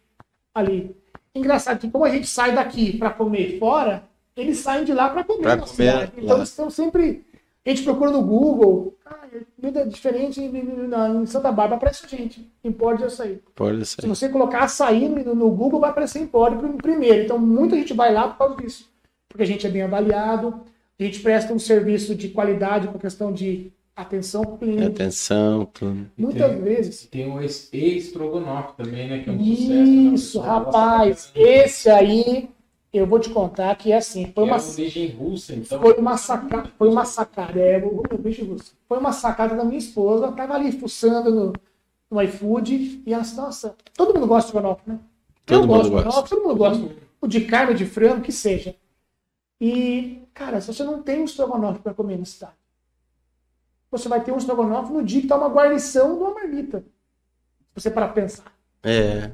[0.53, 0.95] ali.
[1.33, 4.03] Engraçado que como a gente sai daqui para comer fora,
[4.35, 6.11] eles saem de lá para comer Pra comer.
[6.17, 7.25] Então eles estão sempre
[7.65, 9.15] a gente procura no Google, ah,
[9.59, 13.39] comida diferente em, em- na- em Santa Bárbara aparece gente, empório de açaí.
[13.55, 14.07] Pode Se ser.
[14.07, 17.23] você colocar açaí no, no Google, vai aparecer empório prim- primeiro.
[17.23, 18.89] Então muita gente vai lá por causa disso,
[19.27, 20.61] porque a gente é bem avaliado,
[20.99, 24.83] a gente presta um serviço de qualidade com questão de atenção ao cliente.
[24.83, 26.05] Atenção, tudo.
[26.17, 29.19] Muitas tem- vezes Tem o ex- estrogonofe também, né?
[29.23, 29.69] Que é um sucesso.
[29.69, 29.83] né?
[30.13, 32.49] Isso, gosta rapaz, esse aí,
[32.97, 35.81] Eu vou te contar que é assim, foi É uma, origem russa, então.
[35.81, 38.73] foi uma sacada, foi uma sacada, é, o- o bicho russo.
[38.87, 41.53] Foi uma sacada da minha esposa, tava ali fuçando no,
[42.09, 44.99] no iFood e ela disse, nossa, todo mundo gosta de estrogonofe, né?
[45.45, 46.07] Todo eu mundo gosto de gosta.
[46.07, 46.95] estrogonofe, todo mundo gosta.
[47.21, 48.75] O de carne, o de frango, que seja.
[49.59, 52.53] E, cara, se você não tem um estrogonofe para comer na cidade,
[53.91, 56.79] você vai ter um estrogonofe no dia que tá uma guarnição de uma marmita.
[57.73, 58.45] Se você parar pra pensar.
[58.83, 59.31] É.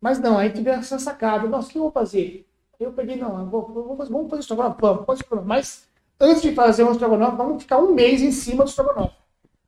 [0.00, 1.46] Mas não, aí tive essa sacada.
[1.48, 2.46] Nossa, o que eu vou fazer?
[2.84, 5.48] Eu peguei, não, vou, vou fazer, vamos fazer estrogonofe, vamos, vamos fazer estrogonofe.
[5.48, 5.88] Mas
[6.20, 9.16] antes de fazer um estrogonofe, vamos ficar um mês em cima do estrogonofe.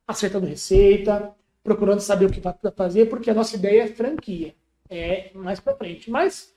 [0.07, 1.31] Acertando receita,
[1.63, 4.53] procurando saber o que vai fazer, porque a nossa ideia é franquia.
[4.89, 6.09] É mais pra frente.
[6.09, 6.53] Mas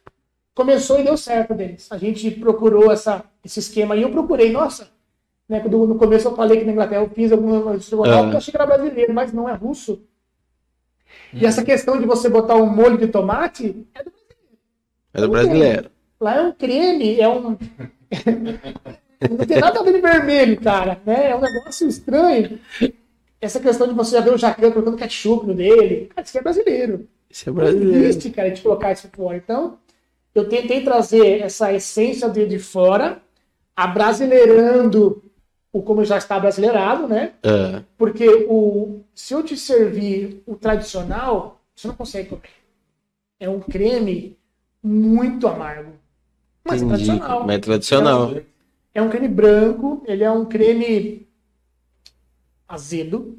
[0.55, 1.91] começou e deu certo deles.
[1.91, 4.89] A gente procurou essa, esse esquema aí, eu procurei, nossa.
[5.49, 8.33] Né, quando no começo eu falei que na Inglaterra eu fiz algum estrogonofe, Ah.
[8.33, 10.05] eu achei que era brasileiro, mas não é russo.
[11.33, 14.13] E essa questão de você botar um molho de tomate é do
[15.13, 15.91] É do brasileiro.
[16.21, 17.57] Lá é um creme, é um.
[19.31, 21.01] não tem nada a ver de vermelho, cara.
[21.05, 21.31] Né?
[21.31, 22.59] É um negócio estranho.
[23.41, 26.11] Essa questão de você já ver o Jacan colocando ketchup no dele.
[26.15, 27.09] Cara, isso é brasileiro.
[27.31, 28.05] Isso é Não brasileiro.
[28.05, 29.39] existe, cara, de colocar isso fora.
[29.39, 29.79] Então,
[30.35, 33.23] eu tentei trazer essa essência de, de fora,
[33.75, 35.23] abrasileirando
[35.73, 37.33] o como já está brasileirado, né?
[37.43, 37.83] É.
[37.97, 42.51] Porque o, se eu te servir o tradicional, você não consegue comer.
[43.39, 44.37] É um creme
[44.83, 45.93] muito amargo.
[46.65, 47.05] Mas é Entendi.
[47.05, 47.47] tradicional.
[47.47, 48.35] Mas é tradicional.
[48.93, 51.29] É um creme branco, ele é um creme
[52.69, 53.39] azedo,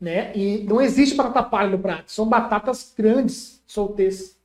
[0.00, 0.34] né?
[0.36, 2.10] E não existe batata palha no prato.
[2.10, 4.36] São batatas grandes, solteiras.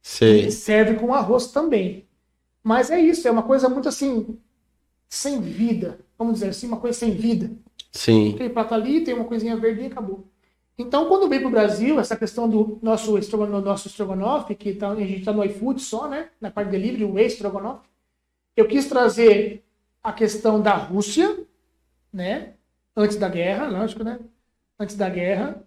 [0.00, 0.46] Sei.
[0.46, 2.06] E serve com arroz também.
[2.62, 4.38] Mas é isso, é uma coisa muito assim,
[5.08, 5.98] sem vida.
[6.18, 7.50] Vamos dizer assim, uma coisa sem vida.
[7.90, 8.34] Sim.
[8.34, 10.24] Aquele prato ali, tem uma coisinha verde e acabou.
[10.78, 14.90] Então, quando veio para o Brasil, essa questão do nosso estrogonofe, nosso estrogonofe que tá,
[14.90, 16.30] a gente está no iFood só, né?
[16.40, 17.86] Na parte de delivery, o estrogonofe.
[18.56, 19.64] Eu quis trazer
[20.02, 21.44] a questão da Rússia,
[22.12, 22.54] né?
[22.96, 24.18] Antes da guerra, lógico, né?
[24.78, 25.62] Antes da guerra.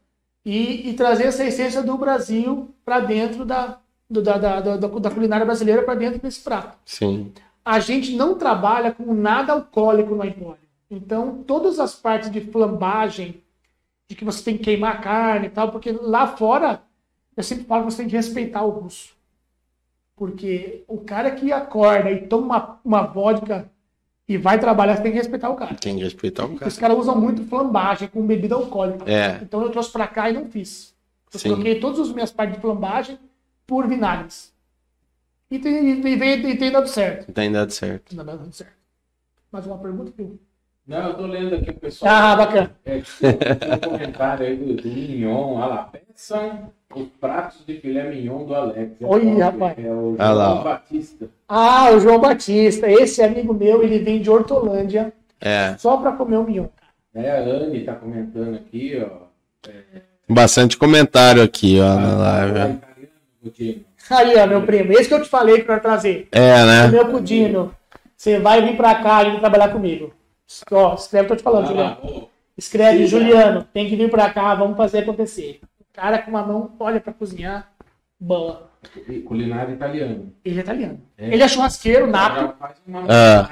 [0.45, 3.79] E, e trazer essa essência do Brasil para dentro da,
[4.09, 7.33] do- da, da, da, da culinária brasileira, para dentro desse prato Sim.
[7.63, 10.59] a gente não trabalha com nada alcoólico no empório.
[10.89, 13.41] Então, todas as partes de flambagem,
[14.07, 16.81] de que você tem que queimar a carne e tal, porque lá fora,
[17.35, 19.15] eu sempre falo que você tem que respeitar o russo.
[20.15, 23.69] Porque o cara que acorda e toma uma, uma vodka
[24.27, 25.75] e vai trabalhar, você tem que respeitar o cara.
[25.75, 26.67] Tem que respeitar o cara.
[26.67, 29.09] os caras usam muito flambagem com bebida alcoólica.
[29.09, 29.39] É.
[29.41, 30.95] Então eu trouxe pra cá e não fiz.
[31.33, 31.49] Eu Sim.
[31.49, 33.19] troquei todas as minhas partes de flambagem
[33.67, 34.53] por vinagres.
[35.49, 37.31] E tem, e tem, e tem dado certo.
[37.31, 38.15] Tem dado certo.
[38.15, 38.73] Dá dando certo.
[39.51, 40.39] Mais uma pergunta, Fio?
[40.87, 42.13] Não, eu tô lendo aqui o pessoal.
[42.13, 42.71] Ah, bacana.
[42.85, 45.89] É, tem um comentário aí do, do Mignon, olha lá.
[45.91, 48.91] Peçam os pratos de filé mignon do Alex.
[49.01, 49.75] É top, rapaz.
[49.79, 50.63] É o Ah João ó.
[50.63, 51.29] Batista.
[51.49, 52.87] Ah, o João Batista.
[52.89, 55.11] Esse amigo meu, ele vem de Hortolândia
[55.41, 55.75] É.
[55.77, 56.67] só pra comer o mignon.
[57.15, 59.25] É, a Anne tá comentando aqui, ó.
[60.29, 62.51] Bastante comentário aqui, ó, na Ah, live.
[62.51, 62.53] ó.
[62.55, 62.81] italiano,
[63.41, 63.85] Coutinho.
[64.09, 64.91] Aí, ó, meu primo.
[64.93, 66.27] Esse que eu te falei que eu ia trazer.
[66.31, 66.87] É, O né?
[66.89, 67.73] meu Cudino.
[68.15, 70.13] Você vai vir pra cá e trabalhar comigo.
[70.71, 71.97] Ó, escreve o que eu tô te falando, Ah, Juliano.
[72.03, 72.25] ó.
[72.57, 73.63] Escreve, Sim, Juliano.
[73.73, 75.59] Tem que vir pra cá, vamos fazer acontecer.
[75.79, 77.71] O cara com uma mão, olha pra cozinhar,
[78.19, 78.69] boa.
[79.25, 80.25] Culinária italiana.
[80.43, 81.01] Ele é italiano.
[81.17, 81.33] É.
[81.33, 82.35] Ele é churrasqueiro, nato.
[82.41, 83.49] Já faz uma Ah.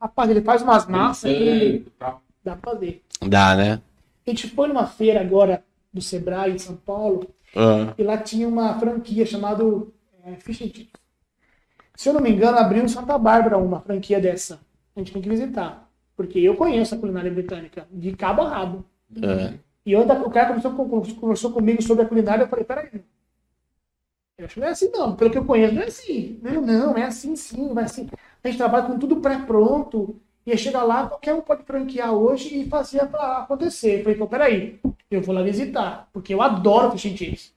[0.00, 1.38] Rapaz, ele faz umas massas que
[1.78, 2.18] Pensando, tá?
[2.44, 3.02] dá pra fazer.
[3.26, 3.80] Dá, né?
[4.26, 8.46] A gente foi numa feira agora do Sebrae em São Paulo Ah, e lá tinha
[8.46, 9.64] uma franquia chamada
[10.24, 11.00] é, Fish and Chips.
[11.94, 14.60] Se eu não me engano, abriu em Santa Bárbara uma franquia dessa.
[14.96, 15.88] A gente tem que visitar.
[16.16, 18.84] Porque eu conheço a culinária britânica, de cabo a rabo.
[19.22, 19.58] é.
[19.84, 22.90] E eu, o cara conversou, com- conversou comigo sobre a culinária, eu falei, peraí.
[24.38, 25.16] Eu acho que não é assim, não.
[25.16, 26.38] Pelo que eu conheço, não é assim.
[26.42, 28.08] Não, não, é assim sim, vai assim.
[28.42, 30.16] A gente trabalha com tudo pré-pronto.
[30.44, 33.98] E aí chega lá, qualquer um pode franquear hoje e fazer acontecer.
[33.98, 34.80] Eu falei, então, peraí,
[35.10, 37.54] eu vou lá visitar, porque eu adoro fish and chips.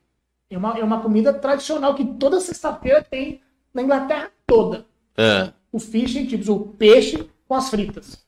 [0.49, 3.41] É uma, é uma comida tradicional que toda sexta-feira tem
[3.73, 4.85] na Inglaterra toda.
[5.17, 5.51] É.
[5.71, 8.23] O fish and chips, o peixe com as fritas.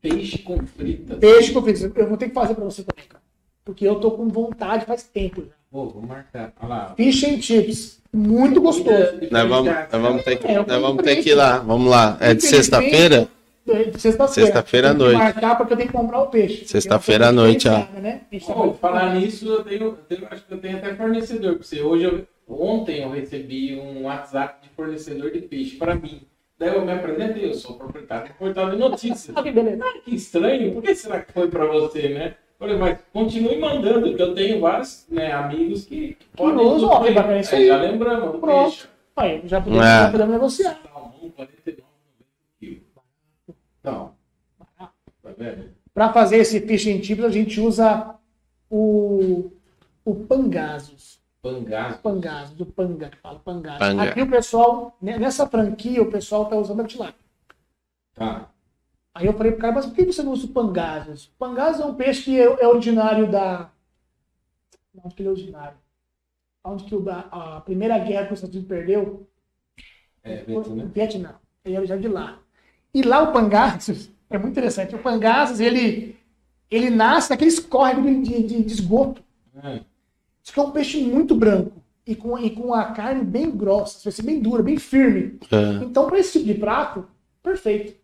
[0.00, 1.18] Peixe com fritas.
[1.18, 1.90] Peixe com fritas.
[1.96, 3.22] Eu vou ter que fazer pra você também, cara.
[3.64, 5.52] Porque eu tô com vontade faz tempo já.
[5.70, 6.52] Pô, vou marcar.
[6.60, 6.94] Olha lá.
[6.96, 8.00] Fish and chips.
[8.12, 9.18] Muito gostoso.
[9.30, 11.58] Nós vamos, nós vamos ter que, É, nós vamos ter que ir lá.
[11.58, 12.16] Vamos lá.
[12.20, 13.28] É de sexta-feira?
[13.68, 14.46] É, de Sexta-feira.
[14.46, 15.18] Sexta-feira à Tem que noite.
[15.18, 16.64] marcar porque eu tenho que comprar o peixe.
[16.66, 17.84] Sexta-feira à noite, ó.
[18.00, 18.20] Né?
[18.46, 21.82] Pô, falar nisso, eu tenho, eu tenho- acho que eu tenho até fornecedor pra você.
[21.82, 26.22] Hoje, eu- ontem eu recebi um WhatsApp de fornecedor de peixe para mim.
[26.58, 29.36] Daí eu me apresentei, eu sou proprietário do portal de notícias.
[29.36, 29.84] Ah, que beleza.
[29.84, 32.34] Ah, que estranho, por que será que foi para você, né?
[32.58, 37.04] Falei, mas continue mandando, porque eu tenho vários né, amigos que, que podem usam, ó,
[37.04, 37.66] que bacana, isso Aí aí.
[37.68, 38.64] já lembramos Pronto.
[38.70, 38.88] peixe.
[39.14, 39.88] Aí, já podemos, É.
[40.02, 40.80] já podemos negociar.
[40.82, 41.82] Salmão, 49,90
[42.58, 42.82] quilos.
[43.80, 44.14] Então,
[44.78, 44.90] tá
[45.36, 45.68] vendo?
[45.92, 48.14] Para fazer esse fish chips, a gente usa
[48.70, 49.50] o,
[50.04, 50.14] o.
[51.54, 51.98] Pangaço.
[52.00, 53.78] Pangasos, o panga que fala, pangasos.
[53.78, 54.02] Panga.
[54.02, 57.14] Aqui o pessoal, né, nessa franquia, o pessoal tá usando a tilápia.
[58.14, 58.50] Tá.
[59.14, 61.26] Aí eu falei pro cara, mas por que você não usa o pangasos?
[61.26, 63.70] O pangasos é um peixe que é, é originário da...
[65.02, 65.76] Onde que ele é originário?
[66.64, 69.26] Onde que o, da- a primeira guerra que os Estados Unidos perdeu,
[70.22, 70.74] É, Foi Vietnã.
[70.84, 71.34] no Vietnã.
[71.64, 72.38] Ele era já de lá.
[72.92, 76.16] E lá o Pangasus, é muito interessante, o Pangasus, ele,
[76.70, 79.22] ele nasce naqueles córregos de, de, de- de esgoto.
[79.62, 79.80] É.
[80.46, 81.82] Isso que é um peixe muito branco.
[82.06, 85.40] E com, e com a carne bem grossa, vai ser bem dura, bem firme.
[85.50, 85.84] É.
[85.84, 87.04] Então, para esse tipo de prato,
[87.42, 87.96] perfeito.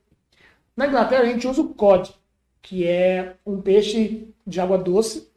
[0.76, 2.12] Na Inglaterra, a gente usa o cod,
[2.60, 5.28] que é um peixe de água doce,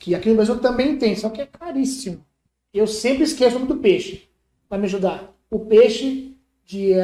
[0.00, 2.26] que aqui no Brasil também tem, só que é caríssimo.
[2.74, 4.28] Eu sempre esqueço o nome do peixe,
[4.68, 5.32] para me ajudar.
[5.48, 6.94] O peixe de,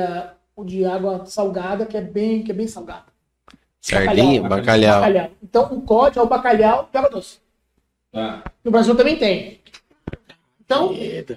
[0.56, 3.04] o de água salgada, que é bem, que é bem salgado.
[3.80, 5.00] Sardinha, bacalhau.
[5.00, 5.30] Bacalhau.
[5.40, 7.43] Então, o cod é o bacalhau de água doce.
[8.14, 8.44] Tá.
[8.64, 9.60] No Brasil também tem.
[10.64, 10.92] Então,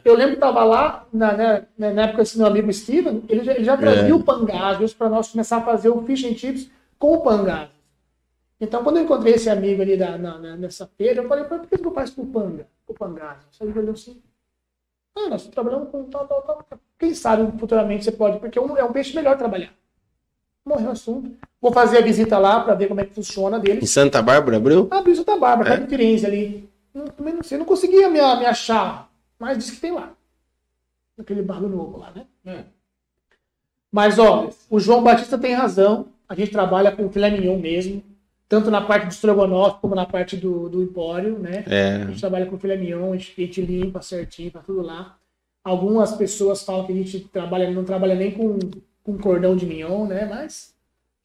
[0.06, 3.44] eu lembro que estava lá, na, né, na na época, esse meu amigo Steven, ele
[3.44, 4.14] já, ele já trazia É.
[4.14, 7.76] o pangasos para nós começar a fazer o fish and chips com o pangasos.
[8.62, 11.58] Então, quando eu encontrei esse amigo ali da, na- na- nessa feira, eu falei, "Pô,
[11.60, 13.46] por que você não faz com o panga, com o pangasos?
[13.60, 14.22] Aí ele olhou assim,
[15.16, 16.66] ah, nós trabalhamos com tal, tal, tal.
[16.98, 19.74] Quem sabe futuramente você pode, porque é um, é um peixe melhor trabalhar.
[20.66, 21.38] Morreu o assunto.
[21.62, 23.90] Vou fazer a visita lá para ver como é que funciona Em deles.
[23.90, 24.88] Santa Bárbara, abriu?
[24.92, 25.88] Abriu Santa Bárbara, É.
[25.88, 26.70] Firenze ali.
[26.94, 30.14] Não, também não sei, não conseguia me, me achar, mas disse que tem lá.
[31.18, 32.26] Naquele bar do novo lá, né?
[32.46, 32.64] É.
[33.92, 36.08] Mas, ó, o João Batista tem razão.
[36.30, 38.04] A gente trabalha com filé mignon mesmo.
[38.50, 41.64] Tanto na parte do estrogonofe como na parte do, do empório, né?
[41.68, 42.06] A É.
[42.08, 45.18] gente trabalha com filé mignon, a gente, a gente limpa certinho, tá tudo lá.
[45.64, 48.58] Algumas pessoas falam que a gente trabalha, não trabalha nem com,
[49.04, 50.26] com cordão de mignon, né?
[50.26, 50.74] Mas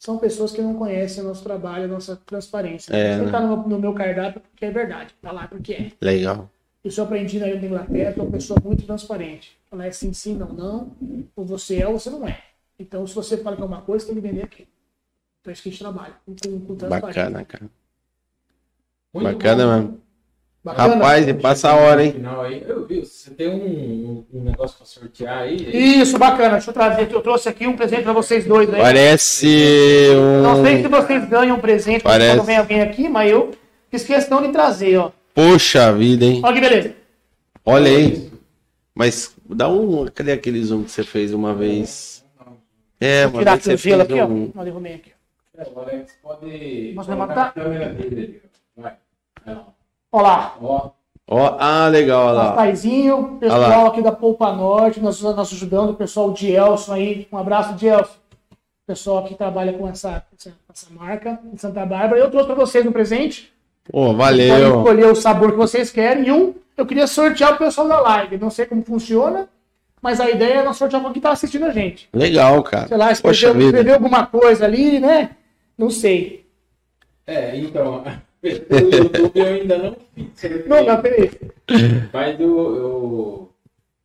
[0.03, 2.93] são pessoas que não conhecem o nosso trabalho, a nossa transparência.
[2.93, 3.31] É, Você né?
[3.31, 5.93] tá no, meu- no meu cardápio porque é verdade, tá lá porque é.
[6.01, 6.51] Legal.
[6.85, 9.57] Isso eu aprendi na na Inglaterra, que é uma pessoa muito transparente.
[9.71, 10.97] Falar é sim, sim, não, não.
[11.37, 12.43] Ou você é ou você não é.
[12.81, 14.67] Então, se você fala que é uma coisa, tem que vender aquilo.
[15.41, 16.15] Então, é isso que a gente trabalha.
[16.27, 17.23] Com, com, transparência.
[17.23, 17.71] Bacana, cara.
[19.15, 19.83] Muito Bacana bom.
[19.83, 20.01] mesmo.
[20.65, 20.95] Bacana?
[20.95, 22.13] Rapaz, e passa a hora, hein?
[22.13, 22.65] Final aí.
[22.69, 25.57] Eu vi, você tem um, um negócio pra sortear aí?
[26.01, 26.53] Isso, bacana.
[26.53, 27.11] Deixa eu trazer.
[27.11, 28.81] Eu trouxe aqui um presente pra vocês dois aí.
[28.81, 30.91] Parece Não sei se um.
[30.91, 32.37] vocês ganham um presente Parece.
[32.37, 33.51] quando vem alguém aqui, mas eu
[33.91, 35.11] fiz questão de trazer, ó.
[35.35, 36.41] Poxa vida, hein?
[36.45, 36.95] Olha que beleza.
[37.67, 38.31] Olha aí.
[38.95, 40.07] Mas dá um.
[40.15, 42.25] Cadê aquele zoom que você fez uma vez?
[43.01, 44.27] É, Vou tirar aqui você o gelo aqui, ó.
[44.27, 44.53] um.
[44.55, 45.11] Olha, arrumei aqui.
[45.59, 46.93] É, o Alex pode.
[46.95, 47.49] Posso levantar?
[47.49, 48.43] a câmera dele ali,
[48.79, 48.83] ó.
[48.83, 48.93] Vai.
[49.45, 49.67] Vai lá.
[50.13, 50.57] Olha lá.
[50.61, 50.91] Ó,
[51.29, 52.43] Ó, ah, legal, olha lá.
[52.45, 52.53] Lá.
[53.39, 57.29] pessoal aqui da Polpa Norte, nós, nós ajudando o pessoal de Elson aí.
[57.33, 58.17] Um abraço, de Elson.
[58.87, 62.21] Pessoal que trabalha com essa, essa, essa marca de Santa Bárbara.
[62.21, 63.51] Eu trouxe para vocês um presente.
[63.91, 64.79] Pô, Podem valeu.
[64.79, 66.27] escolher o sabor que vocês querem.
[66.27, 68.37] E um, eu queria sortear o pessoal da live.
[68.37, 69.49] Não sei como funciona,
[70.03, 72.11] mas a ideia é nós sortear para quem está assistindo a gente.
[72.13, 72.89] Legal, cara.
[72.89, 75.31] Sei lá, escreveu, escreveu alguma coisa ali, né?
[75.79, 76.45] Não sei.
[77.27, 78.05] É, então.
[78.43, 80.67] O YouTube eu ainda não fiz.
[80.67, 81.31] Não, não, peraí.
[82.13, 82.49] Mas eu.
[82.49, 83.53] eu...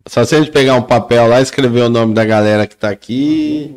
[0.07, 2.77] Só se a gente pegar um papel lá e escrever o nome da galera que
[2.77, 3.75] tá aqui.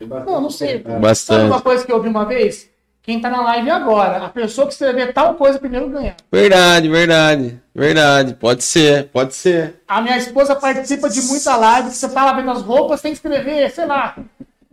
[0.00, 0.82] Não, não sei.
[0.82, 1.46] Sabe Bastante.
[1.46, 2.70] uma coisa que eu ouvi uma vez?
[3.02, 6.14] Quem tá na live agora, a pessoa que escrever tal coisa primeiro ganha.
[6.30, 7.60] Verdade, verdade.
[7.74, 8.34] Verdade.
[8.34, 9.74] Pode ser, pode ser.
[9.88, 13.16] A minha esposa participa de muita live, você tá lá vendo as roupas, tem que
[13.16, 14.16] escrever, sei lá,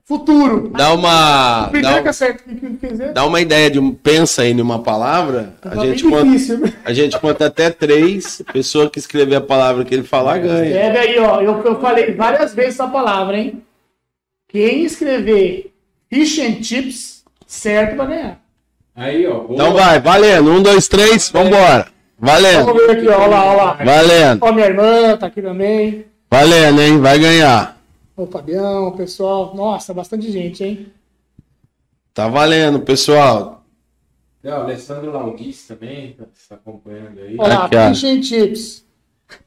[0.10, 0.72] futuro.
[0.76, 1.70] Dá uma.
[1.84, 3.14] Dá, que acerta o que quiser.
[3.14, 3.94] dá uma ideia de um.
[3.94, 5.54] Pensa aí numa palavra.
[5.62, 6.64] A gente, conta, difícil.
[6.84, 8.42] a gente conta até três.
[8.48, 10.66] A pessoa que escrever a palavra que ele falar ganha.
[10.66, 11.40] Escreve aí, ó.
[11.42, 13.62] Eu, eu falei várias vezes essa palavra, hein?
[14.48, 15.72] Quem escrever
[16.10, 18.40] fish and chips, certo vai ganhar.
[18.96, 19.42] Aí, ó.
[19.42, 20.52] vou- Então vai, valendo.
[20.52, 21.86] Um, dois, três, vambora.
[22.18, 22.66] Valendo.
[22.66, 23.18] Vamos ver aqui, ó.
[23.20, 23.74] Olha lá, olha lá.
[23.86, 24.40] Valendo.
[24.42, 26.06] Ó, minha irmã tá aqui também.
[26.32, 27.00] Valendo, hein?
[27.00, 27.79] Vai ganhar.
[28.20, 29.56] O Fabião, o pessoal.
[29.56, 30.92] Nossa, bastante gente, hein?
[32.14, 33.64] Tá valendo, pessoal.
[34.44, 37.38] É, o Alessandro Laudis também, tá tá acompanhando aí.
[37.40, 38.86] Olha lá, fish and chips.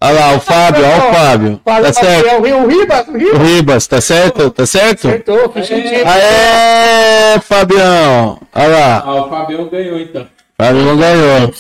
[0.00, 1.60] Olha lá, o Fábio, olha o Fábio.
[1.62, 2.34] Fábio Tá certo.
[2.36, 3.42] O Ribas, o O Ribas.
[3.42, 4.50] Ribas, tá certo?
[4.50, 5.08] Tá certo?
[5.08, 6.06] Acertou, fish and chips.
[6.06, 8.40] Aê, Fabião.
[8.54, 9.00] Olha lá.
[9.00, 10.26] Ah, o Fabião ganhou então.
[10.56, 11.52] Fábio não ganhou.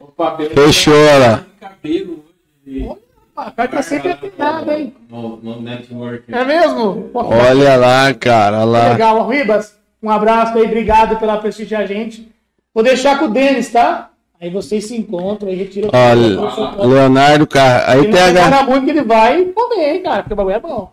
[0.00, 1.46] O Fabião Fechou, ganhou olha lá.
[1.60, 2.24] cabelo
[2.66, 3.01] hoje.
[3.36, 4.94] A carta tá sempre afinada, hein?
[5.10, 6.24] No, no network.
[6.32, 7.08] É mesmo?
[7.12, 8.58] Pô, Olha lá, cara.
[8.58, 8.88] Olha lá.
[8.90, 9.74] Legal, Ribas.
[10.02, 12.28] Um abraço aí, obrigado pela prestigiar a gente.
[12.74, 14.10] Vou deixar com o Denis, tá?
[14.40, 17.92] Aí vocês se encontram, aí retira Olha, Leonardo Carrara.
[17.92, 20.36] Aí tem a, não ga- cara muito que ele vai comer, hein, cara, porque o
[20.36, 20.92] bagulho é bom.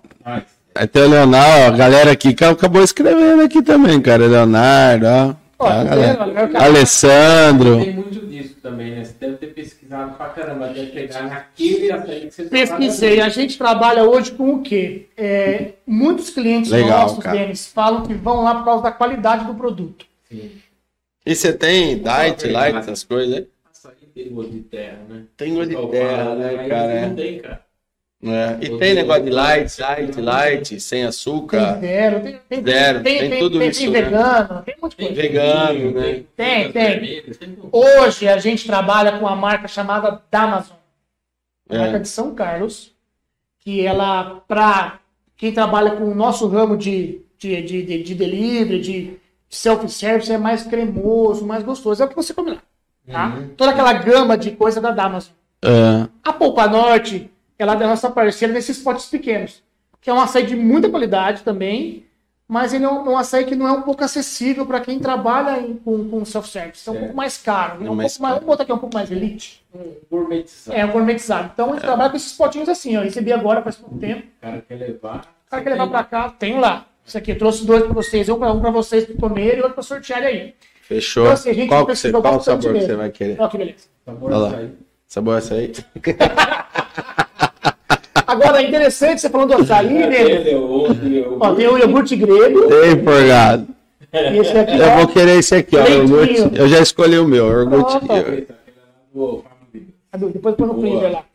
[0.76, 4.28] Aí tem o Leonardo, ó, a galera aqui que acabou escrevendo aqui também, cara.
[4.28, 5.34] Leonardo, ó.
[5.60, 7.84] Agora, cara, Alessandro.
[7.84, 9.04] tem muito disso também, né?
[9.04, 11.90] Você deve ter pesquisado pra caramba, deve pegar naquele
[12.30, 13.20] que você Pesquisei.
[13.20, 15.08] A gente trabalha hoje com o quê?
[15.18, 17.38] É, muitos clientes Legal, nossos, cara.
[17.38, 20.06] Denis, falam que vão lá por causa da qualidade do produto.
[20.32, 20.52] Sim.
[21.26, 23.46] E você tem diet, light, essas coisas, né?
[23.70, 25.24] Açaí tem gosto de terra, né?
[25.36, 27.08] Tem gosto de terra, né, mas cara?
[27.08, 27.69] Não tem, cara.
[28.22, 28.58] É.
[28.62, 33.40] E tem negócio de light, light, light, sem açúcar, Tem zero, tem, tem, Zero, tem
[33.40, 34.02] tudo tem, isso, Tem né?
[34.02, 35.22] vegano, tem um monte de coisa.
[35.22, 36.24] vegano, né?
[36.36, 37.00] Tem, tem.
[37.00, 37.70] tem tudo.
[37.72, 40.76] Hoje a gente trabalha com uma marca chamada Damazon.
[41.70, 41.78] É.
[41.78, 42.94] marca de São Carlos,
[43.62, 45.00] que ela, para
[45.38, 49.18] quem trabalha com o nosso ramo de, de, de, de, de delivery, de
[49.48, 52.04] self-service, é mais cremoso, mais gostoso.
[52.04, 52.58] É o que você come lá.
[53.10, 53.28] Tá?
[53.28, 53.50] Uhum.
[53.56, 55.32] Toda aquela gama de coisa da Damazon.
[55.64, 56.08] É.
[56.24, 57.30] A Polpa Norte,
[57.64, 59.62] ela é da nossa parceira nesses potes pequenos,
[60.02, 62.06] que é um açaí de muita qualidade também,
[62.48, 65.60] mas ele é um, um açaí que não é um pouco acessível para quem trabalha
[65.62, 66.88] em- com, com self-service.
[66.88, 67.04] É um Certo.
[67.06, 67.84] pouco mais caro.
[67.84, 68.34] É É um mais pouco mais, caro.
[68.34, 69.64] vamos botar aqui um pouco mais elite.
[69.76, 70.78] Um gourmetizado.
[70.80, 71.52] É, um gourmetizado.
[71.54, 73.02] Então, a gente trabalha com esses potinhos assim, ó.
[73.02, 74.24] Recebi agora faz pouco tempo.
[74.26, 75.18] O cara quer levar.
[75.46, 76.86] O cara quer levar pra cá, tenho lá.
[77.06, 78.28] Isso aqui, eu trouxe dois pra vocês.
[78.30, 80.56] Um pra, um pra vocês comerem e outro pra sortear aí.
[80.82, 81.24] Fechou.
[81.26, 83.40] Então, assim, a gente Qual, que você, qual sabor que você vai querer?
[83.40, 83.86] Olha que beleza.
[84.06, 84.48] Sabor Olha lá.
[84.50, 84.70] açaí.
[85.08, 85.72] Sabor essa aí?
[88.42, 90.56] Agora, é interessante, você falando do açaí, né?
[90.56, 92.72] Outro, o Ó, tem o iogurte grego.
[92.74, 93.68] Ei, forgado.
[94.12, 95.08] E esse aqui, Eu vou ó.
[95.08, 95.86] querer esse aqui, ó.
[95.86, 96.52] Iogurte.
[96.60, 97.48] Eu já escolhi o meu.
[97.48, 97.98] Iogurte.
[100.12, 101.26] Adu, Depois põe no freezer lá.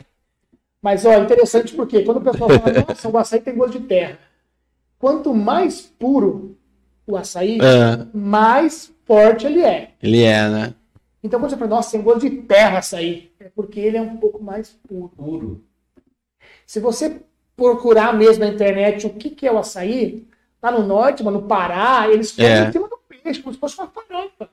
[0.82, 4.18] Mas, ó, interessante porque quando o pessoal fala, nossa, o açaí tem gosto de terra.
[4.98, 6.56] Quanto mais puro
[7.06, 9.90] o açaí, É, mais forte ele é.
[10.02, 10.74] ele é, né?
[11.22, 14.16] Então, quando você fala, nossa, tem gosto de terra açaí, é porque ele é um
[14.18, 15.10] pouco mais puro.
[15.16, 15.64] puro.
[16.66, 17.20] Se você
[17.56, 20.26] procurar mesmo na internet o que, que é o açaí,
[20.62, 22.68] lá no norte, mano, no Pará, eles comem É.
[22.68, 24.48] em cima do peixe, como se fosse uma farofa.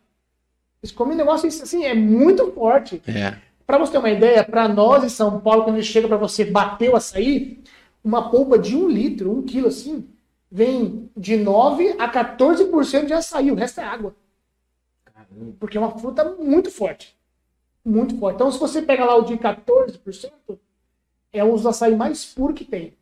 [0.84, 3.02] Eles comem um negócio assim, é muito forte.
[3.08, 3.38] É.
[3.66, 6.90] Para você ter uma ideia, para nós em São Paulo, quando chega para você bater
[6.92, 7.60] o açaí,
[8.04, 10.08] uma polpa de um litro, um quilo assim,
[10.52, 14.16] vem de 9 a 14% de açaí, o resto é água.
[15.06, 15.54] Caramba.
[15.60, 17.16] Porque é uma fruta muito forte.
[17.86, 18.36] Muito forte.
[18.36, 20.32] Então, se você pega lá o de 14%,
[21.34, 22.94] é o açaí mais puro que tem.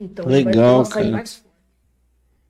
[0.00, 1.10] Então, ele vai ter Legal, um açaí cara.
[1.10, 1.56] mais forte.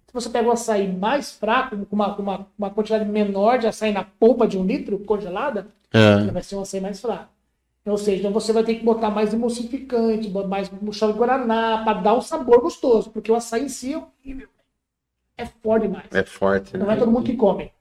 [0.08, 3.66] Se você pega o açaí mais fraco, com uma, com uma, uma quantidade menor de
[3.66, 6.32] açaí na polpa de um litro congelada, É.
[6.32, 7.30] vai ser um açaí mais fraco.
[7.86, 12.00] Ou seja, então você vai ter que botar mais emulsificante, mais chá de guaraná, para
[12.02, 14.48] dar um sabor gostoso, porque o açaí em si é horrível.
[15.38, 16.10] É forte demais.
[16.10, 16.98] É forte, Não é né?
[16.98, 17.72] todo mundo que come.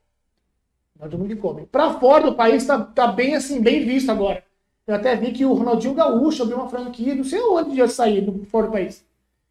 [0.99, 1.65] Não é todo mundo que come.
[1.65, 4.44] Para fora do país tá, tá bem assim, bem visto agora.
[4.87, 8.21] Eu até vi que o Ronaldinho Gaúcho abriu uma franquia, não sei onde ia sair
[8.21, 9.03] do fora do país.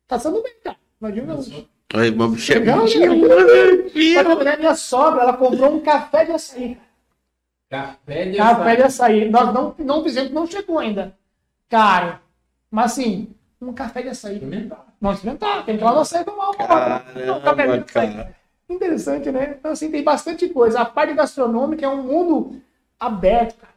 [0.06, 0.77] Tá sendo bem, cara.
[1.01, 1.69] Ronaldinho Gaúcho.
[2.77, 3.15] Vamos chegar.
[3.94, 6.78] Legal, verdade, minha sogra, ela comprou um café de açaí.
[7.70, 9.20] Café de Café de açaí.
[9.23, 9.31] açaí.
[9.31, 11.16] Nós não, não fizemos, não chegou ainda.
[11.69, 12.19] Caro.
[12.70, 13.28] Mas assim,
[13.61, 14.35] um café de açaí.
[14.35, 14.86] Experimentar.
[15.01, 15.65] Vamos experimentar.
[15.65, 18.15] Tem que ir lá no açaí tomar um cafezinho de açaí.
[18.15, 18.36] cara.
[18.69, 19.56] Interessante, né?
[19.59, 20.81] Então, assim, tem bastante coisa.
[20.81, 22.61] A parte gastronômica é um mundo
[22.98, 23.74] aberto, cara.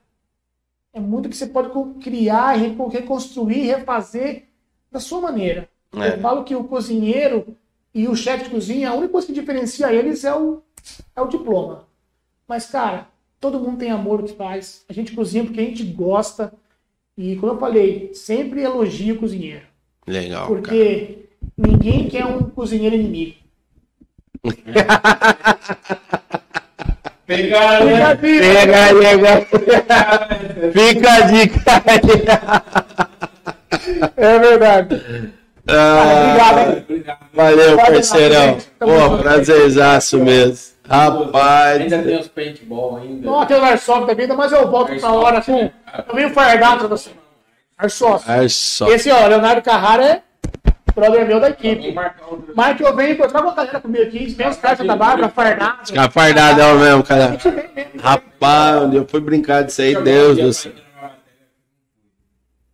[0.93, 1.69] É mundo que você pode
[2.01, 4.45] criar, reco- reconstruir, refazer
[4.91, 5.69] da sua maneira.
[5.93, 6.13] É.
[6.15, 7.55] Eu falo que o cozinheiro
[7.93, 10.61] e o chefe de cozinha, a única coisa que diferencia eles é o,
[11.15, 11.87] é o diploma.
[12.47, 13.07] Mas, cara,
[13.39, 14.85] todo mundo tem amor no que faz.
[14.89, 16.53] A gente cozinha porque a gente gosta.
[17.17, 19.65] E, como eu falei, sempre elogio o cozinheiro.
[20.05, 20.61] Legal, cara.
[20.61, 21.25] Porque
[21.57, 23.37] ninguém quer um cozinheiro inimigo.
[27.27, 28.39] Fica a dica.
[28.39, 29.45] Pega, pega.
[30.71, 32.01] Fica a dica aí.
[34.15, 35.33] É verdade.
[35.69, 36.85] Ah, Obrigado, hein?
[36.87, 37.19] Obrigado.
[37.33, 38.57] Valeu, Valeu, parceirão.
[38.79, 40.77] Pô, prazerzaço mesmo.
[40.89, 41.81] Rapaz.
[41.81, 43.29] Ainda tem os paintball ainda.
[43.29, 45.69] Não, tem o Airsoft da vida, mas eu volto pra hora com.
[46.07, 47.09] Eu venho fardado pra você.
[47.77, 48.25] Airsoft.
[48.49, 48.89] Só.
[48.89, 50.21] Esse, ó, Leonardo Carrara é
[50.97, 51.93] brother meu da Vamos equipe.
[52.77, 55.85] que eu venho encontrar uma galera comigo aqui, vem os caras da barba, fardado.
[55.87, 57.29] Ficar fardadão mesmo, A cara.
[57.29, 58.01] mesmo.
[58.01, 60.71] Rapaz, eu fui brincar disso aí, Deus do céu.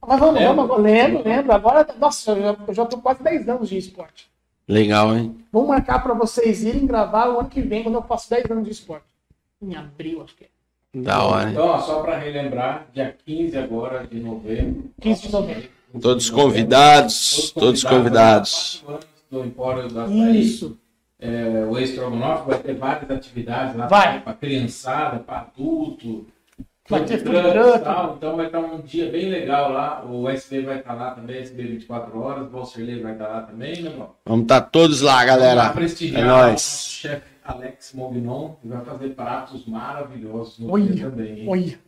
[0.06, 1.52] Mas vamos, vamos, lembro, lembro.
[1.54, 4.30] Agora, nossa, eu já, eu já tô quase 10 anos de esporte.
[4.68, 5.38] Legal, hein?
[5.52, 8.66] Vamos marcar pra vocês irem gravar o ano que vem, quando eu faço 10 anos
[8.66, 9.06] de esporte.
[9.62, 10.48] Em abril, acho que é.
[10.96, 11.52] Da hora, hein?
[11.54, 14.92] Então, ó, só para relembrar, dia 15 agora de novembro.
[15.02, 15.70] 15 de novembro.
[16.02, 18.84] Todos convidados, todos convidados.
[18.86, 20.42] quatro anos Do Empório do Açaí.
[20.42, 20.78] Isso.
[21.20, 24.20] É, o Estrogonofe vai ter várias atividades lá Vai.
[24.22, 26.28] para criançada, para adulto.
[26.90, 30.04] Vai ter e tal, então vai estar um dia bem legal lá.
[30.06, 33.82] O SB vai estar lá também, SB 24 horas, o Valserley vai estar lá também,
[33.82, 34.10] meu irmão.
[34.26, 35.70] Vamos estar todos lá, galera.
[35.70, 36.52] prestigiar É o nóis.
[36.52, 41.40] nosso chefe Alex Mognon, que vai fazer pratos maravilhosos no Olha, dia também.
[41.40, 41.46] hein?
[41.48, 41.80] Olha.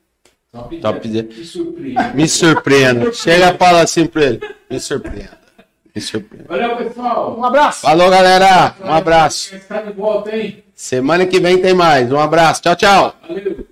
[0.64, 2.12] Pedir, Top de- que surpresa.
[2.14, 3.14] Me surpreenda.
[3.14, 4.42] Chega e fala assim pra ele.
[4.70, 5.38] Me surpreenda.
[5.96, 6.46] Me surpreenda.
[6.50, 7.36] Valeu, pessoal.
[7.38, 7.82] Um abraço.
[7.82, 8.76] Falou, galera.
[8.84, 9.56] Um abraço.
[9.56, 10.64] Está de volta, hein?
[10.74, 12.12] Semana que vem tem mais.
[12.12, 12.62] Um abraço.
[12.62, 13.16] Tchau, tchau.
[13.28, 13.66] Valeu.